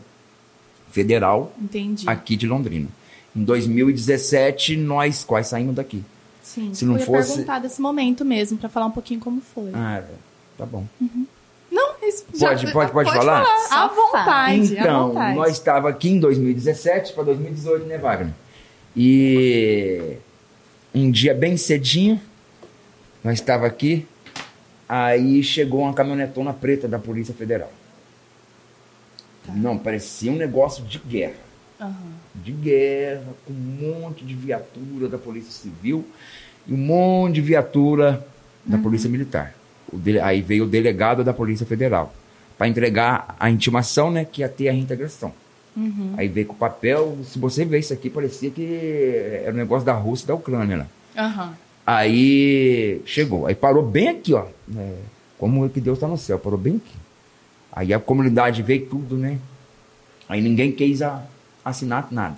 Federal 0.91 1.51
Entendi. 1.59 2.03
aqui 2.07 2.35
de 2.35 2.45
Londrina. 2.45 2.89
Em 3.35 3.43
2017, 3.43 4.75
nós 4.77 5.23
quase 5.23 5.49
saímos 5.49 5.73
daqui. 5.75 6.03
Sim. 6.43 6.73
se 6.73 6.83
não 6.85 6.97
eu 6.97 7.05
fosse- 7.05 7.29
perguntar 7.33 7.59
desse 7.59 7.79
momento 7.79 8.25
mesmo, 8.25 8.57
pra 8.57 8.67
falar 8.67 8.87
um 8.87 8.91
pouquinho 8.91 9.19
como 9.19 9.39
foi. 9.41 9.71
Ah, 9.73 10.03
tá 10.57 10.65
bom. 10.65 10.85
Não, 11.71 11.93
isso 12.03 12.25
Pode- 12.37 12.71
pode- 12.73 12.91
pode 12.91 13.09
falar? 13.11 13.45
Só 13.69 13.75
À 13.75 13.87
vontade, 13.87 14.77
à 14.77 14.81
então, 14.81 15.07
vontade. 15.09 15.35
nós 15.37 15.51
estava 15.53 15.89
aqui 15.89 16.09
em 16.09 16.19
2017 16.19 17.13
para 17.13 17.23
2018, 17.23 17.85
né, 17.85 17.97
Wagner? 17.97 18.33
E 18.95 20.17
um 20.93 21.09
dia 21.09 21.33
bem 21.33 21.55
cedinho, 21.55 22.19
nós 23.23 23.35
estava 23.35 23.65
aqui, 23.65 24.05
aí 24.89 25.41
chegou 25.43 25.81
uma 25.81 25.93
caminhonetona 25.93 26.51
preta 26.53 26.87
da 26.87 26.99
Polícia 26.99 27.33
Federal. 27.33 27.71
Tá. 29.45 29.53
Não, 29.53 29.77
parecia 29.77 30.31
um 30.31 30.35
negócio 30.35 30.83
de 30.83 30.99
guerra. 30.99 31.51
Aham. 31.79 31.95
de 32.35 32.51
guerra, 32.51 33.23
com 33.43 33.51
um 33.53 33.55
monte 34.01 34.23
de 34.23 34.35
viatura 34.35 35.07
da 35.09 35.17
Polícia 35.17 35.51
Civil 35.51 36.05
e 36.67 36.73
um 36.73 36.77
monte 36.77 37.33
de 37.35 37.41
viatura 37.41 38.23
da 38.63 38.77
Polícia 38.77 39.09
Militar. 39.09 39.55
Dele- 39.97 40.19
aí 40.19 40.41
veio 40.41 40.63
o 40.63 40.67
delegado 40.67 41.23
da 41.23 41.33
Polícia 41.33 41.65
Federal 41.65 42.13
para 42.57 42.67
entregar 42.67 43.35
a 43.39 43.49
intimação, 43.49 44.11
né, 44.11 44.25
que 44.25 44.41
ia 44.41 44.49
ter 44.49 44.69
a 44.69 44.71
reintegração. 44.71 45.33
Aí 46.17 46.27
veio 46.27 46.47
com 46.47 46.53
o 46.53 46.57
papel, 46.57 47.17
se 47.23 47.39
você 47.39 47.63
ver 47.63 47.79
isso 47.79 47.93
aqui, 47.93 48.09
parecia 48.09 48.49
que 48.51 49.13
era 49.43 49.53
um 49.53 49.57
negócio 49.57 49.85
da 49.85 49.93
Rússia 49.93 50.25
e 50.25 50.27
da 50.27 50.35
Ucrânia 50.35 50.77
lá. 50.77 50.87
Aham. 51.17 51.55
Aí 51.85 53.01
chegou, 53.05 53.47
aí 53.47 53.55
parou 53.55 53.83
bem 53.85 54.09
aqui, 54.09 54.33
ó. 54.33 54.45
né, 54.67 54.95
como 55.37 55.65
é 55.65 55.69
que 55.69 55.81
Deus 55.81 55.97
está 55.97 56.07
no 56.07 56.17
céu, 56.17 56.37
parou 56.37 56.57
bem 56.59 56.75
aqui. 56.75 56.95
Aí 57.71 57.93
a 57.93 57.99
comunidade 57.99 58.61
veio 58.61 58.85
tudo, 58.85 59.15
né? 59.17 59.39
Aí 60.29 60.41
ninguém 60.41 60.71
quis 60.71 61.01
a- 61.01 61.23
assinar 61.63 62.07
nada. 62.11 62.37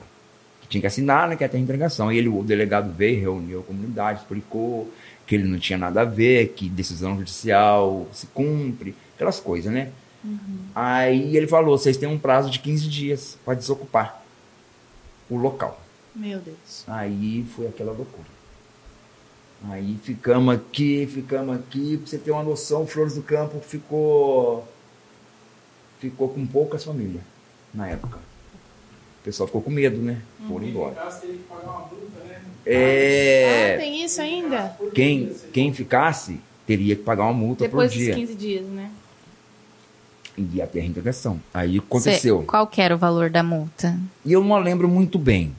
Tinha 0.70 0.80
que 0.82 0.88
assinar, 0.88 1.28
né? 1.28 1.36
Que 1.36 1.44
ia 1.44 1.50
ter 1.50 1.58
entregação. 1.58 2.10
Aí 2.10 2.18
ele, 2.18 2.30
o 2.30 2.42
delegado 2.44 2.92
veio, 2.96 3.20
reuniu 3.20 3.60
a 3.60 3.64
comunidade, 3.64 4.20
explicou 4.22 4.92
que 5.26 5.36
ele 5.36 5.48
não 5.48 5.60
tinha 5.60 5.78
nada 5.78 6.02
a 6.02 6.06
ver, 6.06 6.50
que 6.50 6.70
decisão 6.70 7.18
judicial 7.18 8.08
se 8.12 8.28
cumpre, 8.28 8.96
aquelas 9.16 9.40
coisas, 9.40 9.72
né? 9.72 9.92
Aí 10.74 11.36
ele 11.36 11.48
falou: 11.48 11.78
vocês 11.78 11.98
têm 11.98 12.08
um 12.08 12.20
prazo 12.20 12.50
de 12.50 12.60
15 12.60 12.88
dias 12.88 13.38
para 13.44 13.56
desocupar 13.56 14.24
o 15.30 15.38
local. 15.38 15.82
Meu 16.16 16.40
Deus. 16.40 16.84
Aí 16.88 17.46
foi 17.56 17.68
aquela 17.68 17.92
loucura. 17.92 18.28
Aí 19.70 19.98
ficamos 20.04 20.56
aqui, 20.56 21.08
ficamos 21.08 21.56
aqui, 21.56 21.98
pra 21.98 22.08
você 22.08 22.18
ter 22.18 22.32
uma 22.32 22.44
noção, 22.44 22.86
Flores 22.86 23.16
do 23.16 23.22
Campo 23.22 23.60
ficou 23.62 24.68
ficou 26.00 26.28
com 26.30 26.46
poucas 26.46 26.84
famílias 26.84 27.24
na 27.74 27.88
época. 27.88 28.20
O 29.24 29.26
pessoal 29.26 29.48
ficou 29.48 29.62
com 29.62 29.72
medo, 29.72 30.02
né? 30.02 30.18
Foram 30.48 30.60
Quem 30.62 30.70
embora. 30.70 30.96
ficasse 30.96 31.22
teria 31.22 31.38
que 31.38 31.44
pagar 31.48 31.64
uma 31.64 31.80
multa, 31.80 32.28
né? 32.28 32.36
Ah, 32.66 32.70
É, 32.70 33.78
tem 33.78 34.04
isso 34.04 34.22
ainda? 34.22 34.78
quem, 34.94 35.32
quem 35.54 35.74
ficasse 35.74 36.40
teria 36.68 36.96
que 36.96 37.04
pagar 37.04 37.24
uma 37.24 37.34
multa 37.34 37.64
Depois 37.64 37.92
por 37.92 37.98
dos 37.98 38.06
dia 38.06 38.14
15 38.16 38.36
dias, 38.36 38.66
né? 38.66 38.90
e 40.38 40.62
até 40.62 40.80
a 40.80 40.82
reintegração. 40.82 41.40
Aí 41.54 41.78
aconteceu. 41.78 42.40
Cê- 42.42 42.46
qual 42.46 42.66
que 42.68 42.82
era 42.82 42.94
o 42.96 42.98
valor 42.98 43.30
da 43.30 43.44
multa? 43.44 43.96
E 44.26 44.34
eu 44.34 44.44
não 44.44 44.58
lembro 44.60 44.88
muito 44.90 45.18
bem. 45.20 45.56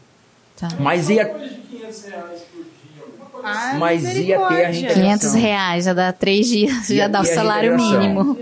Tá. 0.59 0.69
Mas 0.81 1.09
ia, 1.09 1.25
Coisa 1.27 1.49
de 1.49 1.61
500 1.61 2.05
reais 2.07 2.41
por 2.53 2.65
dia, 2.65 3.03
alguma 3.07 3.27
coisa 3.27 3.49
Ah, 3.49 3.75
Mas 3.79 4.03
ia 4.05 4.37
ter 4.49 4.65
a 4.65 4.69
reintegração. 4.69 5.03
500 5.05 5.35
reais, 5.35 5.85
já 5.85 5.93
dá 5.95 6.13
três 6.13 6.47
dias, 6.49 6.87
já 6.89 7.07
dá 7.09 7.21
o 7.21 7.25
salário 7.25 7.77
mínimo. 7.77 8.37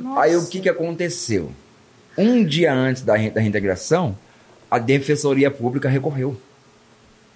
Nossa. 0.00 0.20
Aí 0.20 0.36
o 0.36 0.46
que, 0.46 0.60
que 0.60 0.68
aconteceu? 0.68 1.50
Um 2.16 2.44
dia 2.44 2.72
antes 2.72 3.02
da 3.02 3.16
reintegração, 3.16 4.16
a 4.74 4.78
Defensoria 4.78 5.50
Pública 5.50 5.88
recorreu. 5.88 6.36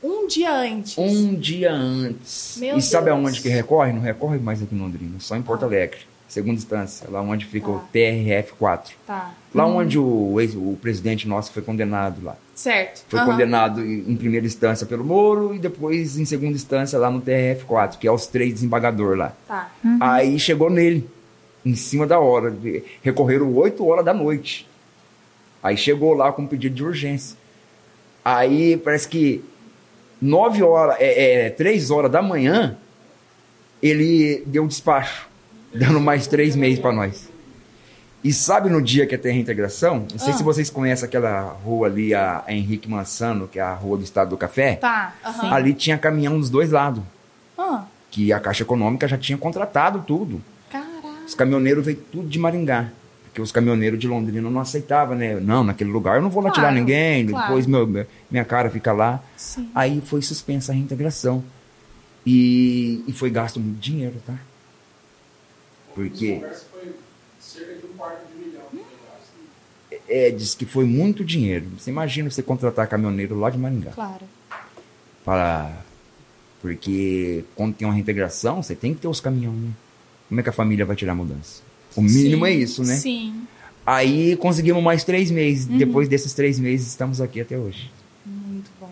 Um 0.02 0.26
dia 0.28 0.52
antes. 0.52 0.96
Um 0.96 1.34
dia 1.34 1.72
antes. 1.72 2.56
Meu 2.60 2.76
e 2.78 2.82
sabe 2.82 3.06
Deus. 3.06 3.16
aonde 3.18 3.40
que 3.40 3.48
recorre? 3.48 3.92
Não 3.92 4.00
recorre 4.00 4.38
mais 4.38 4.62
aqui 4.62 4.74
em 4.74 4.78
Londrina, 4.78 5.16
só 5.18 5.36
em 5.36 5.42
Porto 5.42 5.64
Alegre. 5.64 5.98
Segunda 6.28 6.56
instância, 6.56 7.08
lá 7.10 7.22
onde 7.22 7.46
fica 7.46 7.70
o 7.70 7.78
Tá. 7.78 7.86
TRF4. 7.94 8.90
Tá. 9.06 9.32
Lá 9.54 9.64
onde 9.66 9.98
o, 9.98 10.38
ex, 10.38 10.54
o 10.54 10.76
presidente 10.80 11.26
nosso 11.26 11.50
foi 11.50 11.62
condenado 11.62 12.22
lá. 12.22 12.36
Certo. 12.54 13.02
Foi 13.08 13.18
Aham. 13.18 13.30
condenado 13.30 13.82
em 13.82 14.14
primeira 14.14 14.44
instância 14.44 14.86
pelo 14.86 15.02
Moro 15.04 15.54
e 15.54 15.58
depois 15.58 16.18
em 16.18 16.26
segunda 16.26 16.52
instância 16.54 16.98
lá 16.98 17.10
no 17.10 17.22
TRF4, 17.22 17.96
que 17.98 18.06
é 18.06 18.12
os 18.12 18.26
três 18.26 18.52
desembargadores 18.52 19.18
lá. 19.18 19.32
Tá. 19.48 19.70
Aí 20.00 20.38
chegou 20.38 20.68
nele, 20.68 21.08
em 21.64 21.74
cima 21.74 22.06
da 22.06 22.20
hora. 22.20 22.50
de- 22.50 22.82
Recorreram 23.02 23.50
8 23.56 23.86
horas 23.86 24.04
da 24.04 24.12
noite. 24.12 24.67
Aí 25.62 25.76
chegou 25.76 26.14
lá 26.14 26.32
com 26.32 26.42
um 26.42 26.46
pedido 26.46 26.74
de 26.74 26.84
urgência. 26.84 27.36
Aí 28.24 28.76
parece 28.76 29.08
que 29.08 29.44
9 30.20 30.62
horas, 30.62 30.96
é, 30.98 31.46
é, 31.46 31.50
3 31.50 31.90
horas 31.90 32.10
da 32.10 32.20
manhã, 32.22 32.76
ele 33.82 34.42
deu 34.46 34.64
um 34.64 34.66
despacho, 34.66 35.28
dando 35.74 36.00
mais 36.00 36.26
3 36.26 36.56
meses 36.56 36.78
para 36.78 36.92
nós. 36.92 37.28
E 38.22 38.32
sabe 38.32 38.68
no 38.68 38.82
dia 38.82 39.06
que 39.06 39.14
ia 39.14 39.18
ter 39.18 39.30
reintegração? 39.30 40.04
Não 40.10 40.18
sei 40.18 40.32
Ah. 40.32 40.36
se 40.36 40.42
vocês 40.42 40.68
conhecem 40.68 41.06
aquela 41.06 41.40
rua 41.64 41.86
ali, 41.86 42.12
a, 42.14 42.42
Henrique 42.48 42.88
Mansano, 42.90 43.46
que 43.46 43.60
é 43.60 43.62
a 43.62 43.72
rua 43.72 43.96
do 43.96 44.02
Estado 44.02 44.30
do 44.30 44.36
Café. 44.36 44.74
Tá. 44.74 45.14
Aham. 45.24 45.52
Ali 45.54 45.72
tinha 45.72 45.96
caminhão 45.96 46.38
dos 46.38 46.50
dois 46.50 46.72
lados, 46.72 47.02
Ah, 47.56 47.84
que 48.10 48.32
a 48.32 48.40
Caixa 48.40 48.64
Econômica 48.64 49.06
já 49.06 49.16
tinha 49.16 49.38
contratado 49.38 50.02
tudo. 50.06 50.42
caraca. 50.70 50.88
Os 51.26 51.34
caminhoneiros 51.34 51.84
veio 51.84 51.98
tudo 52.10 52.28
de 52.28 52.38
Maringá. 52.40 52.88
Porque 53.38 53.42
os 53.44 53.52
caminhoneiros 53.52 54.00
de 54.00 54.08
Londrina 54.08 54.50
não 54.50 54.60
aceitavam, 54.60 55.14
né? 55.14 55.38
Não, 55.38 55.62
naquele 55.62 55.90
lugar 55.90 56.16
eu 56.16 56.22
não 56.22 56.28
vou 56.28 56.42
lá 56.42 56.50
tirar 56.50 56.64
Claro, 56.70 56.74
ninguém, 56.80 57.24
claro. 57.24 57.46
depois 57.46 57.66
meu, 57.68 57.86
minha 58.28 58.44
cara 58.44 58.68
fica 58.68 58.92
lá. 58.92 59.22
Sim. 59.36 59.70
Aí 59.72 60.00
foi 60.04 60.20
suspensa 60.22 60.72
a 60.72 60.74
reintegração. 60.74 61.44
E, 62.26 63.04
e 63.06 63.12
foi 63.12 63.30
gasto 63.30 63.60
muito 63.60 63.78
dinheiro, 63.78 64.16
tá? 64.26 64.32
A 64.32 65.94
Porque 65.94 66.34
conversa 66.34 66.66
foi 66.72 66.92
cerca 67.38 67.74
de 67.74 67.86
um 67.86 67.96
quarto 67.96 68.26
de 68.28 68.44
milhão. 68.44 68.62
que 68.72 68.76
foi 68.76 70.00
gasto. 70.00 70.02
é, 70.08 70.30
diz 70.32 70.56
que 70.56 70.66
foi 70.66 70.84
muito 70.84 71.24
dinheiro. 71.24 71.66
Você 71.78 71.90
imagina 71.90 72.28
você 72.28 72.42
contratar 72.42 72.88
caminhoneiro 72.88 73.38
lá 73.38 73.50
de 73.50 73.58
Maringá. 73.58 73.92
Claro. 73.92 74.26
Para... 75.24 75.70
Porque 76.60 77.44
quando 77.54 77.76
tem 77.76 77.86
uma 77.86 77.94
reintegração, 77.94 78.64
você 78.64 78.74
tem 78.74 78.94
que 78.94 79.00
ter 79.00 79.06
os 79.06 79.20
caminhões, 79.20 79.56
né? 79.60 79.70
Como 80.28 80.40
é 80.40 80.42
que 80.42 80.48
a 80.50 80.52
família 80.52 80.84
vai 80.84 80.96
tirar 80.96 81.12
a 81.12 81.14
mudança? 81.14 81.68
O 81.98 82.02
mínimo 82.02 82.46
Sim, 82.46 82.52
é 82.52 82.54
isso, 82.54 82.84
né? 82.84 82.94
Sim. 82.94 83.42
Aí 83.84 84.36
conseguimos 84.36 84.82
mais 84.82 85.02
três 85.02 85.30
meses. 85.32 85.66
Uhum. 85.66 85.78
Depois 85.78 86.08
desses 86.08 86.32
três 86.32 86.58
meses, 86.58 86.86
estamos 86.86 87.20
aqui 87.20 87.40
até 87.40 87.58
hoje. 87.58 87.90
Muito 88.24 88.70
bom. 88.80 88.90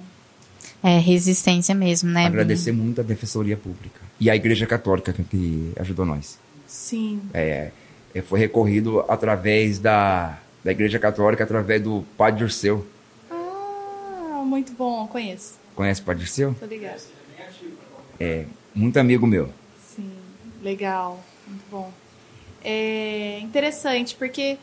É 0.82 0.98
resistência 0.98 1.72
mesmo, 1.72 2.11
né? 2.11 2.26
Agradecer 2.26 2.72
muito 2.72 3.00
a 3.00 3.04
Defensoria 3.04 3.57
Pública 3.57 4.00
e 4.18 4.28
a 4.28 4.34
Igreja 4.34 4.66
Católica 4.66 5.12
que, 5.12 5.72
ajudou 5.76 6.04
nós. 6.04 6.36
Sim. 6.66 7.20
É, 7.32 7.70
é, 8.12 8.22
foi 8.22 8.40
recorrido 8.40 9.04
através 9.07 9.78
da, 9.78 10.38
da 10.64 10.72
Igreja 10.72 10.98
Católica, 10.98 11.44
através 11.44 11.80
do 11.80 12.04
Padre 12.16 12.40
Dirceu. 12.40 12.84
Ah, 13.30 14.42
muito 14.44 14.72
bom. 14.72 15.07
Conheço. 15.07 15.54
Conhece 15.76 16.00
o 16.00 16.04
Padre 16.04 16.24
Dirceu? 16.24 16.57
Tô 16.59 16.66
ligado. 16.66 17.02
É, 18.18 18.46
muito 18.74 18.98
amigo 18.98 19.26
meu. 19.26 19.50
Sim. 19.94 20.11
Legal. 20.61 21.22
Muito 21.46 21.64
bom. 21.70 21.92
É 22.68 23.38
interessante, 23.42 24.16
porque 24.16 24.58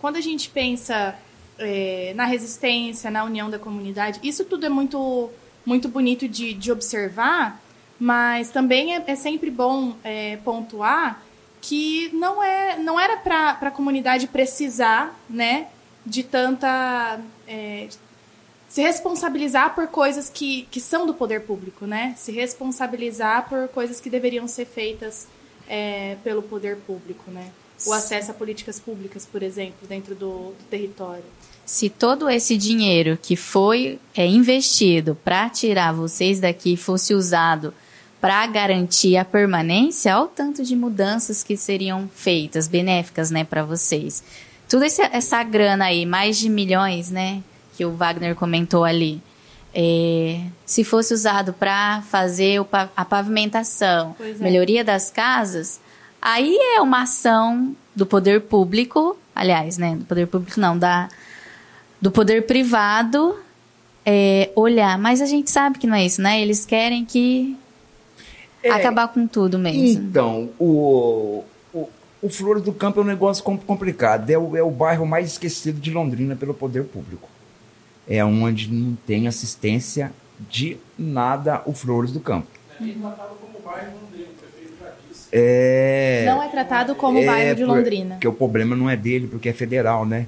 quando 0.00 0.14
a 0.14 0.20
gente 0.20 0.48
pensa 0.48 1.18
é, 1.58 2.12
na 2.14 2.24
resistência, 2.24 3.10
na 3.10 3.24
união 3.24 3.50
da 3.50 3.58
comunidade, 3.58 4.20
isso 4.22 4.44
tudo 4.44 4.64
é 4.64 4.68
muito, 4.68 5.28
muito 5.66 5.88
bonito 5.88 6.28
de, 6.28 6.54
de 6.54 6.70
observar, 6.70 7.60
mas 7.98 8.50
também 8.50 8.94
é, 8.94 9.02
é 9.08 9.16
sempre 9.16 9.50
bom 9.50 9.96
é, 10.04 10.36
pontuar 10.44 11.20
que 11.60 12.10
não, 12.12 12.40
é, 12.40 12.78
não 12.78 13.00
era 13.00 13.16
para 13.16 13.58
a 13.60 13.70
comunidade 13.72 14.28
precisar 14.28 15.18
né, 15.28 15.66
de 16.06 16.22
tanta. 16.22 17.18
é, 17.48 17.88
se 18.68 18.82
responsabilizar 18.82 19.74
por 19.74 19.88
coisas 19.88 20.30
que, 20.30 20.68
que 20.70 20.80
são 20.80 21.06
do 21.06 21.14
poder 21.14 21.40
público, 21.40 21.86
né? 21.86 22.12
Se 22.18 22.30
responsabilizar 22.30 23.48
por 23.48 23.66
coisas 23.68 23.98
que 23.98 24.10
deveriam 24.10 24.46
ser 24.46 24.66
feitas 24.66 25.26
é, 25.68 26.16
pelo 26.24 26.42
poder 26.42 26.76
público, 26.78 27.30
né? 27.30 27.50
O 27.86 27.92
acesso 27.92 28.30
a 28.30 28.34
políticas 28.34 28.80
públicas, 28.80 29.26
por 29.30 29.42
exemplo, 29.42 29.86
dentro 29.88 30.14
do, 30.14 30.52
do 30.52 30.64
território. 30.68 31.24
Se 31.64 31.88
todo 31.88 32.28
esse 32.28 32.56
dinheiro 32.56 33.18
que 33.20 33.36
foi 33.36 34.00
é, 34.16 34.26
investido 34.26 35.14
para 35.14 35.48
tirar 35.50 35.92
vocês 35.92 36.40
daqui 36.40 36.76
fosse 36.76 37.14
usado 37.14 37.72
para 38.20 38.44
garantir 38.46 39.16
a 39.16 39.24
permanência, 39.24 40.16
olha 40.16 40.24
o 40.24 40.28
tanto 40.28 40.64
de 40.64 40.74
mudanças 40.74 41.44
que 41.44 41.56
seriam 41.56 42.08
feitas, 42.12 42.66
benéficas, 42.66 43.30
né, 43.30 43.44
para 43.44 43.62
vocês. 43.62 44.24
Toda 44.68 44.86
essa, 44.86 45.04
essa 45.12 45.42
grana 45.44 45.84
aí, 45.84 46.04
mais 46.04 46.36
de 46.36 46.48
milhões, 46.48 47.10
né, 47.10 47.42
que 47.76 47.84
o 47.84 47.94
Wagner 47.94 48.34
comentou 48.34 48.84
ali, 48.84 49.22
é, 49.80 50.40
se 50.66 50.82
fosse 50.82 51.14
usado 51.14 51.52
para 51.52 52.02
fazer 52.10 52.60
a 52.96 53.04
pavimentação, 53.04 54.16
é. 54.18 54.32
melhoria 54.42 54.82
das 54.82 55.08
casas, 55.08 55.80
aí 56.20 56.58
é 56.74 56.80
uma 56.80 57.02
ação 57.02 57.76
do 57.94 58.04
poder 58.04 58.40
público, 58.40 59.16
aliás, 59.32 59.78
né, 59.78 59.94
do 59.94 60.04
poder 60.04 60.26
público 60.26 60.58
não, 60.58 60.76
da 60.76 61.08
do 62.00 62.10
poder 62.10 62.44
privado 62.46 63.38
é, 64.04 64.50
olhar, 64.56 64.98
mas 64.98 65.20
a 65.20 65.26
gente 65.26 65.48
sabe 65.48 65.78
que 65.78 65.86
não 65.86 65.94
é 65.94 66.04
isso, 66.04 66.20
né? 66.22 66.40
Eles 66.40 66.64
querem 66.64 67.04
que 67.04 67.56
É, 68.62 68.70
acabar 68.70 69.06
com 69.08 69.26
tudo 69.26 69.58
mesmo. 69.58 70.00
Então, 70.08 70.48
o, 70.58 71.44
o, 71.72 71.88
o 72.22 72.28
Flores 72.30 72.62
do 72.62 72.72
Campo 72.72 73.00
é 73.00 73.02
um 73.02 73.06
negócio 73.06 73.44
com- 73.44 73.58
complicado. 73.58 74.30
É 74.30 74.38
o, 74.38 74.56
é 74.56 74.62
o 74.62 74.70
bairro 74.70 75.04
mais 75.06 75.32
esquecido 75.32 75.80
de 75.80 75.90
Londrina 75.90 76.34
pelo 76.36 76.54
poder 76.54 76.84
público. 76.84 77.28
É 78.08 78.24
onde 78.24 78.72
não 78.72 78.96
tem 79.06 79.28
assistência 79.28 80.12
de 80.48 80.76
nada 80.98 81.62
o 81.66 81.72
Flores 81.72 82.10
do 82.12 82.20
Campo. 82.20 82.46
É 82.80 82.84
tratado 82.84 83.34
como 83.40 83.58
bairro 83.64 83.92
Londrina, 84.02 84.28
o 84.30 84.34
prefeito 84.40 84.72
já 84.80 84.90
disse. 85.10 85.28
É, 85.32 86.24
Não 86.26 86.42
é 86.42 86.48
tratado 86.48 86.94
como 86.94 87.18
é 87.18 87.26
bairro 87.26 87.56
de 87.56 87.64
Londrina. 87.64 88.14
Porque 88.14 88.28
o 88.28 88.32
problema 88.32 88.74
não 88.76 88.88
é 88.88 88.96
dele, 88.96 89.26
porque 89.26 89.48
é 89.48 89.52
federal, 89.52 90.06
né? 90.06 90.26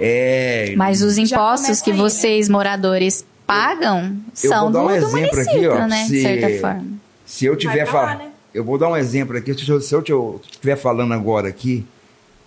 É. 0.00 0.74
Mas 0.76 1.02
os 1.02 1.18
impostos 1.18 1.80
que 1.82 1.90
aí, 1.90 1.96
né? 1.96 2.02
vocês, 2.02 2.48
moradores, 2.48 3.24
pagam 3.46 4.16
Eu 4.42 4.50
são 4.50 4.62
vou 4.64 4.72
dar 4.72 4.78
do, 4.80 4.84
um 4.86 4.88
do 4.88 4.94
exemplo 4.94 5.40
aqui, 5.40 5.54
município, 5.56 5.72
ó, 5.72 5.86
né? 5.86 6.04
se- 6.06 6.12
De 6.12 6.22
certa 6.22 6.60
forma. 6.60 6.86
Se 7.26 7.44
eu 7.44 7.56
tiver 7.56 7.86
falando. 7.86 8.18
né? 8.18 8.30
Eu 8.52 8.64
vou 8.64 8.78
dar 8.78 8.88
um 8.88 8.96
exemplo 8.96 9.36
aqui. 9.36 9.52
Se 9.54 9.68
eu- 9.68 9.80
se 9.80 9.94
eu 9.94 10.40
estiver 10.44 10.76
falando 10.76 11.12
agora 11.12 11.48
aqui 11.48 11.84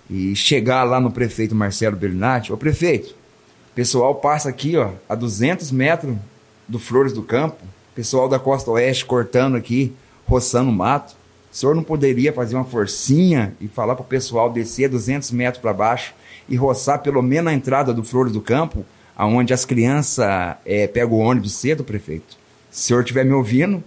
e 0.10 0.36
chegar 0.36 0.84
lá 0.84 1.00
no 1.00 1.12
prefeito 1.12 1.54
Marcelo 1.54 1.96
Bernatti, 1.98 2.52
ô 2.52 2.58
prefeito, 2.58 3.16
pessoal 3.78 4.16
passa 4.16 4.50
aqui, 4.50 4.76
ó, 4.76 4.90
a 5.08 5.14
200 5.14 5.72
metros 5.72 6.16
do 6.68 6.80
Flores 6.80 7.14
do 7.14 7.22
Campo, 7.22 7.58
pessoal 7.94 8.28
da 8.28 8.40
Costa 8.40 8.72
Oeste 8.72 9.06
cortando 9.06 9.56
aqui, 9.56 9.94
roçando 10.26 10.72
mato. 10.72 11.16
O 11.54 11.56
senhor 11.56 11.76
não 11.76 11.84
poderia 11.84 12.34
fazer 12.34 12.56
uma 12.56 12.66
forcinha 12.66 13.54
e 13.62 13.68
falar 13.68 13.94
para 13.94 14.02
o 14.02 14.08
pessoal 14.08 14.50
descer 14.52 14.90
200 14.90 15.30
metros 15.30 15.62
para 15.62 15.74
baixo 15.74 16.16
e 16.50 16.56
roçar 16.56 17.04
pelo 17.04 17.22
menos 17.22 17.52
a 17.52 17.54
entrada 17.54 17.94
do 17.94 18.04
Flores 18.04 18.34
do 18.34 18.42
Campo, 18.42 18.84
aonde 19.16 19.54
as 19.54 19.64
crianças 19.64 20.26
eh, 20.66 20.88
pegam 20.88 21.14
o 21.14 21.20
ônibus 21.20 21.54
cedo, 21.54 21.84
prefeito? 21.84 22.36
Se 22.72 22.82
o 22.82 22.88
senhor 22.88 23.02
estiver 23.02 23.26
me 23.26 23.34
ouvindo, 23.34 23.84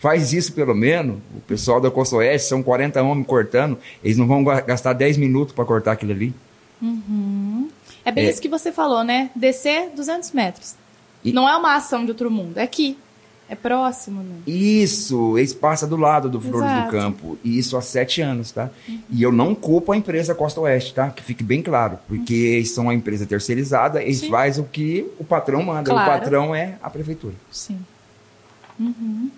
faz 0.00 0.34
isso 0.34 0.52
pelo 0.52 0.74
menos. 0.74 1.16
O 1.34 1.40
pessoal 1.40 1.80
da 1.80 1.90
Costa 1.90 2.16
Oeste, 2.16 2.46
são 2.46 2.62
40 2.62 3.02
homens 3.02 3.26
cortando, 3.26 3.78
eles 4.04 4.18
não 4.18 4.26
vão 4.26 4.44
ga- 4.44 4.60
gastar 4.60 4.92
10 4.92 5.16
minutos 5.16 5.54
para 5.54 5.64
cortar 5.64 5.92
aquilo 5.92 6.12
ali. 6.12 6.34
É 8.04 8.10
bem 8.10 8.26
É. 8.26 8.30
isso 8.30 8.40
que 8.40 8.48
você 8.48 8.72
falou, 8.72 9.04
né? 9.04 9.30
Descer 9.34 9.90
200 9.94 10.32
metros. 10.32 10.74
E- 11.24 11.32
Não 11.32 11.48
é 11.48 11.56
uma 11.56 11.74
ação 11.76 12.04
de 12.04 12.10
outro 12.10 12.30
mundo, 12.30 12.58
é 12.58 12.62
aqui. 12.62 12.96
É 13.48 13.56
próximo, 13.56 14.22
né? 14.22 14.36
Isso, 14.46 15.36
eles 15.36 15.52
passam 15.52 15.88
do 15.88 15.96
lado 15.96 16.30
do 16.30 16.40
Flores 16.40 16.70
Exato. 16.70 16.84
do 16.86 16.90
Campo. 16.92 17.38
E 17.42 17.58
isso 17.58 17.76
há 17.76 17.82
sete 17.82 18.20
anos, 18.22 18.52
tá? 18.52 18.70
E 19.10 19.20
eu 19.20 19.32
não 19.32 19.56
culpo 19.56 19.90
a 19.90 19.96
empresa 19.96 20.36
Costa 20.36 20.60
Oeste, 20.60 20.94
tá? 20.94 21.10
Que 21.10 21.20
fique 21.20 21.42
bem 21.42 21.60
claro. 21.60 21.98
Porque 22.06 22.32
eles 22.32 22.70
são 22.70 22.84
uma 22.84 22.94
empresa 22.94 23.26
terceirizada, 23.26 24.00
eles 24.02 24.20
Sim. 24.20 24.30
fazem 24.30 24.62
o 24.62 24.66
que 24.68 25.04
o 25.18 25.24
patrão 25.24 25.64
manda. 25.64 25.90
Claro. 25.90 26.08
O 26.08 26.12
patrão 26.20 26.54
é 26.54 26.76
a 26.80 26.88
prefeitura. 26.88 27.34
Sim. 27.50 27.80
Uhum. 28.78 29.30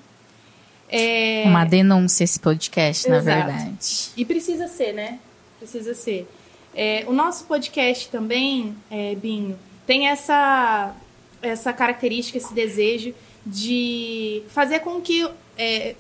É... 0.91 1.45
Uma 1.47 1.65
denúncia 1.65 2.23
esse 2.25 2.39
podcast, 2.39 3.09
na 3.09 3.17
Exato. 3.17 3.47
verdade. 3.47 4.11
E 4.15 4.25
precisa 4.27 4.69
ser, 4.69 4.93
né? 4.93 5.19
Precisa 5.59 5.95
ser. 5.95 6.29
É, 6.75 7.05
o 7.07 7.13
nosso 7.13 7.45
podcast 7.45 8.09
também, 8.09 8.75
é, 8.91 9.15
Binho, 9.15 9.59
tem 9.87 10.09
essa, 10.09 10.95
essa 11.43 11.73
característica, 11.73 12.39
esse 12.39 12.55
desejo 12.55 13.15
de 13.45 14.43
fazer 14.49 14.81
com 14.81 15.01
que. 15.01 15.29
É, 15.57 15.95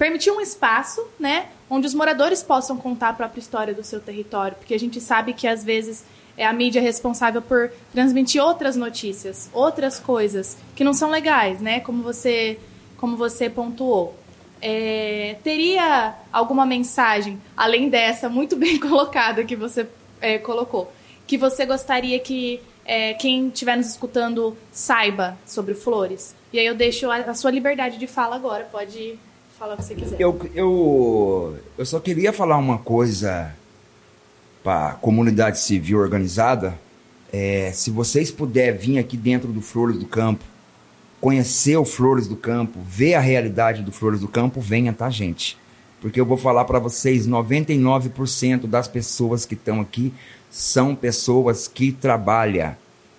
permitir 0.00 0.30
um 0.30 0.40
espaço, 0.40 1.06
né? 1.18 1.48
Onde 1.68 1.86
os 1.86 1.92
moradores 1.92 2.42
possam 2.42 2.78
contar 2.78 3.10
a 3.10 3.12
própria 3.12 3.38
história 3.38 3.74
do 3.74 3.84
seu 3.84 4.00
território. 4.00 4.56
Porque 4.56 4.72
a 4.72 4.78
gente 4.78 4.98
sabe 4.98 5.34
que 5.34 5.46
às 5.46 5.62
vezes 5.62 6.06
é 6.38 6.46
a 6.46 6.54
mídia 6.54 6.80
responsável 6.80 7.42
por 7.42 7.70
transmitir 7.92 8.42
outras 8.42 8.76
notícias, 8.76 9.50
outras 9.52 10.00
coisas 10.00 10.56
que 10.74 10.82
não 10.82 10.94
são 10.94 11.10
legais, 11.10 11.60
né? 11.60 11.80
Como 11.80 12.02
você, 12.02 12.58
como 12.96 13.14
você 13.14 13.50
pontuou. 13.50 14.16
É, 14.62 15.36
teria 15.44 16.14
alguma 16.32 16.64
mensagem, 16.64 17.38
além 17.54 17.90
dessa, 17.90 18.28
muito 18.30 18.56
bem 18.56 18.80
colocada 18.80 19.44
que 19.44 19.54
você 19.54 19.86
é, 20.20 20.38
colocou, 20.38 20.92
que 21.26 21.38
você 21.38 21.64
gostaria 21.64 22.18
que 22.18 22.60
é, 22.84 23.14
quem 23.14 23.48
estiver 23.48 23.76
nos 23.76 23.88
escutando 23.88 24.56
saiba 24.72 25.36
sobre 25.46 25.74
flores? 25.74 26.34
E 26.52 26.58
aí 26.58 26.66
eu 26.66 26.74
deixo 26.74 27.10
a, 27.10 27.16
a 27.16 27.34
sua 27.34 27.50
liberdade 27.50 27.98
de 27.98 28.06
fala 28.06 28.36
agora, 28.36 28.64
pode 28.64 29.18
falar 29.58 29.74
o 29.74 29.76
que 29.76 29.84
você 29.84 29.94
quiser. 29.94 30.20
Eu, 30.20 30.40
eu, 30.54 31.58
eu 31.76 31.86
só 31.86 32.00
queria 32.00 32.32
falar 32.32 32.56
uma 32.56 32.78
coisa 32.78 33.54
para 34.62 34.88
a 34.88 34.92
comunidade 34.94 35.60
civil 35.60 35.98
organizada. 35.98 36.78
É, 37.32 37.70
se 37.72 37.90
vocês 37.90 38.30
puderem 38.30 38.78
vir 38.78 38.98
aqui 38.98 39.16
dentro 39.16 39.52
do 39.52 39.60
Flores 39.60 39.98
do 39.98 40.06
Campo, 40.06 40.44
conhecer 41.20 41.76
o 41.76 41.84
Flores 41.84 42.26
do 42.26 42.36
Campo, 42.36 42.80
ver 42.82 43.14
a 43.14 43.20
realidade 43.20 43.82
do 43.82 43.92
Flores 43.92 44.20
do 44.20 44.28
Campo, 44.28 44.60
venha, 44.60 44.92
tá, 44.92 45.10
gente? 45.10 45.56
Porque 46.00 46.20
eu 46.20 46.24
vou 46.24 46.36
falar 46.36 46.64
para 46.64 46.78
vocês, 46.78 47.28
99% 47.28 48.66
das 48.66 48.88
pessoas 48.88 49.44
que 49.44 49.54
estão 49.54 49.80
aqui 49.80 50.12
são 50.50 50.94
pessoas 50.94 51.68
que 51.68 51.92
trabalham. 51.92 52.74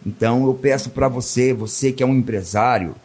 Então 0.05 0.45
eu 0.45 0.53
peço 0.53 0.89
para 0.89 1.07
você, 1.07 1.53
você 1.53 1.91
que 1.91 2.01
é 2.01 2.05
um 2.05 2.15
empresário, 2.15 2.95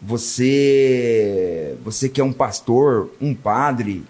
você, 0.00 1.76
você 1.84 2.08
que 2.08 2.20
é 2.20 2.24
um 2.24 2.32
pastor, 2.32 3.10
um 3.20 3.34
padre, 3.34 4.04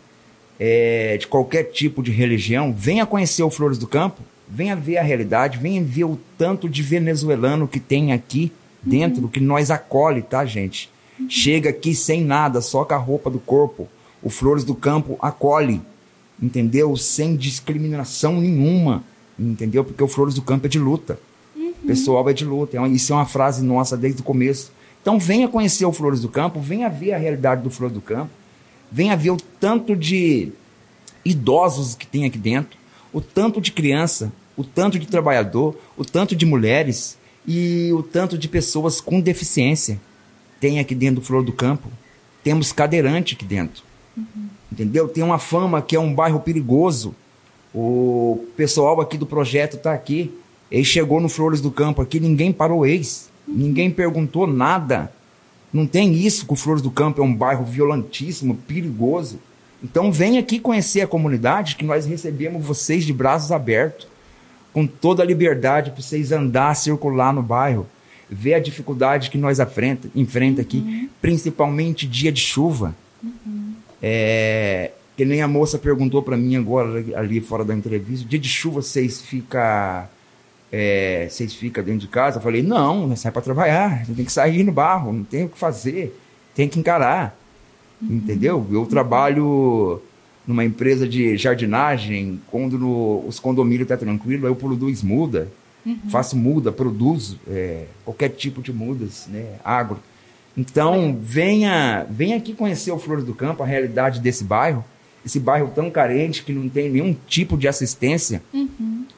é, 0.59 1.17
de 1.17 1.27
qualquer 1.27 1.65
tipo 1.65 2.03
de 2.03 2.11
religião, 2.11 2.73
venha 2.73 3.05
conhecer 3.05 3.43
o 3.43 3.51
Flores 3.51 3.79
do 3.79 3.87
Campo, 3.87 4.23
venha 4.49 4.77
ver 4.77 4.99
a 4.99 5.03
realidade, 5.03 5.59
venha 5.59 5.83
ver 5.83 6.05
o 6.05 6.19
tanto 6.39 6.69
de 6.69 6.83
venezuelano 6.83 7.69
que 7.69 7.81
tem 7.81 8.13
aqui 8.13 8.53
dentro, 8.83 9.29
que 9.29 9.41
nós 9.41 9.71
acolhe, 9.71 10.23
tá, 10.23 10.45
gente? 10.45 10.91
Chega 11.29 11.71
aqui 11.71 11.95
sem 11.95 12.23
nada, 12.23 12.61
só 12.61 12.85
com 12.85 12.95
a 12.95 12.99
roupa 12.99 13.31
do 13.31 13.41
corpo. 13.41 13.89
O 14.27 14.29
Flores 14.29 14.65
do 14.65 14.75
Campo 14.75 15.17
acolhe, 15.23 15.81
entendeu? 16.43 16.97
Sem 16.97 17.37
discriminação 17.37 18.41
nenhuma, 18.41 19.05
entendeu? 19.39 19.85
Porque 19.85 20.03
o 20.03 20.09
Flores 20.09 20.35
do 20.35 20.43
Campo 20.43 20.67
é 20.67 20.69
de 20.69 20.81
luta. 20.81 21.17
O 21.57 21.87
pessoal 21.87 22.29
é 22.29 22.33
de 22.33 22.45
luta. 22.45 22.77
É 22.77 22.89
Isso 22.89 23.13
é 23.13 23.15
uma 23.15 23.25
frase 23.25 23.63
nossa 23.63 23.97
desde 23.97 24.23
o 24.23 24.25
começo. 24.25 24.73
Então 25.01 25.17
venha 25.17 25.47
conhecer 25.47 25.85
o 25.85 25.93
Flores 25.93 26.23
do 26.23 26.29
Campo, 26.29 26.59
venha 26.59 26.89
ver 26.89 27.13
a 27.13 27.19
realidade 27.19 27.63
do 27.63 27.71
Flores 27.71 27.95
do 27.95 28.01
Campo, 28.01 28.29
venha 28.91 29.17
ver 29.17 29.31
o 29.31 29.37
tanto 29.37 29.95
de 29.95 30.51
idosos 31.25 31.95
que 31.95 32.05
tem 32.05 32.25
aqui 32.25 32.37
dentro, 32.37 32.77
o 33.13 33.21
tanto 33.21 33.61
de 33.61 33.71
criança, 33.71 34.33
o 34.57 34.65
tanto 34.65 34.99
de 34.99 35.07
trabalhador, 35.07 35.79
o 35.97 36.05
tanto 36.05 36.35
de 36.35 36.45
mulheres 36.45 37.17
e 37.47 37.93
o 37.93 38.03
tanto 38.03 38.37
de 38.37 38.49
pessoas 38.49 39.01
com 39.01 39.21
deficiência 39.21 40.01
tem 40.59 40.81
aqui 40.81 40.97
dentro 40.97 41.21
do 41.21 41.25
Flor 41.25 41.45
do 41.45 41.53
Campo. 41.53 41.89
Temos 42.43 42.73
cadeirante 42.73 43.37
aqui 43.37 43.45
dentro. 43.45 43.87
Entendeu? 44.71 45.09
Tem 45.09 45.23
uma 45.23 45.39
fama 45.39 45.81
que 45.83 45.97
é 45.97 46.01
um 46.01 46.15
bairro 46.15 46.41
perigoso. 46.41 47.15
O 47.75 48.47
pessoal 48.57 49.01
aqui 49.01 49.19
do 49.19 49.27
projeto 49.27 49.77
está 49.77 49.93
aqui. 49.93 50.33
Ele 50.71 50.85
chegou 50.85 51.21
no 51.21 51.29
Flores 51.29 51.61
do 51.61 51.71
Campo 51.71 52.03
aqui, 52.03 52.19
ninguém 52.19 52.53
parou 52.53 52.87
ex. 52.87 53.31
Ninguém 53.47 53.91
perguntou 53.91 54.47
nada. 54.47 55.13
Não 55.73 55.87
tem 55.87 56.15
isso 56.15 56.47
que 56.47 56.53
o 56.53 56.57
Flores 56.57 56.83
do 56.83 56.91
Campo 56.91 57.21
é 57.21 57.25
um 57.25 57.35
bairro 57.35 57.65
violentíssimo, 57.65 58.55
perigoso. 58.55 59.39
Então 59.83 60.11
vem 60.11 60.39
aqui 60.39 60.59
conhecer 60.59 61.03
a 61.03 61.07
comunidade 61.07 61.77
que 61.77 61.85
nós 61.85 62.07
recebemos 62.07 62.65
vocês 62.65 63.05
de 63.05 63.13
braços 63.13 63.53
abertos, 63.53 64.09
com 64.73 64.87
toda 64.87 65.23
a 65.23 65.27
liberdade 65.27 65.91
para 65.91 66.03
vocês 66.03 66.33
andar, 66.33 66.75
circular 66.75 67.33
no 67.33 67.43
bairro, 67.43 67.87
ver 68.29 68.55
a 68.55 68.61
dificuldade 68.61 69.31
que 69.31 69.39
nós 69.39 69.61
afrenta, 69.61 70.09
enfrenta 70.15 70.61
aqui, 70.63 71.09
principalmente 71.21 72.07
dia 72.07 72.33
de 72.33 72.41
chuva. 72.41 72.95
É, 74.03 74.91
que 75.17 75.25
nem 75.25 75.41
a 75.43 75.49
moça 75.49 75.79
perguntou 75.79 76.23
para 76.23 76.37
mim 76.37 76.57
agora 76.57 77.05
ali 77.17 77.41
fora 77.41 77.65
da 77.65 77.75
entrevista, 77.75 78.29
dia 78.29 78.39
de 78.39 78.49
chuva 78.49 78.83
vocês 78.83 79.23
ficam 79.23 79.61
é, 80.73 81.27
vocês 81.31 81.55
ficam 81.55 81.83
dentro 81.83 82.01
de 82.01 82.09
casa? 82.09 82.39
Eu 82.39 82.43
falei, 82.43 82.63
não, 82.63 83.15
sai 83.17 83.33
para 83.33 83.43
trabalhar, 83.43 84.05
você 84.05 84.13
tem 84.13 84.25
que 84.25 84.33
sair 84.33 84.63
no 84.65 84.73
barro, 84.73 85.13
não 85.13 85.25
tem 85.25 85.45
o 85.45 85.49
que 85.49 85.59
fazer, 85.59 86.19
tem 86.55 86.69
que 86.69 86.79
encarar. 86.79 87.39
Entendeu? 88.03 88.67
Eu 88.71 88.85
trabalho 88.85 90.03
numa 90.47 90.65
empresa 90.65 91.09
de 91.09 91.37
jardinagem, 91.37 92.41
quando 92.51 92.79
no- 92.79 93.25
os 93.27 93.41
condomínios 93.41 93.83
estão 93.83 93.97
tá 93.97 94.05
tranquilo, 94.05 94.47
eu 94.47 94.55
produzo 94.55 95.07
muda, 95.07 95.49
faço 96.11 96.37
muda, 96.37 96.71
produzo 96.71 97.39
é, 97.49 97.85
qualquer 98.05 98.29
tipo 98.31 98.61
de 98.61 98.73
mudas, 98.73 99.27
né, 99.29 99.55
agro. 99.65 99.99
Então, 100.57 101.17
venha, 101.21 102.07
venha 102.09 102.37
aqui 102.37 102.55
conhecer 102.55 102.91
o 102.91 102.99
Flores 102.99 103.25
do 103.25 103.35
Campo, 103.35 103.63
a 103.63 103.67
realidade 103.67 104.21
desse 104.21 104.43
bairro, 104.43 104.85
esse 105.25 105.39
bairro 105.39 105.71
tão 105.75 105.91
carente 105.91 106.43
que 106.43 106.53
não 106.53 106.69
tem 106.69 106.89
nenhum 106.91 107.15
tipo 107.27 107.57
de 107.57 107.69
assistência, 107.69 108.43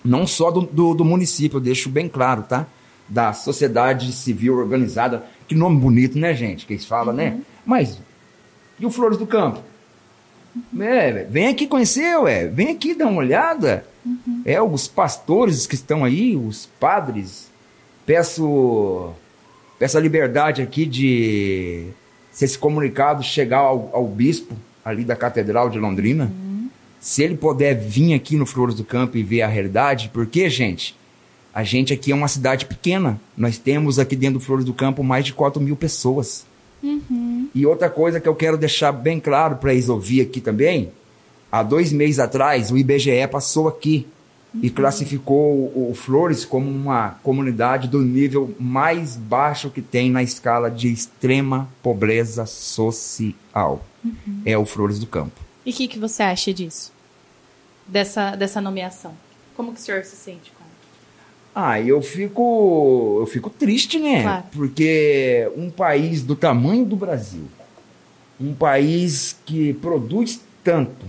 não 0.04 0.26
só 0.26 0.50
do, 0.50 0.62
do, 0.62 0.94
do 0.94 1.04
município, 1.04 1.58
eu 1.58 1.60
deixo 1.60 1.88
bem 1.88 2.08
claro, 2.08 2.42
tá? 2.42 2.66
Da 3.08 3.32
sociedade 3.32 4.10
civil 4.12 4.56
organizada, 4.56 5.24
que 5.46 5.54
nome 5.54 5.78
bonito, 5.78 6.18
né, 6.18 6.34
gente? 6.34 6.66
Que 6.66 6.72
eles 6.74 6.84
falam, 6.86 7.14
né? 7.14 7.40
Mas, 7.64 7.98
e 8.80 8.86
o 8.86 8.90
Flores 8.90 9.18
do 9.18 9.26
Campo? 9.26 9.60
É, 10.78 11.12
velho, 11.12 11.30
vem 11.30 11.48
aqui 11.48 11.66
conhecer, 11.66 12.16
ué. 12.18 12.46
Vem 12.48 12.70
aqui 12.70 12.94
dar 12.94 13.06
uma 13.06 13.20
olhada. 13.20 13.84
É, 14.44 14.60
os 14.60 14.88
pastores 14.88 15.66
que 15.66 15.74
estão 15.74 16.04
aí, 16.04 16.36
os 16.36 16.66
padres. 16.80 17.50
Peço, 18.06 19.12
peço 19.78 19.96
a 19.96 20.00
liberdade 20.00 20.62
aqui 20.62 20.84
de, 20.84 21.86
se 22.32 22.44
esse 22.44 22.58
comunicado 22.58 23.22
chegar 23.22 23.58
ao, 23.58 23.90
ao 23.92 24.06
bispo 24.06 24.56
ali 24.84 25.04
da 25.04 25.14
Catedral 25.14 25.70
de 25.70 25.78
Londrina, 25.78 26.32
se 27.00 27.22
ele 27.22 27.36
puder 27.36 27.74
vir 27.74 28.14
aqui 28.14 28.36
no 28.36 28.46
Flores 28.46 28.74
do 28.74 28.84
Campo 28.84 29.16
e 29.16 29.22
ver 29.22 29.42
a 29.42 29.46
realidade, 29.46 30.10
porque, 30.12 30.50
gente, 30.50 30.96
a 31.54 31.62
gente 31.62 31.92
aqui 31.92 32.12
é 32.12 32.14
uma 32.14 32.28
cidade 32.28 32.66
pequena. 32.66 33.20
Nós 33.36 33.58
temos 33.58 33.98
aqui 33.98 34.16
dentro 34.16 34.38
do 34.38 34.44
Flores 34.44 34.64
do 34.64 34.74
Campo 34.74 35.02
mais 35.02 35.24
de 35.24 35.32
4 35.32 35.60
mil 35.60 35.76
pessoas. 35.76 36.44
E 37.54 37.66
outra 37.66 37.90
coisa 37.90 38.20
que 38.20 38.28
eu 38.28 38.34
quero 38.34 38.56
deixar 38.56 38.92
bem 38.92 39.18
claro 39.18 39.56
para 39.56 39.72
eles 39.72 39.88
ouvir 39.88 40.20
aqui 40.20 40.40
também, 40.40 40.90
há 41.50 41.62
dois 41.62 41.92
meses 41.92 42.18
atrás 42.18 42.70
o 42.70 42.76
IBGE 42.78 43.26
passou 43.30 43.68
aqui 43.68 44.06
e 44.54 44.70
classificou 44.70 45.70
o, 45.74 45.90
o 45.90 45.94
Flores 45.94 46.44
como 46.44 46.70
uma 46.70 47.10
comunidade 47.22 47.86
do 47.86 48.00
nível 48.00 48.54
mais 48.58 49.16
baixo 49.16 49.70
que 49.70 49.82
tem 49.82 50.10
na 50.10 50.22
escala 50.22 50.70
de 50.70 50.90
extrema 50.90 51.68
pobreza 51.82 52.46
social. 52.46 53.84
É 54.44 54.56
o 54.56 54.64
Flores 54.64 54.98
do 54.98 55.06
Campo. 55.06 55.40
E 55.66 55.70
o 55.70 55.74
que, 55.74 55.86
que 55.86 55.98
você 55.98 56.22
acha 56.22 56.52
disso? 56.52 56.92
Dessa, 57.86 58.34
dessa 58.34 58.60
nomeação? 58.60 59.12
Como 59.54 59.72
que 59.72 59.80
o 59.80 59.82
senhor 59.82 60.04
se 60.04 60.16
sente 60.16 60.50
com 60.52 60.64
Ah, 61.54 61.80
eu 61.80 62.00
fico, 62.00 63.18
eu 63.20 63.26
fico 63.26 63.50
triste, 63.50 63.98
né? 63.98 64.22
Claro. 64.22 64.44
Porque 64.52 65.50
um 65.56 65.70
país 65.70 66.22
do 66.22 66.34
tamanho 66.34 66.84
do 66.84 66.96
Brasil, 66.96 67.44
um 68.40 68.54
país 68.54 69.36
que 69.44 69.74
produz 69.74 70.40
tanto, 70.62 71.06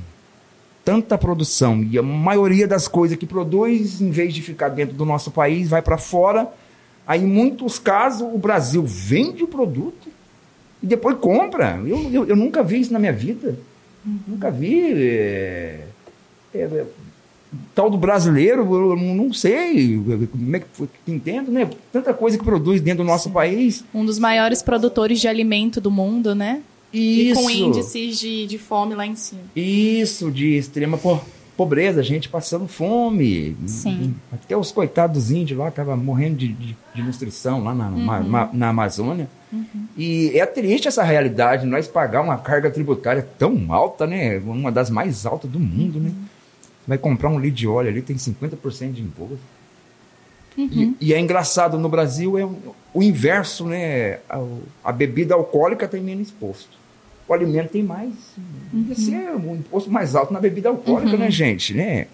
tanta 0.89 1.19
produção 1.19 1.83
e 1.83 1.99
a 1.99 2.01
maioria 2.01 2.67
das 2.67 2.87
coisas 2.87 3.15
que 3.15 3.27
produz, 3.27 4.01
em 4.01 4.09
vez 4.09 4.33
de 4.33 4.41
ficar 4.41 4.69
dentro 4.69 4.95
do 4.95 5.05
nosso 5.05 5.29
país, 5.29 5.69
vai 5.69 5.83
para 5.83 5.99
fora. 5.99 6.47
Aí, 7.05 7.21
em 7.21 7.27
muitos 7.27 7.77
casos, 7.77 8.27
o 8.33 8.39
Brasil 8.39 8.83
vende 8.83 9.43
o 9.43 9.47
produto 9.47 10.07
e 10.81 10.87
depois 10.87 11.15
compra. 11.19 11.79
Eu, 11.85 12.11
eu, 12.11 12.25
eu 12.29 12.35
nunca 12.35 12.63
vi 12.63 12.79
isso 12.79 12.91
na 12.91 12.97
minha 12.97 13.13
vida. 13.13 13.55
Nunca 14.27 14.49
vi. 14.49 14.91
é, 14.95 15.85
é, 16.55 16.85
tal 17.75 17.91
do 17.91 17.97
brasileiro, 17.97 18.61
eu 18.61 18.95
não 18.95 19.31
sei 19.31 19.95
como 20.31 20.55
é 20.55 20.59
que 20.59 20.65
foi, 20.73 20.89
entendo, 21.07 21.51
né? 21.51 21.69
Tanta 21.93 22.15
coisa 22.15 22.35
que 22.35 22.43
produz 22.43 22.81
dentro 22.81 23.03
do 23.03 23.07
nosso 23.07 23.29
país. 23.29 23.83
Um 23.93 24.03
dos 24.03 24.17
maiores 24.17 24.63
produtores 24.63 25.19
de 25.19 25.27
alimento 25.27 25.79
do 25.79 25.91
mundo, 25.91 26.33
né? 26.33 26.63
Isso. 26.91 27.39
E 27.39 27.43
com 27.43 27.49
índices 27.49 28.19
de, 28.19 28.47
de 28.47 28.57
fome 28.57 28.95
lá 28.95 29.05
em 29.05 29.15
cima. 29.15 29.41
Isso, 29.55 30.31
de 30.31 30.57
extrema 30.57 30.97
po 30.97 31.19
pobreza, 31.55 32.01
gente 32.01 32.29
passando 32.29 32.69
fome. 32.69 33.53
Sim. 33.67 34.15
Até 34.31 34.55
os 34.55 34.71
coitados 34.71 35.23
dos 35.23 35.31
índios 35.31 35.59
lá 35.59 35.67
estavam 35.67 35.97
morrendo 35.97 36.37
de, 36.37 36.53
de, 36.53 36.77
de, 36.95 37.03
nutrição 37.03 37.61
lá 37.61 37.75
na, 37.75 37.89
uhum. 37.89 38.29
ma, 38.29 38.49
na 38.53 38.69
Amazônia. 38.69 39.29
Uhum. 39.51 39.65
E 39.97 40.39
é 40.39 40.45
triste 40.45 40.87
essa 40.87 41.03
realidade, 41.03 41.65
nós 41.65 41.85
pagar 41.85 42.21
uma 42.21 42.37
carga 42.37 42.71
tributária 42.71 43.27
tão 43.37 43.73
alta, 43.73 44.07
né? 44.07 44.37
Uma 44.37 44.71
das 44.71 44.89
mais 44.89 45.25
altas 45.25 45.51
do 45.51 45.59
mundo, 45.59 45.99
né? 45.99 46.13
vai 46.89 46.97
comprar 46.97 47.29
um 47.29 47.39
litro 47.39 47.55
de 47.55 47.67
óleo 47.67 47.89
ali, 47.89 48.01
tem 48.01 48.15
50% 48.15 48.93
de 48.93 49.03
imposto. 49.03 49.37
Uhum. 50.57 50.95
E, 50.99 51.09
e, 51.09 51.13
é 51.13 51.19
engraçado, 51.19 51.77
no 51.77 51.87
Brasil 51.87 52.35
é 52.35 52.49
o 52.91 53.03
inverso, 53.03 53.65
né? 53.65 54.19
A, 54.27 54.43
a, 54.85 54.91
bebida 54.91 55.35
alcoólica 55.35 55.87
tem 55.87 56.01
menos 56.01 56.29
imposto. 56.29 56.78
O 57.29 57.33
alimento 57.33 57.69
tem 57.69 57.83
mais. 57.83 58.11
Uhum. 58.73 58.87
Esse 58.89 59.13
é 59.13 59.31
o 59.31 59.55
imposto 59.55 59.91
mais 59.91 60.15
alto 60.15 60.33
na 60.33 60.39
bebida 60.39 60.69
alcoólica, 60.69 61.11
uhum. 61.11 61.19
né, 61.19 61.29
gente? 61.29 61.75
Né? 61.75 62.07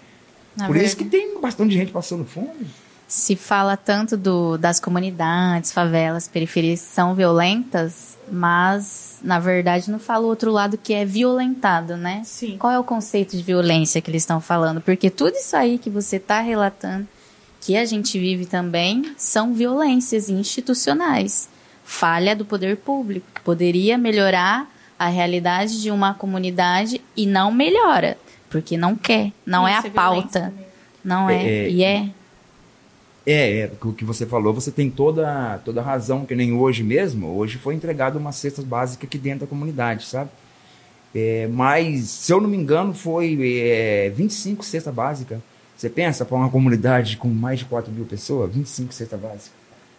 Na 0.54 0.66
Por 0.66 0.74
verdade. 0.74 0.88
isso 0.88 0.96
que 0.98 1.06
tem 1.06 1.40
bastante 1.40 1.72
gente 1.72 1.90
passando 1.90 2.22
fome. 2.26 2.66
Se 3.08 3.34
fala 3.34 3.78
tanto 3.78 4.14
do, 4.14 4.58
das 4.58 4.78
comunidades, 4.78 5.72
favelas, 5.72 6.28
periferias 6.28 6.82
que 6.82 6.88
são 6.88 7.14
violentas, 7.14 8.18
mas 8.30 9.18
na 9.22 9.38
verdade 9.38 9.90
não 9.90 9.98
fala 9.98 10.26
o 10.26 10.28
outro 10.28 10.50
lado 10.50 10.76
que 10.76 10.92
é 10.92 11.04
violentado, 11.04 11.96
né? 11.96 12.20
Sim. 12.24 12.58
Qual 12.58 12.72
é 12.72 12.78
o 12.78 12.84
conceito 12.84 13.36
de 13.36 13.42
violência 13.42 14.02
que 14.02 14.10
eles 14.10 14.22
estão 14.22 14.40
falando? 14.40 14.82
Porque 14.82 15.08
tudo 15.08 15.34
isso 15.34 15.56
aí 15.56 15.78
que 15.78 15.88
você 15.88 16.16
está 16.16 16.40
relatando, 16.40 17.08
que 17.60 17.74
a 17.74 17.86
gente 17.86 18.18
vive 18.18 18.44
também, 18.44 19.14
são 19.16 19.54
violências 19.54 20.28
institucionais. 20.28 21.48
Falha 21.84 22.36
do 22.36 22.44
poder 22.44 22.76
público. 22.76 23.26
Poderia 23.44 23.96
melhorar 23.96 24.75
a 24.98 25.08
realidade 25.08 25.80
de 25.80 25.90
uma 25.90 26.14
comunidade 26.14 27.00
e 27.16 27.26
não 27.26 27.52
melhora, 27.52 28.16
porque 28.48 28.76
não 28.76 28.96
quer, 28.96 29.32
não 29.44 29.68
isso 29.68 29.78
é 29.78 29.80
a 29.82 29.86
é 29.86 29.90
pauta. 29.90 30.54
Não 31.04 31.30
é, 31.30 31.46
é, 31.46 31.70
e 31.70 31.84
é 31.84 32.10
é, 33.26 33.58
é, 33.58 33.72
o 33.82 33.92
que 33.92 34.04
você 34.04 34.24
falou, 34.24 34.54
você 34.54 34.70
tem 34.70 34.88
toda, 34.88 35.58
toda 35.64 35.82
razão, 35.82 36.24
que 36.24 36.34
nem 36.36 36.52
hoje 36.52 36.84
mesmo, 36.84 37.26
hoje 37.36 37.58
foi 37.58 37.74
entregado 37.74 38.16
uma 38.20 38.30
cesta 38.30 38.62
básica 38.62 39.04
aqui 39.04 39.18
dentro 39.18 39.40
da 39.40 39.46
comunidade, 39.48 40.04
sabe? 40.04 40.30
É, 41.12 41.48
mas, 41.48 42.08
se 42.08 42.32
eu 42.32 42.40
não 42.40 42.48
me 42.48 42.56
engano, 42.56 42.94
foi 42.94 43.36
é, 43.58 44.12
25 44.14 44.64
cesta 44.64 44.92
básica. 44.92 45.42
Você 45.76 45.90
pensa 45.90 46.24
para 46.24 46.36
uma 46.36 46.48
comunidade 46.48 47.16
com 47.16 47.26
mais 47.26 47.58
de 47.58 47.64
4 47.64 47.92
mil 47.92 48.04
pessoas, 48.04 48.54
25 48.54 48.94
cesta 48.94 49.16
básica. 49.16 49.56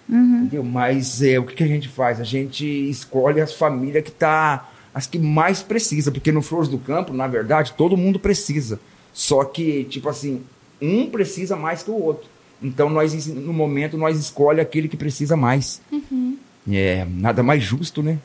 Uhum. 0.07 0.43
Entendeu? 0.43 0.63
Mas 0.63 1.21
é, 1.21 1.37
o 1.37 1.43
que, 1.43 1.53
que, 1.53 1.63
a 1.63 1.67
gente 1.67 1.89
faz? 1.89 2.21
A 2.21 2.23
gente 2.23 2.65
escolhe 2.65 3.41
as 3.41 3.53
famílias 3.53 4.05
que 4.05 4.11
tá 4.11 4.69
as 4.97 5.05
que 5.05 5.19
mais 5.19 5.61
precisa, 5.61 6.11
porque 6.11 6.31
no 6.31 6.41
Flores 6.41 6.67
do 6.67 6.79
Campo, 6.79 7.13
na 7.13 7.27
verdade, 7.27 7.75
todo 7.77 7.95
mundo 7.95 8.17
precisa. 8.17 8.79
Só 9.13 9.43
que, 9.43 9.83
tipo 9.83 10.09
assim, 10.09 10.41
um 10.81 11.07
precisa 11.07 11.55
mais 11.55 11.83
que 11.83 11.91
o 11.91 12.01
outro. 12.01 12.27
Então, 12.59 12.89
nós, 12.89 13.27
no 13.27 13.53
momento, 13.53 13.95
nós 13.95 14.17
escolhe 14.17 14.59
aquele 14.59 14.87
que 14.87 14.97
precisa 14.97 15.37
mais. 15.37 15.79
Uhum. 15.91 16.39
É, 16.67 17.05
nada 17.11 17.43
mais 17.43 17.61
justo, 17.61 18.01
né? 18.01 18.17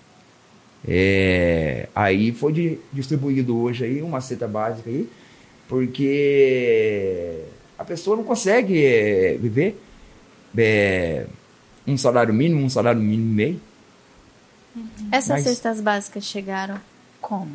É, 0.88 1.90
aí 1.94 2.32
foi 2.32 2.54
de, 2.54 2.78
distribuído 2.90 3.54
hoje 3.54 3.84
aí 3.84 4.00
uma 4.00 4.22
cesta 4.22 4.48
básica 4.48 4.88
aí, 4.88 5.06
porque 5.68 7.38
a 7.78 7.84
pessoa 7.84 8.16
não 8.16 8.24
consegue 8.24 8.82
é, 8.82 9.36
viver 9.38 9.78
é, 10.56 11.26
um 11.86 11.98
salário 11.98 12.32
mínimo, 12.32 12.64
um 12.64 12.70
salário 12.70 13.02
mínimo 13.02 13.30
e 13.30 13.34
meio. 13.34 13.71
Uhum. 14.74 15.08
Essas 15.10 15.28
Mas, 15.28 15.42
cestas 15.44 15.80
básicas 15.80 16.24
chegaram 16.24 16.78
como? 17.20 17.50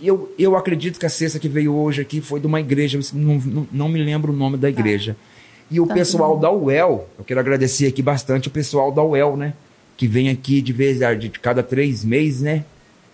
Eu, 0.00 0.34
eu 0.38 0.56
acredito 0.56 0.98
que 0.98 1.06
a 1.06 1.10
cesta 1.10 1.38
que 1.38 1.48
veio 1.48 1.74
hoje 1.74 2.00
aqui 2.00 2.20
foi 2.20 2.40
de 2.40 2.46
uma 2.46 2.60
igreja, 2.60 2.98
não, 3.12 3.38
não, 3.38 3.68
não 3.70 3.88
me 3.88 4.02
lembro 4.02 4.32
o 4.32 4.36
nome 4.36 4.56
da 4.56 4.70
tá. 4.72 4.80
igreja. 4.80 5.16
Ah. 5.18 5.32
E 5.70 5.80
o 5.80 5.86
tá 5.86 5.94
pessoal 5.94 6.38
da 6.38 6.50
UEL, 6.50 7.08
eu 7.18 7.24
quero 7.24 7.40
agradecer 7.40 7.86
aqui 7.86 8.02
bastante 8.02 8.48
o 8.48 8.50
pessoal 8.50 8.92
da 8.92 9.02
UEL, 9.02 9.36
né? 9.36 9.54
Que 9.96 10.06
vem 10.06 10.28
aqui 10.28 10.60
de 10.60 10.72
vez 10.72 10.98
de 11.18 11.30
cada 11.30 11.62
três 11.62 12.04
meses, 12.04 12.42
né? 12.42 12.64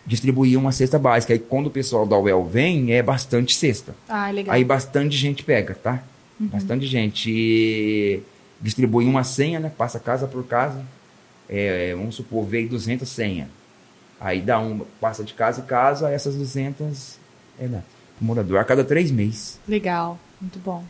Distribuir 0.05 0.59
uma 0.59 0.73
cesta 0.73 0.99
básica. 0.99 1.33
Aí 1.33 1.39
quando 1.39 1.67
o 1.67 1.71
pessoal 1.71 2.05
da 2.05 2.19
UEL 2.19 2.45
vem, 2.45 2.93
é 2.93 3.03
bastante 3.03 3.55
cesta. 3.55 3.95
Ah, 4.09 4.31
legal. 4.31 4.55
Aí 4.55 4.65
bastante 4.65 5.17
gente 5.17 5.45
pega, 5.45 5.75
tá? 5.75 6.03
Uhum. 6.41 6.49
Bastante 6.49 6.87
gente. 6.87 7.31
E 7.31 8.23
distribui 8.61 9.05
uma 9.05 9.23
senha, 9.23 9.61
né? 9.61 9.71
Passa 9.77 10.01
casa 10.01 10.27
por 10.27 10.45
casa. 10.45 10.85
É, 11.49 11.95
vamos 11.95 12.15
supor, 12.15 12.45
veio 12.45 12.69
200 12.69 13.09
senhas. 13.09 13.49
Aí 14.21 14.41
dá 14.41 14.59
um, 14.59 14.81
passa 15.01 15.23
de 15.23 15.33
casa 15.35 15.61
em 15.61 15.65
casa, 15.65 16.11
essas 16.11 16.35
200 16.35 17.19
é 17.59 17.67
né, 17.67 17.83
morador 18.21 18.59
a 18.59 18.65
cada 18.65 18.85
três 18.85 19.11
meses. 19.11 19.61
Legal, 19.67 20.19
muito 20.41 20.59
bom. 20.59 20.85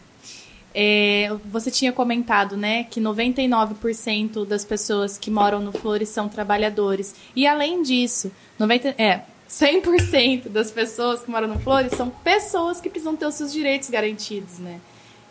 É, 0.74 1.30
você 1.46 1.70
tinha 1.70 1.92
comentado, 1.92 2.56
né, 2.56 2.84
que 2.84 3.00
99% 3.00 4.46
das 4.46 4.64
pessoas 4.64 5.18
que 5.18 5.30
moram 5.30 5.60
no 5.60 5.72
Flores 5.72 6.08
são 6.08 6.28
trabalhadores. 6.28 7.14
E 7.34 7.46
além 7.46 7.82
disso, 7.82 8.30
90, 8.58 8.94
é, 8.98 9.22
100% 9.48 10.48
das 10.48 10.70
pessoas 10.70 11.22
que 11.22 11.30
moram 11.30 11.48
no 11.48 11.58
Flores 11.58 11.92
são 11.92 12.10
pessoas 12.10 12.80
que 12.80 12.90
precisam 12.90 13.16
ter 13.16 13.26
os 13.26 13.34
seus 13.34 13.52
direitos 13.52 13.88
garantidos, 13.88 14.58
né? 14.58 14.80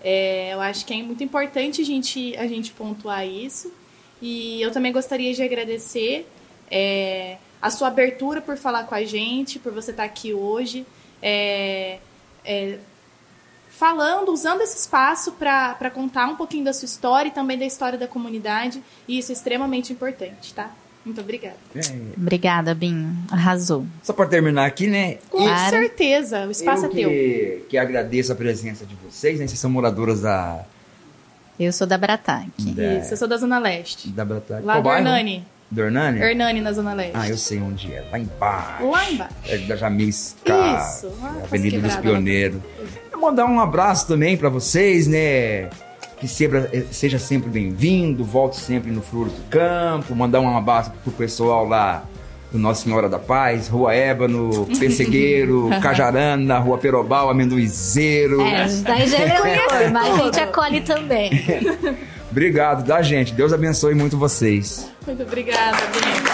É, 0.04 0.54
eu 0.54 0.62
acho 0.62 0.86
que 0.86 0.94
é 0.94 1.02
muito 1.04 1.24
importante 1.24 1.82
a 1.82 1.86
gente, 1.86 2.36
a 2.36 2.48
gente 2.48 2.72
pontuar 2.72 3.28
isso. 3.28 3.72
E 4.22 4.62
eu 4.62 4.72
também 4.72 4.92
gostaria 4.92 5.34
de 5.34 5.44
agradecer 5.44 6.28
é, 6.70 7.38
a 7.62 7.70
sua 7.70 7.88
abertura 7.88 8.42
por 8.42 8.58
falar 8.58 8.84
com 8.86 8.96
a 8.96 9.04
gente, 9.04 9.60
por 9.60 9.72
você 9.72 9.92
estar 9.92 10.04
aqui 10.04 10.34
hoje. 10.34 10.86
É, 11.22 12.00
é, 12.46 12.78
falando, 13.70 14.30
usando 14.30 14.62
esse 14.62 14.78
espaço 14.78 15.34
para 15.34 15.92
contar 15.94 16.28
um 16.28 16.36
pouquinho 16.36 16.66
da 16.66 16.74
sua 16.74 16.86
história 16.86 17.30
e 17.30 17.32
também 17.32 17.58
da 17.58 17.66
história 17.66 17.98
da 17.98 18.08
comunidade. 18.08 18.82
E 19.08 19.20
isso 19.20 19.32
é 19.32 19.34
extremamente 19.34 19.94
importante, 19.94 20.54
tá? 20.54 20.72
Muito 21.06 21.22
obrigada. 21.22 21.56
É. 21.74 21.80
Obrigada, 22.18 22.76
Binho. 22.76 23.16
Arrasou. 23.32 23.86
Só 24.04 24.12
para 24.12 24.26
terminar 24.26 24.66
aqui, 24.66 24.88
né? 24.88 25.20
Com 25.30 25.38
claro. 25.38 25.70
certeza, 25.70 26.46
o 26.46 26.52
espaço 26.52 26.86
eu 26.86 26.92
é 26.92 26.94
teu. 26.94 27.10
Que, 27.10 27.66
que 27.70 27.78
agradeço 27.78 28.34
a 28.34 28.36
presença 28.36 28.86
de 28.86 28.94
vocês, 28.96 29.40
né? 29.40 29.48
Vocês 29.48 29.60
são 29.60 29.70
moradoras 29.70 30.22
da. 30.22 30.66
Eu 31.60 31.74
sou 31.74 31.88
da 31.88 31.98
Brataque. 31.98 32.72
Da... 32.72 32.94
Isso, 32.96 33.14
eu 33.14 33.18
sou 33.18 33.28
da 33.28 33.38
Zona 33.38 33.60
Leste. 33.60 34.10
Da 34.10 34.24
Brataque. 34.24 34.66
Lá 34.66 34.74
Qual 34.74 34.84
do 34.84 34.90
bairro? 34.90 35.08
Hernani. 35.08 35.46
Do 35.70 35.82
Hernani? 35.82 36.22
Hernani, 36.22 36.62
na 36.62 36.72
Zona 36.72 36.94
Leste. 36.94 37.14
Ah, 37.16 37.28
eu 37.28 37.38
sei 37.38 37.60
onde 37.60 37.94
é. 37.94 38.06
Lá 38.12 38.20
embaixo. 38.20 38.90
Lá 38.90 39.12
embaixo. 39.12 39.36
É 39.48 39.58
da 39.58 39.76
Jamisca. 39.76 40.54
Isso. 40.78 41.12
Ah, 41.22 41.36
Avenida 41.44 41.80
dos 41.80 41.96
Pioneiros. 41.98 42.62
Eu 43.12 43.20
mandar 43.20 43.46
um 43.46 43.60
abraço 43.60 44.08
também 44.08 44.38
para 44.38 44.50
vocês, 44.50 45.08
né? 45.08 45.70
Que 46.20 46.28
seja 46.92 47.20
sempre 47.20 47.50
bem-vindo, 47.50 48.24
volte 48.24 48.58
sempre 48.58 48.92
no 48.92 49.02
Flores 49.02 49.34
do 49.34 49.44
Campo. 49.50 50.16
Mandar 50.16 50.40
um 50.40 50.58
abraço 50.58 50.92
pro 51.04 51.12
pessoal 51.12 51.68
lá 51.68 52.04
do 52.52 52.58
Nossa 52.58 52.84
Senhora 52.84 53.10
da 53.10 53.20
Paz, 53.20 53.68
Rua 53.68 53.94
Ébano, 53.94 54.66
Pessegueiro, 54.80 55.70
Cajarana, 55.82 56.58
Rua 56.60 56.78
Perobal, 56.78 57.30
Amendoizeiro. 57.30 58.42
É, 58.42 58.68
daí 58.84 59.08
já 59.08 59.18
é 59.18 59.90
mas 59.90 60.20
a 60.20 60.24
gente 60.24 60.40
acolhe 60.40 60.82
também. 60.82 61.32
Obrigado, 62.30 62.86
da 62.86 63.02
gente. 63.02 63.34
Deus 63.34 63.54
abençoe 63.54 63.96
muito 63.96 64.18
vocês. 64.18 64.92
Muito 65.06 65.24
obrigada, 65.24 65.78
Bia. 65.88 66.27